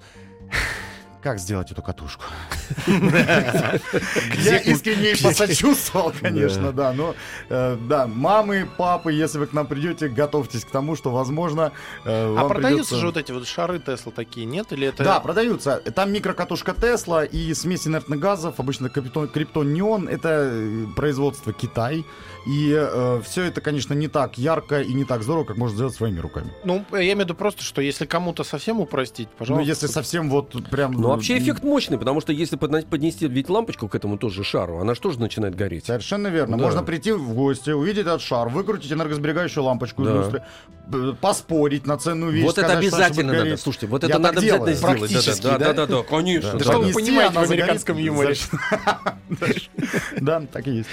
как 1.21 1.39
сделать 1.39 1.71
эту 1.71 1.81
катушку? 1.81 2.23
Я 2.87 4.57
искренне 4.57 5.15
посочувствовал, 5.21 6.13
конечно, 6.21 6.71
да. 6.71 6.93
Но, 6.93 7.15
э, 7.49 7.77
да, 7.87 8.07
мамы, 8.07 8.67
папы, 8.77 9.13
если 9.13 9.37
вы 9.37 9.47
к 9.47 9.53
нам 9.53 9.67
придете, 9.67 10.07
готовьтесь 10.09 10.65
к 10.65 10.71
тому, 10.71 10.95
что, 10.95 11.11
возможно, 11.11 11.71
э, 12.05 12.35
А 12.37 12.47
продаются 12.47 12.95
же 12.95 13.05
вот 13.05 13.17
эти 13.17 13.31
вот 13.31 13.47
шары 13.47 13.79
Тесла 13.79 14.11
такие, 14.11 14.45
нет? 14.45 14.71
Или 14.71 14.87
это... 14.87 15.03
Да, 15.03 15.19
продаются. 15.19 15.77
Там 15.95 16.11
микрокатушка 16.11 16.73
Тесла 16.73 17.23
и 17.23 17.53
смесь 17.53 17.87
инертных 17.87 18.19
газов, 18.19 18.59
обычно 18.59 18.89
криптон, 18.89 19.27
криптон 19.27 19.73
неон, 19.73 20.07
это 20.07 20.49
э, 20.51 20.85
производство 20.95 21.53
Китай. 21.53 22.05
И 22.47 22.89
все 23.23 23.43
это, 23.43 23.61
конечно, 23.61 23.93
не 23.93 24.07
так 24.07 24.37
ярко 24.37 24.81
и 24.81 24.93
не 24.93 25.05
так 25.05 25.21
здорово, 25.21 25.43
как 25.43 25.57
можно 25.57 25.75
сделать 25.75 25.93
своими 25.95 26.19
руками. 26.19 26.51
Ну, 26.63 26.83
я 26.91 27.03
имею 27.03 27.17
в 27.17 27.19
виду 27.21 27.35
просто, 27.35 27.61
что 27.63 27.81
если 27.81 28.05
кому-то 28.05 28.43
совсем 28.43 28.79
упростить, 28.79 29.27
Ну, 29.33 29.35
пожалуйста. 29.37 29.67
если 29.69 29.87
совсем 29.87 30.29
вот 30.29 30.51
прям... 30.69 30.93
Ну, 30.93 31.09
вообще 31.09 31.37
эффект 31.37 31.63
мощный, 31.63 31.99
потому 31.99 32.19
что 32.19 32.33
если 32.33 32.55
поднести 32.55 33.27
ведь 33.27 33.49
лампочку 33.49 33.87
к 33.87 33.93
этому 33.95 34.17
тоже 34.17 34.43
шару, 34.43 34.79
она 34.79 34.95
же 34.95 35.01
тоже 35.01 35.19
начинает 35.19 35.55
гореть. 35.55 35.85
Совершенно 35.85 36.27
верно. 36.29 36.57
Да. 36.57 36.63
Можно 36.63 36.83
прийти 36.83 37.11
в 37.11 37.33
гости, 37.35 37.69
увидеть 37.69 38.01
этот 38.07 38.21
шар, 38.21 38.49
выкрутить 38.49 38.91
энергосберегающую 38.91 39.63
лампочку 39.63 40.01
из 40.01 40.07
Да. 40.07 40.13
люстры, 40.15 40.43
б- 40.87 41.13
поспорить 41.13 41.85
на 41.85 41.97
ценную 41.99 42.31
вещь. 42.31 42.43
Вот 42.43 42.57
это 42.57 42.61
сказать, 42.69 42.77
она 42.77 42.79
обязательно 42.87 43.33
надо. 43.33 43.43
гореть. 43.45 43.59
Слушайте, 43.61 43.87
вот 43.87 44.01
Я 44.03 44.09
это 44.09 44.17
так 44.17 44.23
надо 44.23 44.39
обязательно 44.39 44.65
делаю. 44.65 44.75
сделать. 44.77 44.99
Практически, 44.99 45.43
да, 45.43 45.57
да? 45.59 45.73
да, 45.73 45.73
да, 45.73 45.97
да, 45.97 46.03
конечно. 46.03 46.51
Да 46.53 46.57
да. 46.57 46.63
что 46.63 46.71
вы 46.73 46.77
Поднести, 46.91 47.01
понимаете 47.01 47.33
в 47.39 47.43
американском 47.43 47.97
юморе? 47.97 48.35
Да, 50.21 50.41
так 50.51 50.67
и 50.67 50.71
есть. 50.77 50.89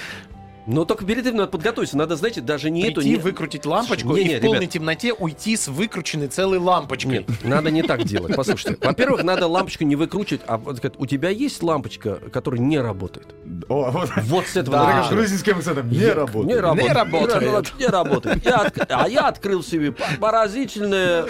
Но 0.69 0.85
только 0.85 1.03
перед 1.05 1.25
этим 1.25 1.37
надо 1.37 1.49
подготовиться. 1.51 1.97
Надо, 1.97 2.15
знаете, 2.15 2.41
даже 2.41 2.69
не 2.69 2.83
эту... 2.83 3.01
Прийти, 3.01 3.09
не- 3.09 3.15
выкрутить 3.17 3.65
лампочку 3.65 4.15
Не, 4.15 4.21
и 4.21 4.25
не, 4.25 4.35
в 4.37 4.41
полной 4.41 4.59
ребят. 4.59 4.71
темноте 4.71 5.13
уйти 5.13 5.57
с 5.57 5.67
выкрученной 5.67 6.27
целой 6.27 6.59
лампочкой. 6.59 7.11
Нет, 7.11 7.29
надо 7.43 7.71
не 7.71 7.81
так 7.81 8.03
делать. 8.03 8.35
Послушайте, 8.35 8.77
во-первых, 8.85 9.23
надо 9.23 9.47
лампочку 9.47 9.83
не 9.83 9.95
выкручивать, 9.95 10.41
а 10.47 10.57
вот 10.57 10.77
сказать, 10.77 10.95
у 10.99 11.05
тебя 11.07 11.29
есть 11.29 11.63
лампочка, 11.63 12.15
которая 12.31 12.61
не 12.61 12.79
работает. 12.79 13.27
О, 13.67 13.89
вот. 13.89 14.09
Вот 14.23 14.45
с 14.45 14.55
этого 14.57 14.77
Да, 14.77 15.07
грузинским 15.09 15.57
акцентом. 15.57 15.89
Не 15.89 16.05
работает. 16.11 16.47
Не 16.47 16.55
работает. 16.61 16.89
Не 16.89 17.47
работает. 17.49 17.79
Не 17.79 17.87
работает. 17.87 18.45
Я 18.45 18.57
отк- 18.65 18.85
А 18.89 19.09
я 19.09 19.21
открыл 19.27 19.63
себе 19.63 19.91
по- 19.91 20.03
поразительное 20.19 21.25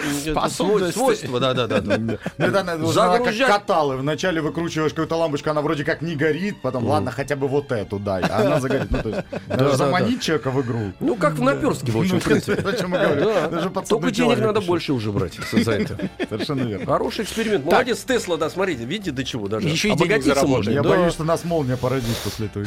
свойство. 0.92 1.40
Да, 1.40 1.54
да, 1.54 1.66
да. 1.66 1.80
да. 1.80 2.18
Ну, 2.80 2.86
Загружать. 2.92 3.48
каталы. 3.48 3.96
Вначале 3.96 4.40
выкручиваешь 4.40 4.90
какую-то 4.92 5.16
лампочку, 5.16 5.50
она 5.50 5.60
вроде 5.62 5.84
как 5.84 6.02
не 6.02 6.14
горит, 6.14 6.60
потом, 6.62 6.86
ладно, 6.86 7.10
хотя 7.10 7.36
бы 7.36 7.48
вот 7.48 7.72
эту 7.72 7.98
дай. 7.98 8.22
А 8.22 8.46
она 8.46 8.60
загорит. 8.60 8.90
Ну, 8.90 8.98
то 9.02 9.08
есть, 9.08 9.20
надо 9.48 9.64
да, 9.70 9.76
заманить 9.76 10.22
человека 10.22 10.50
в 10.50 10.60
игру. 10.62 10.92
Ну, 11.00 11.16
как 11.16 11.34
в 11.34 11.42
наперстке, 11.42 11.92
в 11.92 11.98
общем, 11.98 12.20
в 12.20 12.24
принципе. 12.24 12.60
Даже 12.60 13.70
Только 13.88 14.10
денег 14.10 14.38
надо 14.38 14.60
больше 14.60 14.92
уже 14.92 15.12
брать 15.12 15.38
за 15.52 15.72
это. 15.72 16.10
Совершенно 16.28 16.62
верно. 16.62 16.86
Хороший 16.86 17.24
эксперимент. 17.24 17.64
Молодец, 17.64 18.00
Тесла, 18.04 18.36
да, 18.36 18.50
смотрите, 18.50 18.84
видите, 18.84 19.10
до 19.10 19.24
чего 19.24 19.48
даже. 19.48 19.68
Еще 19.68 19.88
и 19.88 19.90
денег 19.92 20.02
Обогатиться 20.02 20.34
заработали. 20.34 20.56
можно. 20.56 20.70
Я 20.70 20.82
боюсь, 20.82 21.12
что 21.12 21.24
нас 21.24 21.44
молния 21.44 21.76
породит 21.76 22.16
после 22.24 22.46
этого. 22.46 22.66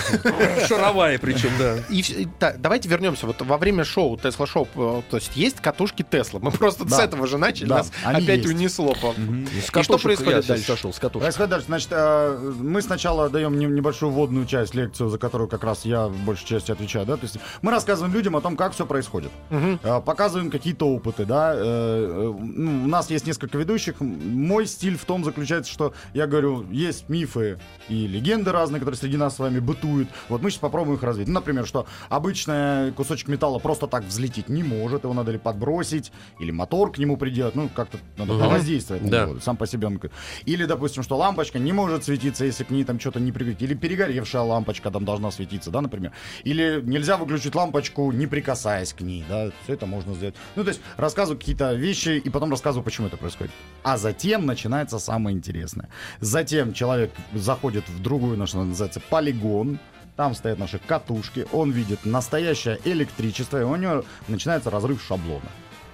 Шаровая 0.68 1.18
причем, 1.22 1.50
да. 1.60 1.78
И, 1.90 2.28
давайте 2.60 2.90
вернемся. 2.90 3.28
Вот 3.28 3.42
во 3.42 3.58
время 3.58 3.84
шоу, 3.84 4.18
Тесла 4.18 4.46
шоу, 4.48 4.68
э, 4.76 5.02
то 5.10 5.18
есть 5.18 5.36
есть 5.36 5.60
катушки 5.62 6.04
Тесла. 6.04 6.40
Мы 6.42 6.52
просто 6.52 6.88
с 6.88 7.00
этого 7.00 7.28
же 7.28 7.38
начали, 7.38 7.68
Да, 7.68 7.78
нас 7.78 7.92
они 8.04 8.24
опять 8.24 8.46
унесло. 8.46 8.96
С 8.96 9.78
И 9.78 9.84
что 9.84 9.98
происходит 9.98 10.46
дальше? 10.46 10.66
Сошел 10.66 10.94
с 10.94 11.00
катушек. 11.00 11.24
Происходит 11.24 11.50
дальше. 11.50 11.66
Значит, 11.68 11.90
э, 11.92 12.54
мы 12.60 12.82
сначала 12.82 13.30
даем 13.30 13.58
не- 13.58 13.66
небольшую 13.66 14.12
вводную 14.12 14.46
часть, 14.46 14.76
лекцию, 14.76 15.10
за 15.10 15.18
которую 15.18 15.50
как 15.50 15.64
раз 15.64 15.86
я 15.86 16.08
в 16.08 16.16
большей 16.18 16.46
части 16.54 16.72
отвечаю, 16.72 17.06
да, 17.06 17.16
то 17.18 17.24
есть 17.24 17.38
мы 17.62 17.72
рассказываем 17.72 18.14
людям 18.14 18.36
о 18.36 18.42
том, 18.42 18.56
как 18.56 18.74
все 18.74 18.86
происходит. 18.86 19.32
Э, 19.50 20.02
Показываем 20.02 20.52
какие-то 20.52 20.88
опыты, 20.88 21.26
да. 21.26 21.54
э, 21.56 21.60
э, 21.60 22.34
ну, 22.40 22.86
у 22.86 22.88
нас 22.88 23.10
есть 23.10 23.26
несколько 23.28 23.58
ведущих. 23.58 24.00
Мой 24.00 24.66
стиль 24.68 24.98
в 24.98 25.06
том 25.06 25.24
заключается, 25.24 25.72
что 25.72 25.94
я 26.14 26.28
говорю, 26.28 26.66
есть 26.72 27.10
мифы 27.10 27.60
и 27.90 28.08
легенды 28.08 28.52
разные, 28.52 28.80
которые 28.80 28.98
среди 28.98 29.18
нас 29.18 29.36
с 29.36 29.40
вами 29.40 29.60
бытуют. 29.60 30.10
Вот 30.30 30.42
мы 30.42 30.50
сейчас 30.52 30.60
попробуем 30.60 30.98
их 30.98 31.04
развить. 31.04 31.28
Ну, 31.28 31.34
например, 31.36 31.66
что 31.66 31.86
обычный 32.10 32.92
кусочек 32.94 33.28
металла 33.28 33.60
просто 33.60 33.88
так 33.88 34.04
взлететь 34.06 34.50
не 34.50 34.64
может, 34.64 35.04
его 35.04 35.14
надо 35.14 35.32
ли 35.32 35.38
подбросить, 35.38 36.12
или 36.40 36.52
мотор 36.52 36.92
к 36.92 36.98
нему 36.98 37.18
приделать, 37.18 37.56
ну, 37.56 37.70
как-то 37.74 37.98
надо 38.18 38.34
Мгм. 38.34 38.50
воздействовать 38.50 39.10
Да. 39.10 39.26
него, 39.26 39.40
сам 39.40 39.58
по 39.58 39.68
себе 39.68 39.88
он... 39.88 40.00
Или, 40.46 40.66
допустим, 40.66 41.04
что 41.04 41.18
лампочка 41.18 41.60
не 41.60 41.72
может 41.74 42.04
светиться, 42.04 42.46
если 42.46 42.64
к 42.64 42.70
ней 42.70 42.84
там 42.84 43.00
что-то 43.00 43.20
не 43.20 43.32
прикрыть. 43.32 43.62
Или 43.62 43.74
перегоревшая 43.74 44.42
лампочка 44.42 44.92
там 44.92 45.06
должна 45.06 45.32
светиться, 45.32 45.72
да, 45.72 45.82
например. 45.82 46.12
Или 46.44 46.82
нельзя 46.84 47.18
выключить 47.18 47.56
лампочку, 47.56 48.12
не 48.12 48.28
прикасаясь 48.28 48.94
к 48.94 49.02
ней, 49.02 49.24
да, 49.28 49.52
все 49.64 49.74
это 49.74 49.86
можно 49.86 50.14
сделать. 50.14 50.36
Ну, 50.56 50.64
то 50.64 50.70
есть 50.70 50.82
рассказываю 50.98 51.40
какие-то 51.40 51.74
вещи 51.74 52.22
и 52.24 52.30
потом 52.30 52.52
рассказываю, 52.52 52.84
почему 52.84 53.08
это 53.08 53.18
происходит. 53.18 53.52
А 53.84 53.98
затем 53.98 54.46
начинается 54.46 55.00
самое 55.00 55.36
интересное. 55.36 55.90
Затем 56.20 56.74
человек 56.74 57.12
заходит 57.34 57.88
в 57.90 58.02
другую, 58.02 58.38
на 58.38 58.48
что 58.48 58.64
называется, 58.64 59.00
полигон, 59.00 59.80
там 60.16 60.36
стоят 60.36 60.60
наши 60.60 60.80
катушки, 60.80 61.48
он 61.52 61.72
видит 61.72 62.06
настоящее 62.06 62.80
электричество, 62.86 63.60
и 63.60 63.64
у 63.64 63.76
него 63.76 64.04
начинается 64.28 64.70
разрыв 64.70 65.04
шаблона. 65.04 65.50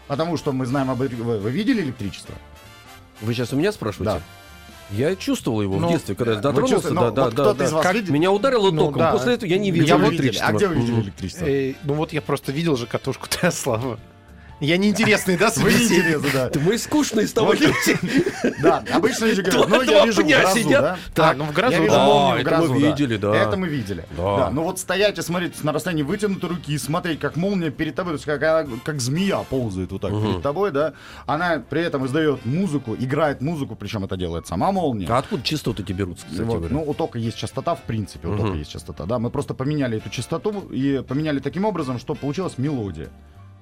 Потому 0.08 0.38
что 0.38 0.52
мы 0.52 0.66
знаем 0.66 0.90
об... 0.90 1.00
Вы, 1.00 1.52
видели 1.52 1.82
электричество? 1.82 2.36
Вы 3.22 3.34
сейчас 3.34 3.54
у 3.54 3.56
меня 3.56 3.72
спрашиваете? 3.72 4.24
Я 4.92 5.16
чувствовал 5.16 5.62
его 5.62 5.78
Ну, 5.80 5.88
в 5.88 5.92
детстве, 5.92 6.16
когда 6.16 6.34
я 6.34 6.40
дотронулся. 6.40 6.90
Да, 6.94 7.10
ну, 7.10 7.12
да, 7.12 7.26
вот 7.26 7.36
да, 7.36 7.54
да. 7.54 7.66
из 7.66 7.72
вас 7.72 7.84
Как 7.84 7.94
видел? 7.96 8.14
Меня 8.14 8.32
ударило 8.32 8.72
Ну, 8.72 8.86
током. 8.86 9.00
да. 9.00 9.12
После 9.12 9.34
этого 9.36 9.50
я 9.50 9.58
не 9.60 9.72
видел 9.72 9.98
вы 9.98 10.06
видели? 10.06 10.16
электричества. 10.28 10.48
А 10.50 10.54
где 10.54 10.68
вы 10.68 10.76
видели 10.76 11.02
электричество? 11.02 11.46
Э, 11.46 11.74
ну 11.84 11.94
вот 11.94 12.12
я 12.14 12.22
просто 12.22 12.52
видел 12.52 12.76
же 12.76 12.88
катушку 12.88 13.28
Тесла. 13.28 13.80
Я 14.60 14.78
неинтересный, 14.78 15.38
да, 15.38 15.48
Вы 15.56 15.72
собеседник? 15.72 16.00
интересны, 16.00 16.30
да. 16.34 16.52
Мы 16.60 16.78
скучные 16.78 17.28
с 17.28 17.34
тобой 17.34 17.58
люди. 17.58 18.54
Да, 18.62 18.84
обычно 18.94 19.26
люди 19.26 19.42
говорят, 19.42 19.70
ну 19.70 19.82
я 19.82 20.06
вижу 20.06 20.22
в 20.22 20.28
грозу, 20.28 20.70
да? 20.70 20.98
Так, 21.14 21.38
ну 21.38 21.46
в 21.46 21.54
грозу, 21.54 21.74
Я 21.74 21.80
вижу 21.80 21.96
молнию 21.96 22.34
А, 22.34 22.38
в 22.38 22.42
это 22.42 22.58
мы 22.60 22.68
грозу, 22.68 22.74
видели, 22.86 23.18
да. 23.18 23.36
Это 23.36 23.58
мы 23.58 23.68
видели. 23.70 24.06
Да. 24.18 24.38
Да. 24.38 24.50
Ну 24.52 24.64
вот 24.64 24.80
стоять 24.80 25.18
и 25.18 25.22
смотреть 25.22 25.64
на 25.64 25.72
расстоянии 25.72 26.04
вытянутой 26.04 26.50
руки, 26.50 26.78
смотреть, 26.78 27.20
как 27.20 27.38
молния 27.38 27.70
перед 27.72 27.96
тобой, 27.96 28.14
то 28.14 28.16
есть 28.16 28.26
как, 28.26 28.44
она- 28.44 28.68
как 28.84 29.00
змея 29.00 29.40
ползает 29.50 29.92
вот 29.92 30.02
так 30.02 30.12
перед 30.12 30.42
тобой, 30.42 30.72
да. 30.72 30.94
Она 31.26 31.62
при 31.70 31.82
этом 31.82 32.06
издает 32.06 32.46
музыку, 32.46 32.96
играет 33.00 33.42
музыку, 33.42 33.76
причем 33.76 34.04
это 34.04 34.18
делает 34.18 34.48
сама 34.48 34.72
молния. 34.72 35.08
А 35.10 35.20
откуда 35.20 35.42
частоты 35.44 35.84
эти 35.84 35.94
берутся, 35.94 36.26
кстати 36.26 36.46
Вот. 36.46 36.58
говоря? 36.58 36.74
Ну, 36.76 36.84
у 36.86 36.94
тока 36.94 37.18
есть 37.18 37.38
частота, 37.38 37.76
в 37.76 37.84
принципе, 37.84 38.28
у 38.28 38.38
тока 38.38 38.54
есть 38.56 38.72
частота, 38.72 39.06
да. 39.06 39.20
Мы 39.20 39.30
просто 39.30 39.54
поменяли 39.54 39.98
эту 39.98 40.10
частоту 40.10 40.68
и 40.70 41.02
поменяли 41.02 41.40
таким 41.40 41.64
образом, 41.66 41.98
что 41.98 42.14
получилась 42.14 42.58
мелодия. 42.58 43.10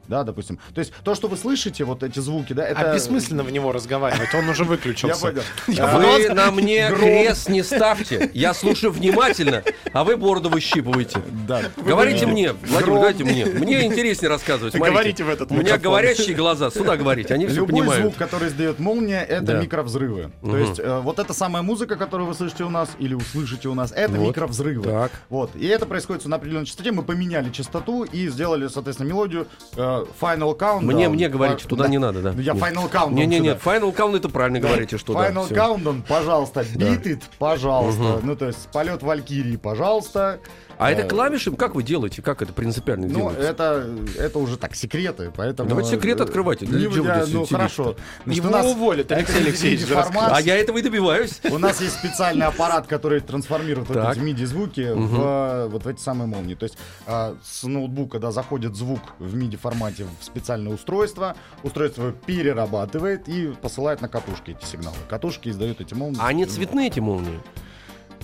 Да, 0.08 0.24
допустим. 0.24 0.60
То 0.74 0.80
есть 0.80 0.94
то, 1.04 1.16
что 1.16 1.28
вы 1.28 1.38
слышите, 1.38 1.84
вот 1.84 2.04
эти 2.04 2.20
звуки, 2.20 2.54
да, 2.54 2.68
это... 2.68 2.92
А 2.92 2.94
бессмысленно 2.94 3.44
в 3.44 3.52
него 3.52 3.72
разговаривать, 3.72 4.34
он 4.34 4.48
уже 4.50 4.64
Я 4.64 4.70
выключился. 4.70 5.22
понял. 5.22 5.42
Я 5.68 5.98
Вы 5.98 6.30
на 6.30 6.52
мне 6.52 6.90
крест 6.90 7.50
не 7.50 7.64
ставьте. 7.64 8.30
Я 8.34 8.54
слушаю 8.54 8.92
внимательно, 8.92 9.64
а 9.94 10.04
вы 10.04 10.18
бороду 10.18 10.50
выщипываете. 10.50 11.22
Да. 11.48 11.64
Говорите 11.78 12.26
мне, 12.26 12.54
Владимир, 12.54 12.94
говорите 12.94 13.24
мне. 13.24 13.46
Мне 13.46 13.86
интереснее 13.86 14.30
рассказывать. 14.30 14.76
Говорите 14.76 15.24
в 15.24 15.30
этот 15.30 15.52
У 15.52 15.56
меня 15.56 15.78
говорящие 15.78 16.36
глаза. 16.36 16.72
Сюда 16.72 16.98
говорите, 16.98 17.34
они 17.34 17.48
все 17.48 17.58
Любой 17.58 17.74
понимают. 17.82 18.02
звук, 18.04 18.16
который 18.16 18.50
издает 18.50 18.80
молния, 18.80 19.24
это 19.24 19.56
микровзрывы. 19.56 20.32
То 20.42 20.58
есть 20.58 20.80
э, 20.80 21.00
вот 21.00 21.20
эта 21.20 21.34
самая 21.34 21.64
музыка, 21.64 21.96
которую 21.96 22.28
вы 22.28 22.34
слышите 22.34 22.64
у 22.64 22.70
нас 22.70 22.90
или 23.00 23.14
услышите 23.14 23.68
у 23.68 23.74
нас, 23.74 23.92
это 23.92 24.14
микровзрывы. 24.18 24.84
Так. 24.84 25.12
Вот. 25.30 25.56
И 25.56 25.66
это 25.68 25.86
происходит 25.86 26.26
на 26.26 26.36
определенной 26.38 26.66
частоте. 26.66 26.92
Мы 26.92 27.04
поменяли 27.04 27.50
частоту 27.50 28.04
и 28.04 28.28
сделали, 28.30 28.68
соответственно, 28.68 29.08
мелодию 29.10 29.48
э, 29.76 29.97
Final 30.20 30.58
Countdown. 30.58 30.82
Мне, 30.82 31.10
мне 31.10 31.30
говорите, 31.30 31.68
туда 31.68 31.84
да. 31.84 31.90
не 31.90 31.98
надо, 31.98 32.22
да. 32.22 32.32
Я. 32.42 32.54
Final 32.54 32.92
Countdown 32.92 33.14
Не-не-не, 33.14 33.56
сюда. 33.56 33.72
Final 33.76 33.96
Count 33.96 34.18
это 34.18 34.30
правильно 34.30 34.60
говорите, 34.60 34.98
что 34.98 35.14
да. 35.14 35.30
Final 35.30 35.46
всё. 35.46 35.56
Countdown, 35.56 36.04
пожалуйста. 36.08 36.62
Beat 36.62 37.04
it, 37.04 37.22
пожалуйста. 37.40 38.20
Ну, 38.24 38.36
то 38.36 38.48
есть 38.48 38.68
полет 38.72 39.04
Валькирии, 39.04 39.58
пожалуйста. 39.58 40.40
А 40.78 40.92
это 40.92 41.04
Э, 41.04 41.08
клавиши, 41.08 41.52
как 41.52 41.76
вы 41.76 41.84
делаете? 41.84 42.22
Как 42.22 42.42
это 42.42 42.54
принципиально 42.54 43.08
Ну, 43.08 43.14
делается? 43.16 43.42
это, 43.42 43.88
это 44.18 44.40
уже 44.40 44.58
так, 44.58 44.76
секреты, 44.76 45.32
поэтому... 45.36 45.70
Давайте 45.70 45.92
секрет 45.92 46.20
э, 46.20 46.24
открывайте. 46.24 46.66
Для 46.66 46.90
вы 46.90 47.06
я- 47.06 47.24
здесь 47.26 47.34
Ну, 47.34 47.46
хорошо. 47.46 47.96
Значит, 48.26 48.44
Его 48.44 48.52
нас- 48.54 48.66
уволят, 48.66 49.12
Алексей 49.12 49.42
Алексеевич. 49.42 49.88
А 49.92 50.40
я 50.42 50.56
этого 50.58 50.78
и 50.78 50.82
добиваюсь. 50.82 51.40
У 51.50 51.58
нас 51.58 51.82
есть 51.82 51.98
специальный 51.98 52.46
аппарат, 52.48 52.88
который 52.88 53.22
трансформирует 53.22 53.90
вот 53.90 53.98
эти 53.98 54.20
MIDI-звуки 54.20 54.92
в, 54.94 55.20
э, 55.20 55.68
вот 55.68 55.84
в 55.84 55.88
эти 55.88 56.00
самые 56.00 56.28
молнии. 56.28 56.56
То 56.56 56.64
есть 56.64 56.78
а, 57.06 57.36
с 57.44 57.64
ноутбука 57.64 58.20
да, 58.20 58.32
заходит 58.32 58.76
звук 58.76 59.02
в 59.20 59.36
MIDI-формате 59.36 60.06
в 60.20 60.24
специальное 60.24 60.74
устройство. 60.74 61.36
Устройство 61.64 62.12
перерабатывает 62.12 63.28
и 63.28 63.54
посылает 63.62 64.02
на 64.02 64.08
катушки 64.10 64.52
эти 64.52 64.66
сигналы. 64.66 64.96
Катушки 65.10 65.50
издают 65.50 65.82
эти 65.82 65.94
молнии. 65.94 66.20
А 66.22 66.28
они 66.28 66.46
цветные 66.46 66.88
эти 66.88 67.00
молнии? 67.00 67.40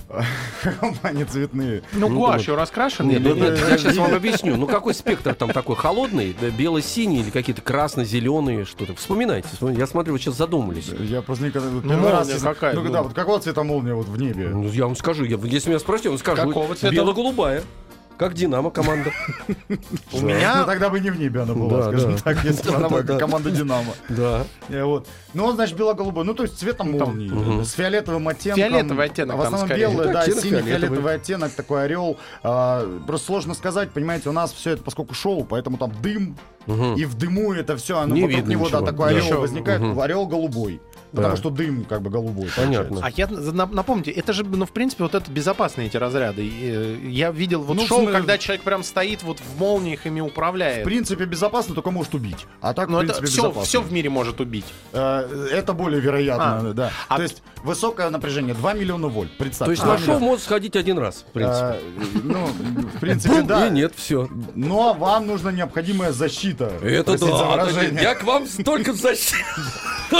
Они 1.02 1.24
цветные. 1.24 1.82
Ну, 1.92 2.08
Ну, 2.08 2.16
гуашью 2.16 2.56
раскрашен? 2.56 3.08
Нет, 3.08 3.22
ну, 3.22 3.34
я 3.34 3.78
сейчас 3.78 3.96
вам 3.96 4.14
объясню. 4.14 4.56
Ну 4.56 4.66
какой 4.66 4.94
спектр 4.94 5.34
там 5.34 5.50
такой 5.50 5.76
холодный, 5.76 6.36
да, 6.40 6.50
бело-синий 6.50 7.20
или 7.20 7.30
какие-то 7.30 7.62
красно-зеленые 7.62 8.64
что-то? 8.64 8.94
Вспоминайте. 8.94 9.48
Я 9.60 9.86
смотрю, 9.86 10.12
вы 10.12 10.18
сейчас 10.18 10.36
задумались. 10.36 10.88
Я 11.00 11.22
просто 11.22 11.46
никогда... 11.46 11.68
Ну, 11.68 12.10
раз 12.10 12.28
какая, 12.42 12.74
Ну, 12.74 12.82
ну. 12.82 12.92
да, 12.92 13.02
вот 13.02 13.14
какого 13.14 13.40
цвета 13.40 13.62
молния 13.64 13.94
вот 13.94 14.06
в 14.08 14.18
небе? 14.20 14.48
Ну, 14.48 14.68
я 14.68 14.86
вам 14.86 14.96
скажу, 14.96 15.24
я- 15.24 15.38
если 15.42 15.70
меня 15.70 15.78
спросите, 15.78 16.08
я 16.08 16.10
вам 16.12 16.18
скажу. 16.18 16.46
Какого 16.48 16.74
цвета? 16.74 16.94
Бело-голубая. 16.94 17.62
Как 18.16 18.34
Динамо 18.34 18.70
команда. 18.70 19.10
У 20.12 20.20
Ну, 20.20 20.28
меня... 20.28 20.64
тогда 20.64 20.88
бы 20.88 21.00
не 21.00 21.10
в 21.10 21.18
небе 21.18 21.40
она 21.40 21.54
была, 21.54 21.82
скажем 21.88 22.16
так, 22.18 22.44
если 22.44 22.70
бы 22.70 22.76
она 22.76 22.88
была 22.88 23.02
команда 23.02 23.50
Динамо. 23.50 23.92
Да. 24.08 24.44
Э, 24.68 24.84
Вот. 24.84 25.08
Ну, 25.32 25.46
он, 25.46 25.56
значит, 25.56 25.76
бело-голубой. 25.76 26.24
Ну, 26.24 26.32
то 26.34 26.44
есть 26.44 26.56
цветом 26.58 26.96
Там. 26.96 27.64
С 27.64 27.72
фиолетовым 27.72 28.28
оттенком. 28.28 28.62
Фиолетовый 28.62 29.06
оттенок 29.06 29.36
В 29.36 29.40
основном 29.40 29.68
белый, 29.76 30.06
Да, 30.06 30.12
да, 30.12 30.20
оттенок 30.20 30.42
синий 30.42 30.62
фиолетовый. 30.62 31.14
оттенок, 31.14 31.52
такой 31.52 31.84
орел. 31.84 32.16
А, 32.44 32.86
просто 33.06 33.26
сложно 33.26 33.54
сказать, 33.54 33.90
понимаете, 33.90 34.28
у 34.28 34.32
нас 34.32 34.52
все 34.52 34.70
это, 34.72 34.82
поскольку 34.84 35.14
шоу, 35.14 35.44
поэтому 35.44 35.76
там 35.76 35.92
дым, 36.00 36.36
и 36.66 37.04
в 37.04 37.14
дыму 37.16 37.52
это 37.52 37.76
все, 37.76 37.98
оно 37.98 38.14
Не 38.14 38.22
вокруг 38.22 38.46
него, 38.46 38.68
да, 38.70 38.80
такой 38.80 39.10
орел 39.10 39.40
возникает, 39.40 39.82
орел 39.98 40.26
голубой. 40.26 40.80
Потому 41.14 41.34
Да. 41.34 41.36
что 41.36 41.50
дым 41.50 41.84
как 41.84 42.02
бы 42.02 42.10
голубой. 42.10 42.48
Понятно. 42.56 43.00
А 43.02 43.10
я 43.10 43.26
на- 43.28 43.66
напомните, 43.66 44.10
это 44.10 44.32
же, 44.32 44.42
ну, 44.44 44.66
в 44.66 44.72
принципе, 44.72 45.04
вот 45.04 45.14
это 45.14 45.30
безопасные 45.30 45.86
эти 45.86 45.96
разряды. 45.96 46.42
Э, 46.60 46.96
Я 47.04 47.30
видел 47.30 47.62
вот 47.62 47.76
Ну, 47.76 47.84
в 47.84 47.86
шоу, 47.86 47.98
смысле- 48.00 48.12
когда 48.18 48.38
человек 48.38 48.62
прям 48.64 48.82
стоит 48.82 49.22
вот 49.22 49.38
в 49.40 49.60
молниях 49.60 50.06
ими 50.06 50.20
В 50.20 50.26
управляет. 50.26 50.84
принципе, 50.84 51.24
безопасно, 51.24 51.74
только 51.74 51.90
может 51.90 52.14
убить. 52.14 52.46
А 52.60 52.74
так, 52.74 52.88
Но 52.88 52.98
в 52.98 53.00
это 53.02 53.12
принципе, 53.14 53.26
все, 53.28 53.36
безопасно. 53.42 53.62
все 53.64 53.80
в 53.80 53.92
мире 53.92 54.10
может 54.10 54.40
убить. 54.40 54.64
Э, 54.92 55.48
Это 55.52 55.72
более 55.72 56.00
вероятно, 56.00 56.70
А. 56.70 56.72
да. 56.72 56.90
А- 57.08 57.16
То 57.16 57.22
есть 57.22 57.42
высокое 57.62 58.10
напряжение, 58.10 58.54
2 58.54 58.72
миллиона 58.74 59.08
вольт, 59.08 59.30
представьте. 59.38 59.64
То 59.66 59.70
есть 59.70 59.82
2 59.82 59.92
на 59.94 59.98
шоу 59.98 60.18
можно 60.18 60.44
сходить 60.44 60.74
один 60.76 60.98
раз, 60.98 61.24
в 61.28 61.32
принципе. 61.32 61.56
А, 61.64 61.78
Ну, 62.24 62.46
в 62.46 62.98
принципе, 63.00 63.42
да. 63.42 63.68
и 63.68 63.70
нет, 63.70 63.92
все. 63.96 64.28
Но 64.54 64.94
вам 64.94 65.26
нужна 65.26 65.52
необходимая 65.52 66.12
защита. 66.12 66.72
Это 66.82 67.16
да. 67.18 67.66
Я 68.00 68.14
к 68.14 68.24
вам 68.24 68.46
в. 68.46 68.64
Только 68.64 68.92
в 68.92 68.96
защите. 68.96 69.36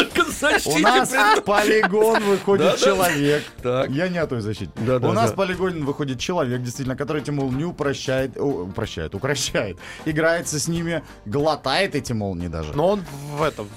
У 0.67 0.79
нас 0.85 1.11
в 1.39 1.43
полигон 1.43 2.23
выходит 2.23 2.77
человек. 2.79 3.43
Так. 3.63 3.91
Я 3.91 4.09
не 4.09 4.19
о 4.19 4.27
той 4.27 4.41
защите. 4.41 4.71
У 4.79 5.13
нас 5.13 5.33
в 5.33 5.35
полигоне 5.35 5.83
выходит 5.85 6.19
человек, 6.19 6.63
действительно, 6.63 6.97
который 6.97 7.23
эти 7.23 7.31
молнии 7.31 7.65
упрощает, 7.65 8.37
упрощает, 8.39 9.15
укращает, 9.15 9.79
играется 10.05 10.59
с 10.61 10.69
ними, 10.69 11.03
глотает 11.27 11.95
эти 11.95 12.13
молнии 12.13 12.49
даже. 12.49 12.73
Но 12.77 12.89
он 12.89 13.03
в 13.37 13.43
это 13.43 13.63
в- 13.65 13.69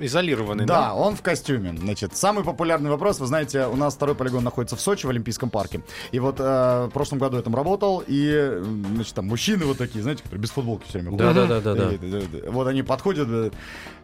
изолированный, 0.00 0.66
Да, 0.66 0.86
да? 0.88 0.94
он 0.94 1.14
в 1.14 1.22
костюме. 1.22 1.72
Значит, 1.78 2.16
самый 2.16 2.42
популярный 2.42 2.90
вопрос, 2.90 3.20
вы 3.20 3.26
знаете, 3.26 3.66
у 3.66 3.76
нас 3.76 3.94
второй 3.94 4.16
полигон 4.16 4.42
находится 4.42 4.74
в 4.74 4.80
Сочи, 4.80 5.06
в 5.06 5.10
Олимпийском 5.10 5.50
парке. 5.50 5.82
И 6.10 6.18
вот 6.18 6.36
э, 6.40 6.86
в 6.86 6.90
прошлом 6.92 7.20
году 7.20 7.36
я 7.36 7.42
там 7.44 7.54
работал, 7.54 8.02
и, 8.04 8.60
значит, 8.94 9.14
там 9.14 9.26
мужчины 9.28 9.64
вот 9.66 9.78
такие, 9.78 10.02
знаете, 10.02 10.22
которые 10.24 10.42
без 10.42 10.50
футболки 10.50 10.88
все 10.88 10.98
время 10.98 11.16
Да, 11.16 11.28
ходят. 11.32 11.48
да, 11.48 11.60
да, 11.60 11.74
да, 11.74 11.90
да. 12.00 12.50
Вот 12.50 12.66
они 12.66 12.82
подходят, 12.82 13.28
э, 13.30 13.50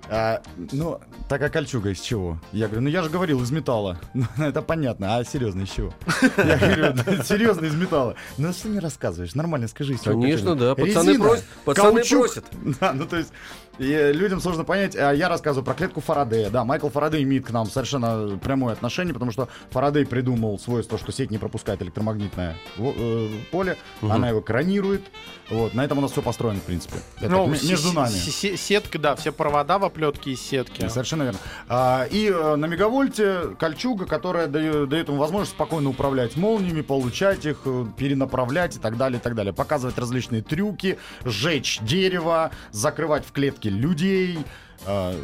а, 0.08 0.42
ну, 0.72 1.00
такая 1.28 1.50
кольчуга 1.50 1.90
из 1.90 2.00
чего? 2.00 2.38
Я 2.52 2.66
говорю, 2.66 2.82
ну 2.82 2.88
я 2.88 3.02
же 3.02 3.10
говорил, 3.10 3.42
из 3.42 3.50
металла. 3.50 3.98
Ну, 4.14 4.26
Это 4.38 4.62
понятно, 4.62 5.16
а 5.16 5.24
серьезно, 5.24 5.62
из 5.62 5.70
чего? 5.70 5.92
Я 6.36 6.56
говорю, 6.56 6.92
«Да, 6.94 7.22
серьезно, 7.24 7.66
из 7.66 7.74
металла. 7.74 8.14
Ну 8.38 8.52
что 8.52 8.68
не 8.68 8.78
рассказываешь? 8.80 9.34
Нормально 9.34 9.68
скажи, 9.68 9.94
из 9.94 10.00
чего 10.00 10.20
Конечно, 10.20 10.50
кольчуга?» 10.54 10.74
да. 10.74 10.74
Пацаны 10.74 11.18
просят. 11.18 11.44
Пацаны 11.64 12.04
просят. 12.04 12.44
Да, 12.80 12.92
ну 12.92 13.06
то 13.06 13.16
есть 13.16 13.32
и, 13.78 14.12
людям 14.12 14.40
сложно 14.40 14.64
понять. 14.64 14.94
А 14.94 15.12
я 15.12 15.28
рассказываю 15.28 15.64
про 15.64 15.72
клетку 15.74 16.00
Фарадея. 16.00 16.50
Да, 16.50 16.64
Майкл 16.64 16.88
Фарадей 16.88 17.22
имеет 17.22 17.46
к 17.46 17.50
нам 17.50 17.66
совершенно 17.66 18.36
прямое 18.38 18.74
отношение, 18.74 19.14
потому 19.14 19.32
что 19.32 19.48
Фарадей 19.70 20.04
придумал 20.04 20.58
свойство, 20.58 20.98
что 20.98 21.12
сеть 21.12 21.30
не 21.30 21.38
пропускает 21.38 21.80
электромагнитное 21.82 22.56
э, 22.76 23.28
поле, 23.50 23.78
она 24.02 24.28
его 24.28 24.42
кранирует. 24.42 25.02
Вот, 25.48 25.72
на 25.74 25.84
этом 25.84 25.98
у 25.98 26.00
нас 26.02 26.12
все 26.12 26.20
построено, 26.22 26.60
в 26.60 26.64
принципе. 26.64 26.96
Это 27.20 27.30
Ну, 27.30 27.46
между 27.46 27.92
нами. 27.92 28.10
се- 28.10 28.30
се- 28.30 28.56
Сетка, 28.56 28.98
да, 28.98 29.16
все 29.16 29.32
провода 29.32 29.78
в 29.78 29.84
оплетке 29.90 30.30
из 30.32 30.40
сетки. 30.40 30.88
Совершенно 30.88 31.24
верно. 31.24 31.38
А, 31.68 32.06
и 32.10 32.28
э, 32.28 32.56
на 32.56 32.66
мегавольте 32.66 33.54
кольчуга, 33.58 34.06
которая 34.06 34.46
дает, 34.46 34.88
дает 34.88 35.08
ему 35.08 35.18
возможность 35.18 35.52
спокойно 35.52 35.90
управлять 35.90 36.36
молниями, 36.36 36.80
получать 36.80 37.44
их, 37.44 37.58
э, 37.64 37.86
перенаправлять 37.96 38.76
и 38.76 38.78
так 38.78 38.96
далее, 38.96 39.18
и 39.18 39.22
так 39.22 39.34
далее. 39.34 39.52
Показывать 39.52 39.98
различные 39.98 40.42
трюки, 40.42 40.98
сжечь 41.24 41.78
дерево, 41.82 42.50
закрывать 42.70 43.26
в 43.26 43.32
клетке 43.32 43.68
людей. 43.70 44.38
э, 44.86 45.14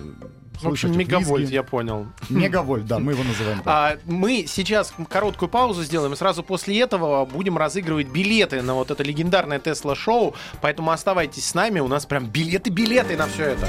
В 0.62 0.68
общем, 0.68 0.96
мегавольт, 0.96 1.50
я 1.50 1.62
понял. 1.62 2.07
Мегавольт, 2.31 2.87
да, 2.87 2.98
мы 2.98 3.12
его 3.12 3.22
называем 3.24 3.59
так. 3.59 3.66
А, 3.66 3.98
мы 4.07 4.44
сейчас 4.48 4.94
короткую 5.11 5.48
паузу 5.50 5.83
сделаем, 5.83 6.14
и 6.14 6.16
сразу 6.16 6.42
после 6.42 6.81
этого 6.81 7.26
будем 7.26 7.59
разыгрывать 7.59 8.09
билеты 8.09 8.62
на 8.62 8.74
вот 8.74 8.90
это 8.90 9.02
легендарное 9.02 9.59
Тесла-шоу. 9.59 10.35
Поэтому 10.62 10.90
оставайтесь 10.90 11.46
с 11.46 11.55
нами, 11.55 11.81
у 11.81 11.88
нас 11.88 12.07
прям 12.07 12.26
билеты-билеты 12.26 13.16
на 13.16 13.26
все 13.26 13.44
это. 13.50 13.68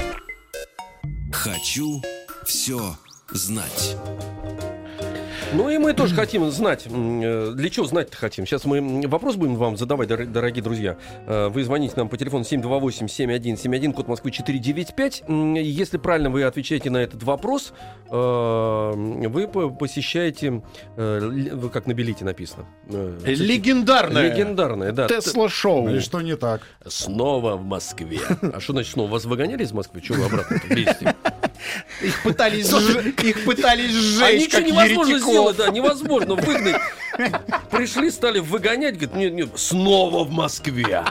Хочу 1.32 2.02
все 2.44 2.96
знать. 3.30 3.96
Ну 5.54 5.70
и 5.70 5.78
мы 5.78 5.94
тоже 5.94 6.14
хотим 6.14 6.50
знать. 6.50 6.86
э, 6.86 7.52
Для 7.54 7.70
чего 7.70 7.86
знать-то 7.86 8.16
хотим? 8.16 8.44
Сейчас 8.46 8.64
мы 8.66 9.02
вопрос 9.08 9.36
будем 9.36 9.56
вам 9.56 9.76
задавать, 9.78 10.08
дор- 10.08 10.26
дорогие 10.26 10.62
друзья. 10.62 10.96
Э, 11.26 11.48
Вы 11.48 11.64
звоните 11.64 11.94
нам 11.96 12.08
по 12.10 12.16
телефону 12.18 12.44
728-7171, 12.44 13.92
код 13.94 14.08
Москвы 14.08 14.30
495. 14.30 15.22
М, 15.26 15.54
Если 15.54 15.96
правильно 15.96 16.28
вы 16.28 16.42
отвечаете 16.44 16.90
на 16.90 16.98
этот 16.98 17.22
вопрос, 17.22 17.72
э, 18.10 18.92
вы 18.94 19.48
по- 19.48 19.70
посещаете, 19.70 20.62
как 20.96 21.86
на 21.86 21.94
билете 21.94 22.24
написано. 22.24 22.66
Легендарное 23.24 24.30
Легендарное, 24.30 24.92
да. 24.92 25.08
Тесла-шоу. 25.08 25.88
Ну 25.88 25.96
И 25.96 26.00
что 26.00 26.20
не 26.20 26.36
так? 26.36 26.60
Снова 26.86 27.56
в 27.56 27.64
Москве. 27.64 28.20
А 28.52 28.60
что 28.60 28.72
значит 28.74 28.92
снова? 28.92 29.10
Вас 29.12 29.24
выгоняли 29.24 29.62
из 29.62 29.72
Москвы? 29.72 30.00
Чего 30.02 30.18
вы 30.18 30.24
обратно? 30.26 30.60
Их 32.02 32.22
пытались, 32.22 32.72
их 32.72 33.44
пытались 33.44 33.90
А 33.90 34.00
сжечь, 34.00 34.42
ничего 34.42 34.60
как 34.60 34.66
невозможно 34.66 35.18
сделать, 35.18 35.56
да, 35.56 35.68
невозможно 35.68 36.34
выгнать. 36.34 36.76
Пришли, 37.70 38.10
стали 38.10 38.38
выгонять, 38.38 38.94
говорят, 38.94 39.16
нет, 39.16 39.32
нет, 39.32 39.48
снова 39.56 40.24
в 40.24 40.30
Москве. 40.30 41.04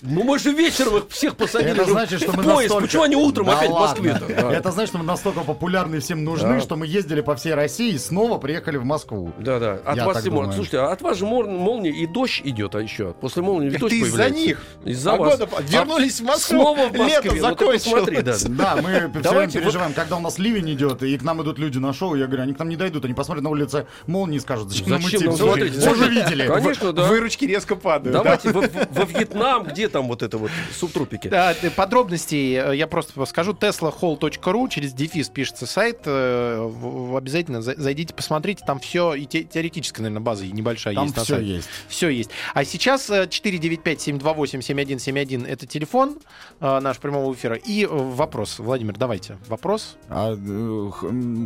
Ну 0.00 0.22
мы 0.22 0.38
же 0.38 0.50
вечером 0.52 0.98
их 0.98 1.04
всех 1.10 1.36
посадили 1.36 1.72
Это 1.72 1.84
же 1.84 1.92
значит, 1.92 2.20
что 2.22 2.32
в 2.32 2.36
мы 2.36 2.42
поезд. 2.42 2.58
настолько... 2.74 2.86
Почему 2.86 3.02
они 3.04 3.16
утром 3.16 3.46
Да 3.46 3.56
опять 3.58 3.70
в 3.70 3.72
ладно. 3.72 4.02
Москве-то? 4.12 4.48
А. 4.48 4.52
Это 4.52 4.70
значит, 4.70 4.88
что 4.90 4.98
мы 4.98 5.04
настолько 5.04 5.40
популярны 5.40 5.96
и 5.96 5.98
всем 6.00 6.24
нужны, 6.24 6.56
Да. 6.56 6.60
что 6.60 6.76
мы 6.76 6.86
ездили 6.86 7.20
по 7.22 7.34
всей 7.36 7.54
России 7.54 7.92
и 7.94 7.98
снова 7.98 8.38
приехали 8.38 8.76
в 8.76 8.84
Москву. 8.84 9.32
Да, 9.38 9.58
да. 9.58 9.78
От 9.84 9.96
Я 9.96 10.04
вас 10.06 10.16
так 10.18 10.26
и 10.26 10.30
мол- 10.30 10.40
думаю. 10.42 10.54
Слушайте, 10.54 10.78
а 10.78 10.92
от 10.92 11.00
вас 11.02 11.18
же 11.18 11.24
мор- 11.26 11.46
молния 11.48 11.90
и 11.90 12.06
дождь 12.06 12.40
идет, 12.44 12.74
а 12.74 12.80
еще. 12.82 13.14
После 13.20 13.42
молнии 13.42 13.68
Это 13.70 13.78
дождь 13.80 13.94
из-за 13.94 14.30
них. 14.30 14.62
Из-за 14.84 15.16
вас. 15.16 15.38
Погода 15.38 15.46
по- 15.46 15.62
Вернулись 15.62 16.20
в 16.20 16.24
Москву. 16.24 16.58
Снова 16.60 16.88
в 16.88 16.92
Москве. 16.92 17.06
Лето 17.06 17.34
Ну 17.34 17.40
закончилось. 17.40 17.82
посмотри, 17.84 18.22
да. 18.22 18.34
Да, 18.48 18.76
мы 18.76 18.82
все 18.82 18.98
время 19.00 19.22
Давайте 19.22 19.60
переживаем, 19.60 19.92
когда 19.94 20.16
у 20.16 20.20
нас 20.20 20.38
ливень 20.38 20.70
идет, 20.72 21.02
и 21.02 21.16
к 21.18 21.22
нам 21.22 21.42
идут 21.42 21.58
люди 21.58 21.78
на 21.78 21.92
шоу, 21.92 22.14
я 22.14 22.26
говорю, 22.26 22.42
они 22.42 22.54
к 22.54 22.58
нам 22.58 22.68
не 22.68 22.76
дойдут, 22.76 23.04
они 23.04 23.14
посмотрят 23.14 23.42
на 23.44 23.50
улице 23.50 23.86
молнии 24.06 24.36
и 24.36 24.40
скажут, 24.40 24.70
зачем, 24.70 24.88
Зачем 24.88 25.08
идти? 25.18 25.24
нам 25.26 25.34
Всё, 25.34 25.46
смотреть? 25.46 25.76
Все 25.78 25.94
же 25.94 26.08
видели. 26.08 26.46
Конечно, 26.46 26.92
да. 26.92 27.04
Выручки 27.04 27.44
резко 27.44 27.76
падают. 27.76 28.12
да. 28.16 28.22
Давайте 28.22 28.50
во 28.50 29.04
Вьетнам, 29.04 29.68
где 29.74 29.88
там 29.88 30.08
вот 30.08 30.22
это 30.22 30.38
вот 30.38 30.50
субтропики. 30.74 31.28
Да, 31.28 31.52
э, 31.52 31.70
подробностей 31.70 32.54
э, 32.54 32.74
я 32.76 32.86
просто 32.86 33.24
скажу. 33.26 33.52
teslahall.ru, 33.52 34.68
через 34.70 34.92
дефис 34.94 35.28
пишется 35.28 35.66
сайт. 35.66 36.00
э, 36.06 36.70
Обязательно 37.16 37.60
за- 37.62 37.74
зайдите, 37.76 38.14
посмотрите. 38.14 38.64
Там 38.66 38.78
все, 38.80 39.14
и 39.14 39.26
те- 39.26 39.44
теоретическая, 39.44 40.02
наверное, 40.02 40.24
база 40.24 40.46
небольшая 40.46 40.94
Там 40.94 41.04
есть 41.04 41.16
на 41.16 41.24
все 41.24 41.34
сайте. 41.36 41.50
есть. 41.56 41.68
Все 41.88 42.08
есть. 42.08 42.30
А 42.54 42.64
сейчас 42.64 43.10
э, 43.10 43.26
495-728-7171 43.26 45.46
это 45.46 45.66
телефон 45.66 46.18
наш 46.60 46.98
прямого 46.98 47.32
эфира. 47.34 47.56
И 47.56 47.84
вопрос. 47.86 48.58
Владимир, 48.58 48.94
давайте. 48.96 49.38
Вопрос. 49.48 49.96
А, 50.08 50.34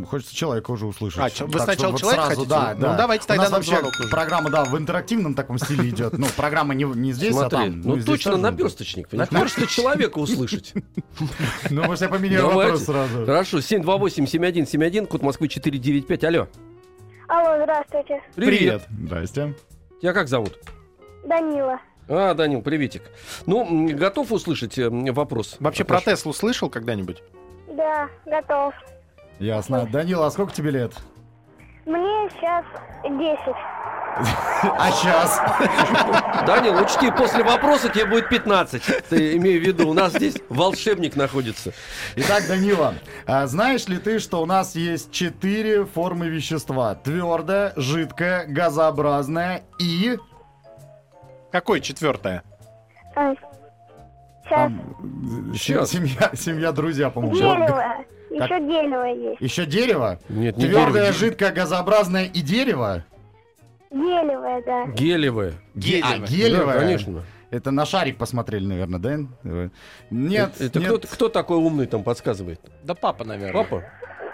хочется 0.09 0.35
человека 0.35 0.71
уже 0.71 0.85
услышать. 0.85 1.19
А, 1.19 1.29
вы 1.45 1.51
Так 1.53 1.63
сначала 1.63 1.91
вот 1.91 1.99
человека 1.99 2.23
сразу, 2.25 2.41
хотите? 2.41 2.49
Да, 2.49 2.73
Ну, 2.75 2.81
да. 2.81 2.95
давайте 2.95 3.23
У 3.25 3.27
тогда 3.27 3.43
нам 3.43 3.51
вообще 3.53 3.71
звонок 3.71 3.93
программа, 4.09 4.49
да, 4.49 4.63
в 4.65 4.77
интерактивном 4.77 5.33
таком 5.33 5.57
стиле 5.59 5.89
идет. 5.89 6.17
Ну, 6.17 6.27
программа 6.35 6.73
не, 6.75 6.83
не 6.85 7.11
здесь, 7.13 7.35
а 7.35 7.49
Смотри, 7.49 7.57
там. 7.57 7.81
ну 7.81 7.99
здесь 7.99 8.18
точно 8.23 8.37
наперсточник. 8.37 9.09
понимаешь? 9.09 9.29
Хочется 9.29 9.67
человека 9.67 10.17
услышать. 10.19 10.73
Ну, 11.69 11.83
может, 11.83 12.01
я 12.01 12.09
поменяю 12.09 12.47
вопрос 12.47 12.85
сразу. 12.85 13.25
Хорошо, 13.25 13.57
728-7171, 13.57 15.05
код 15.07 15.21
Москвы 15.21 15.47
495. 15.47 16.23
Алло. 16.23 16.47
Алло, 17.27 17.61
здравствуйте. 17.63 18.21
Привет. 18.35 18.83
Здрасте. 18.89 19.55
Тебя 20.01 20.13
как 20.13 20.27
зовут? 20.27 20.57
Данила. 21.25 21.79
А, 22.07 22.33
Данил, 22.33 22.61
приветик. 22.61 23.03
Ну, 23.45 23.89
готов 23.93 24.31
услышать 24.31 24.79
э, 24.79 24.89
вопрос? 24.89 25.57
Вообще 25.59 25.83
про 25.83 26.01
Теслу 26.01 26.33
слышал 26.33 26.69
когда-нибудь? 26.69 27.21
Да, 27.67 28.09
готов. 28.25 28.73
Ясно. 29.39 29.87
Данила, 29.91 30.25
а 30.25 30.31
сколько 30.31 30.53
тебе 30.53 30.71
лет? 30.71 30.93
Мне 31.85 32.29
сейчас 32.31 32.65
10. 33.03 33.39
А 34.61 34.91
сейчас? 34.91 35.41
Данил, 36.45 36.81
учти, 36.81 37.11
после 37.11 37.43
вопроса 37.43 37.89
тебе 37.89 38.05
будет 38.05 38.29
15. 38.29 38.81
Ты 39.09 39.37
имею 39.37 39.61
в 39.61 39.65
виду, 39.65 39.89
у 39.89 39.93
нас 39.93 40.13
здесь 40.13 40.35
волшебник 40.49 41.15
находится. 41.15 41.73
Итак, 42.15 42.43
Данила, 42.47 42.95
а 43.25 43.47
знаешь 43.47 43.87
ли 43.87 43.97
ты, 43.97 44.19
что 44.19 44.41
у 44.41 44.45
нас 44.45 44.75
есть 44.75 45.11
четыре 45.11 45.85
формы 45.85 46.27
вещества? 46.27 46.95
Твердое, 46.95 47.73
жидкое, 47.75 48.45
газообразное 48.47 49.63
и... 49.79 50.17
Какое 51.51 51.79
четвертое? 51.79 52.43
А, 53.15 53.33
сейчас. 55.53 55.89
Семья, 55.89 56.31
семья, 56.35 56.71
друзья, 56.71 57.09
по-моему. 57.09 57.35
Дерево. 57.35 57.83
Еще 58.29 58.59
дерево 58.59 59.03
есть. 59.05 59.41
Еще 59.41 59.65
дерево? 59.65 60.19
Нет, 60.29 60.57
не 60.57 60.67
Твердое, 60.67 61.05
дерево, 61.05 61.13
жидкое, 61.13 61.51
газообразное 61.51 62.25
и 62.25 62.41
дерево? 62.41 63.03
Дерево, 63.91 64.61
да. 64.65 64.85
Гелевое. 64.87 65.53
Ге- 65.73 66.01
А, 66.03 66.17
гелевое? 66.19 66.73
Да, 66.75 66.79
конечно. 66.79 67.23
Это 67.51 67.71
на 67.71 67.85
шарик 67.85 68.17
посмотрели, 68.17 68.65
наверное, 68.65 68.99
да? 68.99 69.69
Нет, 70.11 70.61
Это 70.61 70.79
нет. 70.79 70.87
кто, 70.89 70.99
кто 71.07 71.29
такой 71.29 71.57
умный 71.57 71.87
там 71.87 72.03
подсказывает? 72.03 72.61
Да 72.83 72.93
папа, 72.93 73.23
наверное. 73.23 73.63
Папа? 73.63 73.83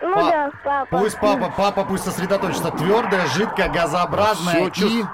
Ну 0.01 0.13
Па- 0.13 0.29
да, 0.29 0.51
папа. 0.63 0.97
Пусть 0.99 1.19
папа, 1.19 1.53
папа 1.55 1.85
пусть 1.85 2.03
сосредоточится. 2.03 2.71
Твердое, 2.71 3.25
жидкое, 3.27 3.69
газообразное 3.69 4.53
Всё, 4.55 4.67
и... 4.67 4.71
чё- 4.71 5.07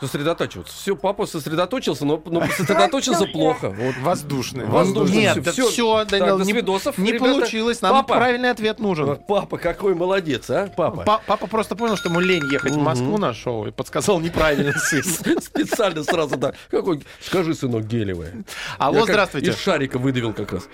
Сосредотачиваться. 0.00 0.72
Все, 0.76 0.94
папа 0.96 1.26
сосредоточился, 1.26 2.04
но, 2.04 2.22
но 2.24 2.46
сосредоточился 2.56 3.26
плохо. 3.26 3.70
Вот. 3.70 3.96
Воздушный. 4.00 4.64
Воздушный, 4.66 5.16
Нет, 5.22 5.46
все, 5.48 5.98
Так, 6.04 6.08
Данил, 6.10 6.38
до 6.38 6.44
не, 6.44 6.52
свидосов, 6.52 6.98
не 6.98 7.12
ребята. 7.12 7.32
получилось. 7.32 7.82
Нам 7.82 7.92
Папа. 7.92 8.14
правильный 8.14 8.50
ответ 8.50 8.78
нужен. 8.78 9.06
Вот 9.06 9.26
Папа 9.26 9.58
какой 9.58 9.94
молодец, 9.94 10.48
а, 10.50 10.68
папа. 10.74 11.02
Па- 11.04 11.20
папа 11.26 11.46
просто 11.46 11.74
понял, 11.76 11.96
что 11.96 12.08
ему 12.10 12.20
лень 12.20 12.44
ехать 12.52 12.72
в 12.72 12.76
Мгм. 12.76 12.84
Москву 12.84 13.18
на 13.18 13.34
шоу 13.34 13.66
и 13.66 13.70
подсказал 13.70 14.20
неправильный 14.20 14.72
сын. 14.78 15.02
Специально 15.02 16.04
сразу, 16.04 16.36
да. 16.36 16.52
Какой, 16.70 17.02
скажи, 17.20 17.54
сынок, 17.54 17.84
гелевое. 17.84 18.44
Алло, 18.78 19.02
здравствуйте. 19.04 19.50
Из 19.50 19.58
шарика 19.58 19.98
выдавил 19.98 20.32
как 20.32 20.52
раз. 20.52 20.68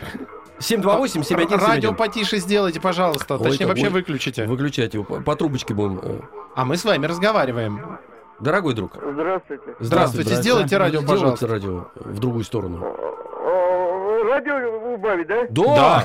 728-7171. 0.61 1.57
Радио 1.59 1.93
потише 1.95 2.39
сделайте, 2.39 2.81
пожалуйста. 2.81 3.37
Ой, 3.37 3.43
Точнее, 3.45 3.59
так, 3.67 3.69
вообще 3.69 3.89
выключите. 3.89 4.47
Выключайте 4.47 4.99
его, 4.99 5.05
по, 5.05 5.21
по 5.21 5.35
трубочке 5.37 5.75
будем. 5.75 6.29
А 6.55 6.65
мы 6.65 6.77
с 6.77 6.85
вами 6.85 7.07
разговариваем. 7.07 7.99
Дорогой 8.41 8.75
друг. 8.75 8.93
Здравствуйте. 8.97 9.63
Здравствуйте, 9.81 9.85
Здравствуйте. 9.85 10.35
сделайте 10.37 10.77
радио, 10.77 11.01
Сделайте 11.01 11.23
пожалуйста. 11.23 11.47
радио 11.47 11.85
в 11.95 12.19
другую 12.19 12.45
сторону. 12.45 12.85
О, 12.85 14.25
Радио 14.25 14.95
убавить, 14.95 15.27
да? 15.29 15.47
Да, 15.51 16.05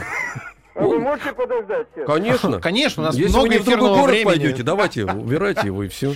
А 0.76 0.82
вы 0.82 1.00
можете 1.00 1.34
подождать 1.34 1.88
конечно. 2.06 2.60
Конечно, 2.62 3.04
у 3.04 3.06
нас 3.08 3.16
Если 3.16 3.30
много 3.32 3.48
вы 3.48 3.50
не 3.50 3.58
в 3.60 3.66
другой 3.66 3.90
город 3.90 4.06
времени. 4.06 4.26
пойдете, 4.26 4.64
давайте, 4.64 5.06
убирайте 5.06 5.68
его 5.68 5.84
и 5.84 5.88
все. 5.88 6.14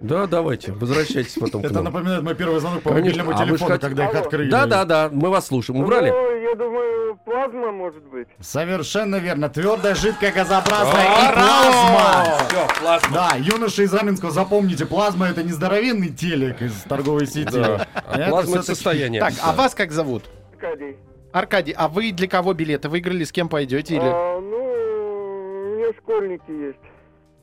Да, 0.00 0.26
давайте, 0.26 0.72
возвращайтесь 0.72 1.34
потом 1.40 1.62
Это 1.62 1.80
напоминает 1.80 2.22
мой 2.22 2.34
первый 2.34 2.60
звонок 2.60 2.82
по 2.82 2.90
Конечно. 2.90 3.24
мобильному 3.24 3.42
А 3.42 3.46
телефону, 3.46 3.80
когда 3.80 4.04
их 4.06 4.14
открыли. 4.14 4.50
Да, 4.50 4.66
да, 4.66 4.84
да, 4.84 5.08
мы 5.10 5.30
вас 5.30 5.46
слушаем. 5.46 5.80
Убрали? 5.80 6.10
Ну, 6.10 6.40
я 6.42 6.54
думаю, 6.54 7.18
плазма 7.24 7.72
может 7.72 8.02
быть. 8.04 8.28
Совершенно 8.40 9.16
верно. 9.16 9.48
Твердое, 9.48 9.94
жидкое, 9.94 10.32
газообразное 10.32 11.02
и 11.02 11.32
плазма. 11.32 12.46
Все, 12.48 12.80
плазма. 12.80 13.08
Да, 13.14 13.30
юноши 13.38 13.84
из 13.84 13.94
Раменского, 13.94 14.30
запомните, 14.30 14.84
плазма 14.84 15.28
это 15.28 15.42
не 15.42 15.52
здоровенный 15.52 16.10
телек 16.10 16.60
из 16.60 16.74
торговой 16.82 17.26
сети. 17.26 17.50
Да. 17.52 17.86
А 17.94 18.28
плазма 18.28 18.56
это 18.56 18.66
состояние. 18.66 19.20
Так, 19.20 19.32
а 19.42 19.52
вас 19.52 19.74
как 19.74 19.92
зовут? 19.92 20.24
Аркадий. 20.52 20.96
Аркадий, 21.32 21.74
а 21.76 21.88
вы 21.88 22.12
для 22.12 22.28
кого 22.28 22.52
билеты 22.52 22.88
выиграли? 22.90 23.24
С 23.24 23.32
кем 23.32 23.48
пойдете? 23.48 23.94
Или 23.94 24.02
А, 24.04 24.40
ну, 24.40 24.56
у 24.56 25.76
меня 25.76 25.92
школьники 25.98 26.50
есть. 26.50 26.78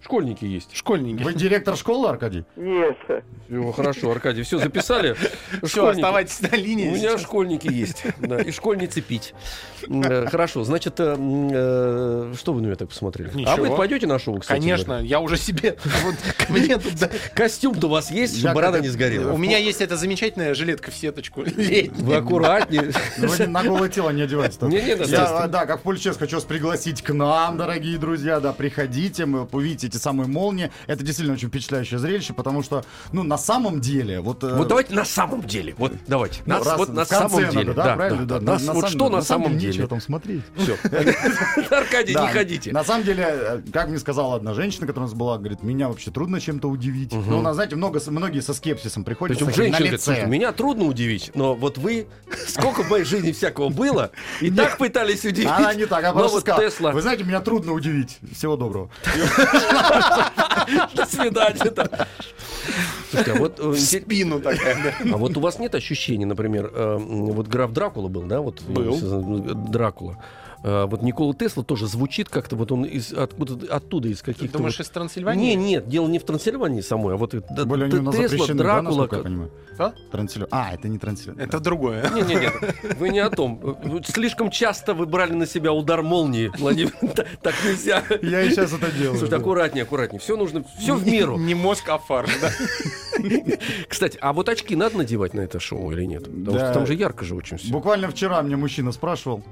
Школьники 0.04 0.46
есть. 0.46 0.76
школьники? 0.76 1.24
Вы 1.24 1.34
директор 1.34 1.78
школы, 1.78 2.10
Аркадий? 2.10 2.44
Нет. 2.56 2.98
Всё, 3.48 3.72
хорошо, 3.72 4.12
Аркадий, 4.12 4.44
все 4.44 4.58
записали. 4.58 5.16
Все, 5.64 5.88
оставайтесь 5.88 6.42
на 6.42 6.50
У 6.50 6.56
линии. 6.56 6.90
меня 6.90 7.12
сейчас. 7.12 7.22
школьники 7.22 7.72
есть, 7.72 8.04
да, 8.20 8.42
и 8.42 8.52
школьницы 8.52 9.02
пить. 9.02 9.34
Э, 9.88 10.28
Хорошо, 10.28 10.64
значит, 10.64 11.00
э, 11.00 11.16
э, 11.18 12.34
что 12.38 12.54
вы 12.54 12.62
на 12.62 12.66
меня 12.66 12.76
так 12.76 12.90
посмотрели? 12.90 13.32
А 13.46 13.56
вы 13.56 13.76
пойдете 13.76 14.08
на 14.08 14.20
шоу, 14.20 14.40
кстати? 14.40 14.60
Конечно, 14.60 15.02
я 15.02 15.20
уже 15.20 15.38
себе... 15.38 15.78
вот 16.04 16.16
мне 16.50 16.78
тут, 16.78 16.96
да, 16.96 17.08
говоря? 17.08 17.20
Костюм-то 17.34 17.88
у 17.88 17.90
вас 17.90 18.12
есть, 18.12 18.40
чтобы 18.40 18.56
борода 18.56 18.80
не 18.80 18.90
сгорела? 18.90 19.32
У 19.32 19.38
меня 19.38 19.58
есть 19.58 19.82
эта 19.82 19.98
замечательная 19.98 20.54
жилетка 20.54 20.92
в 20.92 20.96
сеточку 20.96 21.44
летняя. 21.44 21.90
Вы 21.98 22.16
аккуратнее. 22.16 22.92
Ну, 23.18 23.28
Вы 23.28 23.48
на 23.48 23.64
голое 23.64 23.90
тело 23.90 24.10
не 24.10 24.22
одевайтесь. 24.22 24.62
Не, 24.62 24.82
не, 24.82 24.96
да, 24.96 25.48
да, 25.48 25.66
как 25.66 25.80
в 25.80 25.84
Пульчес 25.84 26.18
хочу 26.18 26.38
вас 26.38 26.46
пригласить 26.46 27.02
к 27.02 27.14
нам, 27.14 27.58
дорогие 27.58 27.98
друзья, 27.98 28.40
да, 28.40 28.54
приходите, 28.54 29.26
мы 29.26 29.48
увидите 29.52 29.93
эти 29.94 30.02
самые 30.02 30.28
молнии. 30.28 30.72
Это 30.88 31.04
действительно 31.04 31.36
очень 31.36 31.50
впечатляющее 31.50 32.00
зрелище, 32.00 32.34
потому 32.34 32.64
что, 32.64 32.84
ну, 33.12 33.24
на 33.24 33.38
самом 33.38 33.80
деле, 33.82 34.20
вот... 34.20 34.44
э, 34.44 34.56
Вот 34.56 34.68
давайте 34.68 34.94
на 34.94 35.06
самом 35.06 35.42
деле. 35.42 35.76
Вот 35.78 35.94
давайте. 36.08 36.42
ну, 36.46 36.56
Нас- 36.58 36.66
раз 36.68 36.78
вот 36.78 36.90
на 36.90 37.06
самом 37.06 37.42
надо, 37.42 37.52
деле. 37.54 37.74
да, 37.74 37.96
правильно, 37.96 38.26
да. 38.26 38.40
Нас- 38.40 38.64
На 38.64 38.74
Вот 38.74 38.82
самом- 38.86 38.98
что 38.98 39.10
на 39.10 39.22
самом 39.22 39.54
нечего 39.58 39.74
деле. 39.74 39.88
там 39.88 40.02
смотреть. 40.02 40.44
Все. 40.58 40.78
Аркадий, 41.76 42.14
Да, 42.14 42.28
не 42.28 42.34
ходите. 42.34 42.72
На 42.72 42.84
самом 42.84 43.04
деле, 43.04 43.26
э, 43.28 43.62
как 43.72 43.90
мне 43.90 44.00
сказала 44.00 44.36
одна 44.36 44.54
женщина, 44.54 44.88
которая 44.88 45.08
у 45.08 45.10
нас 45.12 45.18
была, 45.18 45.38
говорит, 45.38 45.64
меня 45.64 45.88
вообще 45.88 46.12
трудно 46.12 46.40
чем-то 46.40 46.68
удивить. 46.70 47.12
Ну, 47.14 47.40
у 47.40 47.42
нас, 47.42 47.56
знаете, 47.56 47.76
много, 47.76 48.00
многие 48.08 48.42
со 48.42 48.54
скепсисом 48.54 49.04
приходят. 49.04 49.38
Причем 49.38 49.54
женщина 49.54 49.86
на 49.92 49.98
говорит, 49.98 50.28
меня 50.28 50.52
трудно 50.52 50.86
удивить, 50.86 51.32
но 51.36 51.56
вот 51.56 51.78
вы, 51.78 52.08
сколько 52.48 52.84
в 52.84 52.90
моей 52.90 53.06
жизни 53.06 53.32
всякого 53.32 53.70
было, 53.70 54.12
и 54.42 54.50
так 54.52 54.78
пытались 54.78 55.24
удивить. 55.26 55.50
Она 55.50 55.74
не 55.74 55.86
так, 55.86 56.04
а 56.04 56.14
Но 56.14 56.20
просто 56.20 56.40
сказала, 56.40 56.92
вы 56.92 57.02
знаете, 57.02 57.24
меня 57.24 57.40
трудно 57.42 57.74
удивить. 57.74 58.18
Всего 58.36 58.56
доброго. 58.56 58.90
до 60.96 61.06
свидания. 61.06 61.72
да. 61.72 62.08
Слушайте, 63.10 63.32
а 63.32 63.36
вот, 63.40 63.60
э, 63.60 63.76
спину 63.76 64.40
такая, 64.40 64.96
а 65.12 65.18
вот 65.18 65.38
у 65.38 65.40
вас 65.40 65.60
нет 65.60 65.76
ощущения, 65.76 66.26
например, 66.26 66.72
э, 66.74 66.98
вот 67.00 67.48
граф 67.48 67.72
Дракула 67.72 68.08
был, 68.08 68.24
да, 68.24 68.42
вот 68.42 68.62
Был. 68.62 68.98
э, 68.98 69.54
Дракула. 69.70 70.18
А, 70.64 70.88
вот 70.88 71.02
Никола 71.02 71.34
Тесла 71.34 71.64
тоже 71.64 71.88
звучит 71.88 72.30
как-то, 72.30 72.56
вот 72.56 72.72
он 72.72 72.86
из, 72.86 73.12
откуда, 73.14 73.74
оттуда, 73.76 74.08
из 74.08 74.20
Ты 74.20 74.34
каких-то... 74.34 74.58
думаешь, 74.58 74.78
вот- 74.78 74.86
из 74.86 74.90
Трансильвании? 74.90 75.54
Не, 75.54 75.56
нет, 75.56 75.88
дело 75.90 76.08
не 76.08 76.20
в 76.20 76.24
Трансильвании 76.24 76.82
самой, 76.82 77.16
а 77.16 77.18
вот 77.18 77.34
более 77.66 77.88
нас 78.02 78.16
Тесла, 78.16 78.48
да, 78.48 78.54
Дракула... 78.54 78.82
насколько 78.90 79.16
я 79.18 79.24
понимаю? 79.24 79.52
А? 79.78 79.94
Трансильвания. 80.12 80.50
А, 80.52 80.74
это 80.74 80.88
не 80.88 80.98
Трансильвания. 81.00 81.44
Это 81.46 81.60
другое. 81.60 82.10
Не, 82.14 82.22
не, 82.22 82.36
нет, 82.36 82.54
вы 83.00 83.10
не 83.10 83.20
о 83.20 83.30
том. 83.30 83.78
Слишком 84.06 84.52
часто 84.52 84.94
вы 84.94 85.06
брали 85.06 85.34
на 85.34 85.46
себя 85.48 85.74
удар 85.74 86.02
молнии, 86.04 86.52
Владимир. 86.58 86.92
Т- 87.16 87.26
Так 87.42 87.56
нельзя. 87.66 88.04
Я 88.22 88.42
и 88.44 88.50
сейчас 88.52 88.72
это 88.74 88.92
делаю. 88.92 89.18
Слушайте, 89.18 89.36
аккуратнее, 89.36 89.84
аккуратнее. 89.84 90.20
Все 90.20 90.38
нужно, 90.38 90.64
все 90.80 90.96
в 90.96 91.06
меру. 91.06 91.38
Не 91.38 91.56
мозг, 91.56 91.90
а 91.90 91.98
фарш, 91.98 92.30
да? 92.40 92.52
Кстати, 93.90 94.18
а 94.22 94.32
вот 94.34 94.50
очки 94.50 94.76
надо 94.76 94.98
надевать 94.98 95.34
на 95.34 95.42
это 95.42 95.60
шоу 95.60 95.92
или 95.92 96.06
нет? 96.06 96.24
Потому 96.24 96.58
Да. 96.58 96.66
что 96.66 96.74
там 96.74 96.88
же 96.88 96.94
ярко 96.94 97.26
же 97.26 97.36
очень 97.36 97.58
все. 97.58 97.72
Буквально 97.72 98.10
вчера 98.10 98.42
мне 98.42 98.56
мужчина 98.56 98.92
спрашивал, 98.92 99.44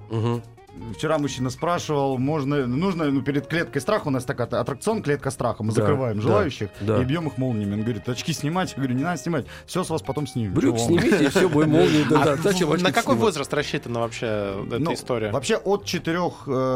Вчера 0.95 1.17
мужчина 1.17 1.49
спрашивал, 1.49 2.17
можно, 2.17 2.65
нужно, 2.65 3.05
ну, 3.11 3.21
перед 3.21 3.47
клеткой 3.47 3.81
страха, 3.81 4.07
у 4.07 4.11
нас 4.11 4.23
такая 4.23 4.47
аттракцион 4.47 5.03
клетка 5.03 5.29
страха, 5.29 5.63
мы 5.63 5.73
Да, 5.73 5.81
закрываем 5.81 6.21
желающих 6.21 6.69
да. 6.79 7.01
и 7.01 7.05
бьем 7.05 7.27
их 7.27 7.37
молниями. 7.37 7.73
Он 7.73 7.81
говорит, 7.81 8.07
очки 8.07 8.31
снимать? 8.31 8.71
Я 8.71 8.77
говорю, 8.77 8.95
не 8.95 9.03
надо 9.03 9.17
снимать, 9.21 9.45
все 9.65 9.83
с 9.83 9.89
вас 9.89 10.01
потом 10.01 10.27
снимем. 10.27 10.59
Чего 10.59 10.71
вам? 10.71 10.79
снимите, 10.79 11.25
и 11.25 11.27
все, 11.27 11.49
будем 11.49 11.69
молнии. 11.71 12.05
Да, 12.09 12.23
да. 12.23 12.31
А 12.33 12.37
Зачем 12.37 12.69
На 12.69 12.91
какой 12.93 13.15
возраст 13.15 13.53
рассчитана 13.53 13.99
вообще 13.99 14.55
эта 14.67 14.79
Ну, 14.79 14.93
история? 14.93 15.31
Вообще 15.31 15.57
от 15.57 15.85
4 15.85 16.19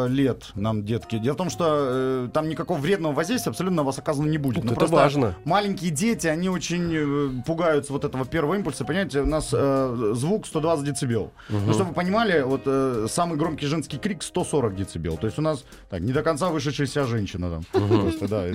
лет 0.10 0.52
нам 0.56 0.84
детки. 0.84 1.18
Дело 1.18 1.34
в 1.36 1.38
том, 1.38 1.50
что 1.50 1.66
э, 1.70 2.30
там 2.34 2.50
никакого 2.50 2.78
вредного 2.78 3.14
воздействия 3.14 3.52
абсолютно 3.52 3.78
на 3.78 3.84
вас 3.84 3.98
оказано 3.98 4.28
не 4.28 4.38
будет. 4.38 4.64
Ну, 4.64 4.74
это 4.74 4.88
важно. 4.88 5.36
Маленькие 5.46 5.92
дети, 5.92 6.28
они 6.28 6.50
очень 6.50 7.40
э, 7.40 7.44
пугаются 7.46 7.94
вот 7.94 8.04
этого 8.04 8.26
первого 8.26 8.56
импульса. 8.56 8.84
Понимаете, 8.84 9.22
у 9.22 9.26
нас 9.26 9.50
э, 9.54 10.12
звук 10.16 10.48
120 10.48 10.86
децибел. 10.86 11.32
Ну, 11.50 11.72
чтобы 11.74 11.90
вы 11.90 11.94
понимали, 11.94 12.42
вот 12.42 12.64
э, 12.66 13.08
самый 13.10 13.38
громкий 13.38 13.66
женский 13.68 13.85
крик 13.88 14.24
140 14.24 14.76
децибел. 14.76 15.18
То 15.18 15.28
есть 15.28 15.38
у 15.40 15.42
нас 15.42 15.64
так, 15.90 16.02
не 16.02 16.12
до 16.14 16.24
конца 16.24 16.50
вышедшая 16.50 16.88
себя 16.88 17.06
женщина 17.06 17.50
там. 17.72 17.88
Просто, 17.88 18.28
да. 18.28 18.46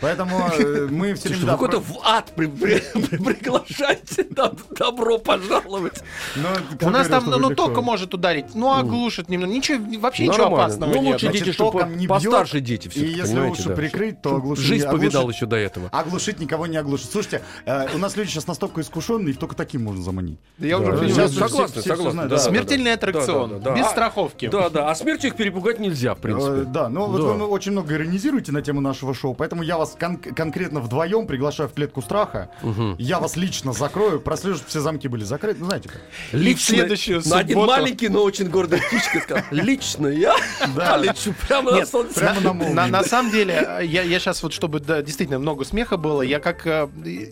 Поэтому 0.00 0.48
э, 0.58 0.88
мы 0.90 1.14
все 1.14 1.28
время... 1.30 1.44
вы 1.44 1.50
какой-то 1.50 1.80
в 1.80 1.98
ад 2.04 2.32
при- 2.36 2.46
при- 2.46 2.80
при- 3.06 3.16
приглашаете. 3.18 4.22
Доб- 4.22 4.60
Добро 4.76 5.18
пожаловать. 5.18 6.02
Ну, 6.36 6.48
У 6.86 6.90
нас 6.90 7.08
там, 7.08 7.24
ну, 7.26 7.54
только 7.54 7.82
может 7.82 8.14
ударить, 8.14 8.54
ну, 8.54 8.72
оглушит 8.72 9.28
немного. 9.28 9.52
Ничего, 9.52 9.84
вообще 10.00 10.26
ничего 10.28 10.46
опасного 10.46 10.90
Ну, 10.92 11.02
нет. 11.02 11.12
лучше 11.14 11.26
Значит, 11.26 11.44
дети, 11.44 11.54
чтобы 11.54 11.86
постарше 12.08 12.60
дети 12.60 12.86
И 12.86 12.90
все 12.90 13.06
если 13.06 13.40
уши 13.40 13.70
прикрыть, 13.74 14.22
то 14.22 14.36
оглушить. 14.36 14.64
Жизнь 14.66 14.88
повидал 14.88 15.28
еще 15.28 15.46
до 15.46 15.56
этого. 15.56 15.88
Оглушить 15.92 16.40
никого 16.40 16.66
не 16.66 16.76
оглушит. 16.76 17.10
Слушайте, 17.10 17.42
э, 17.66 17.94
у 17.94 17.98
нас 17.98 18.16
люди 18.16 18.28
сейчас 18.30 18.46
настолько 18.46 18.80
искушенные, 18.80 19.30
их 19.30 19.38
только 19.38 19.54
таким 19.54 19.84
можно 19.84 20.02
заманить. 20.02 20.38
Я 20.58 20.78
Да, 20.78 20.90
уже 20.92 21.28
согласен, 21.28 21.82
согласен. 21.82 22.38
Смертельный 22.38 22.90
да. 22.90 22.94
аттракцион, 22.94 23.50
Да, 23.50 23.58
да, 23.58 23.70
да. 23.70 23.76
без 23.76 23.86
А- 23.86 23.90
страховки. 23.90 24.48
Да, 24.52 24.68
да, 24.70 24.90
а 24.90 24.94
смертью 24.94 25.30
их 25.30 25.36
перепугать 25.36 25.78
нельзя, 25.80 26.14
в 26.14 26.18
Э, 26.18 26.20
принципе. 26.20 26.62
Да, 26.66 26.88
ну 26.88 27.06
вот 27.06 27.20
вы 27.20 27.44
очень 27.46 27.72
много 27.72 27.94
иронизируете 27.94 28.52
на 28.52 28.62
тему 28.62 28.80
нашего 28.80 29.14
шоу, 29.14 29.34
поэтому 29.34 29.62
я 29.62 29.76
вас 29.78 29.96
кон- 29.98 30.18
конкретно 30.18 30.80
вдвоем 30.80 31.26
приглашаю 31.26 31.68
в 31.68 31.72
клетку 31.72 32.02
страха. 32.02 32.50
Я 32.98 33.18
вас 33.18 33.36
лично 33.36 33.72
закрою, 33.72 34.20
прослежу, 34.20 34.56
чтобы 34.58 34.68
все 34.70 34.80
замки 34.80 35.08
были 35.08 35.24
закрыты. 35.24 35.60
Ну, 35.60 35.66
знаете 35.66 35.88
как. 35.88 36.00
В 36.32 36.60
следующую 36.76 37.22
на 37.26 37.38
один 37.38 37.58
маленький, 37.58 38.08
но 38.08 38.22
очень 38.22 38.48
гордый 38.48 38.80
птичка 38.80 39.20
сказал, 39.20 39.44
лично 39.50 40.06
я 40.08 40.34
полечу 40.76 41.34
прямо 41.48 41.72
на 41.72 41.86
солнце. 41.86 42.20
на 42.86 43.02
самом 43.04 43.30
деле, 43.32 43.78
я, 43.82 44.04
сейчас 44.20 44.42
вот, 44.42 44.52
чтобы 44.52 44.80
действительно 44.80 45.38
много 45.38 45.64
смеха 45.64 45.96
было, 45.96 46.22
я 46.22 46.38
как, 46.40 46.66
э, 46.66 46.88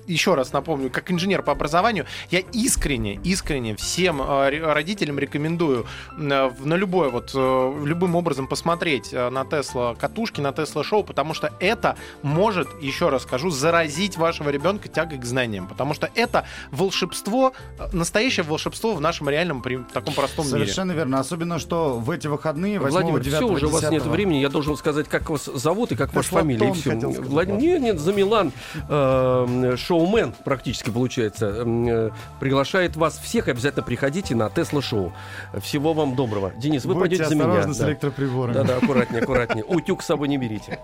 еще 0.07 0.35
раз 0.35 0.53
напомню, 0.53 0.91
как 0.91 1.11
инженер 1.11 1.43
по 1.43 1.53
образованию, 1.53 2.07
я 2.31 2.41
искренне, 2.41 3.15
искренне 3.25 3.77
всем 3.77 4.21
э, 4.23 4.73
родителям 4.73 5.19
рекомендую 5.19 5.87
э, 6.19 6.49
в- 6.49 6.67
на 6.67 6.75
любое, 6.75 7.10
вот, 7.11 7.33
э, 7.35 7.83
любым 7.85 8.17
образом 8.17 8.47
посмотреть 8.47 9.13
э, 9.13 9.29
на 9.31 9.45
Тесла 9.45 9.95
катушки, 9.95 10.41
на 10.41 10.53
Тесла 10.53 10.83
шоу, 10.85 11.05
потому 11.05 11.35
что 11.35 11.53
это 11.61 11.97
может, 12.23 12.69
еще 12.83 13.09
раз 13.09 13.23
скажу, 13.23 13.51
заразить 13.51 14.17
вашего 14.17 14.49
ребенка 14.51 14.89
тягой 14.89 15.19
к 15.19 15.25
знаниям, 15.25 15.67
потому 15.67 15.95
что 15.95 16.09
это 16.15 16.45
волшебство, 16.71 17.53
э, 17.79 17.89
настоящее 17.93 18.45
волшебство 18.45 18.95
в 18.95 19.01
нашем 19.01 19.29
реальном, 19.29 19.63
при- 19.63 19.79
таком 19.93 20.15
простом 20.15 20.47
мире. 20.47 20.59
Совершенно 20.61 20.93
верно. 20.93 21.19
Особенно, 21.21 21.59
что 21.59 21.95
в 21.99 22.11
эти 22.11 22.27
выходные, 22.27 22.79
8 22.79 22.91
Владимир, 22.93 23.21
9 23.21 23.37
все, 23.37 23.47
уже 23.47 23.67
у 23.67 23.71
вас 23.71 23.81
10 23.83 23.93
нет 23.93 24.03
времени. 24.07 24.39
Я 24.39 24.49
должен 24.49 24.77
сказать, 24.77 25.09
как 25.09 25.31
вас 25.31 25.45
зовут 25.45 25.93
и 25.93 25.97
как 25.97 26.13
ваша 26.15 26.31
фамилия. 26.31 26.69
И 26.71 26.73
все. 26.73 26.91
Владимир, 26.97 27.61
нет, 27.61 27.81
нет, 27.81 27.99
за 28.01 28.13
Милан 28.13 28.53
э, 28.89 29.77
шоумен 29.77 30.33
практически 30.45 30.91
получается. 30.91 31.65
э, 31.67 32.11
приглашает 32.39 32.97
вас 32.97 33.19
всех. 33.19 33.49
Обязательно 33.49 33.83
приходите 33.83 34.35
на 34.35 34.49
Тесла 34.51 34.83
шоу. 34.83 35.13
Всего 35.61 35.93
вам 35.95 36.15
доброго. 36.17 36.53
Денис, 36.59 36.85
вы 36.85 36.95
пойдете 37.01 37.25
за 37.27 37.35
меня. 37.35 37.45
осторожны 37.47 37.75
с 37.75 37.79
Да. 37.79 37.89
электроприборами. 37.89 38.55
Да-да, 38.55 38.77
аккуратнее, 38.77 39.23
аккуратнее. 39.23 39.65
Утюг 39.65 40.03
с 40.03 40.07
собой 40.07 40.29
не 40.29 40.39
берите. 40.39 40.79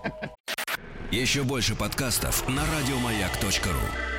Еще 1.11 1.43
больше 1.43 1.75
подкастов 1.75 2.47
на 2.49 2.61
радиомаяк.ру. 2.63 4.16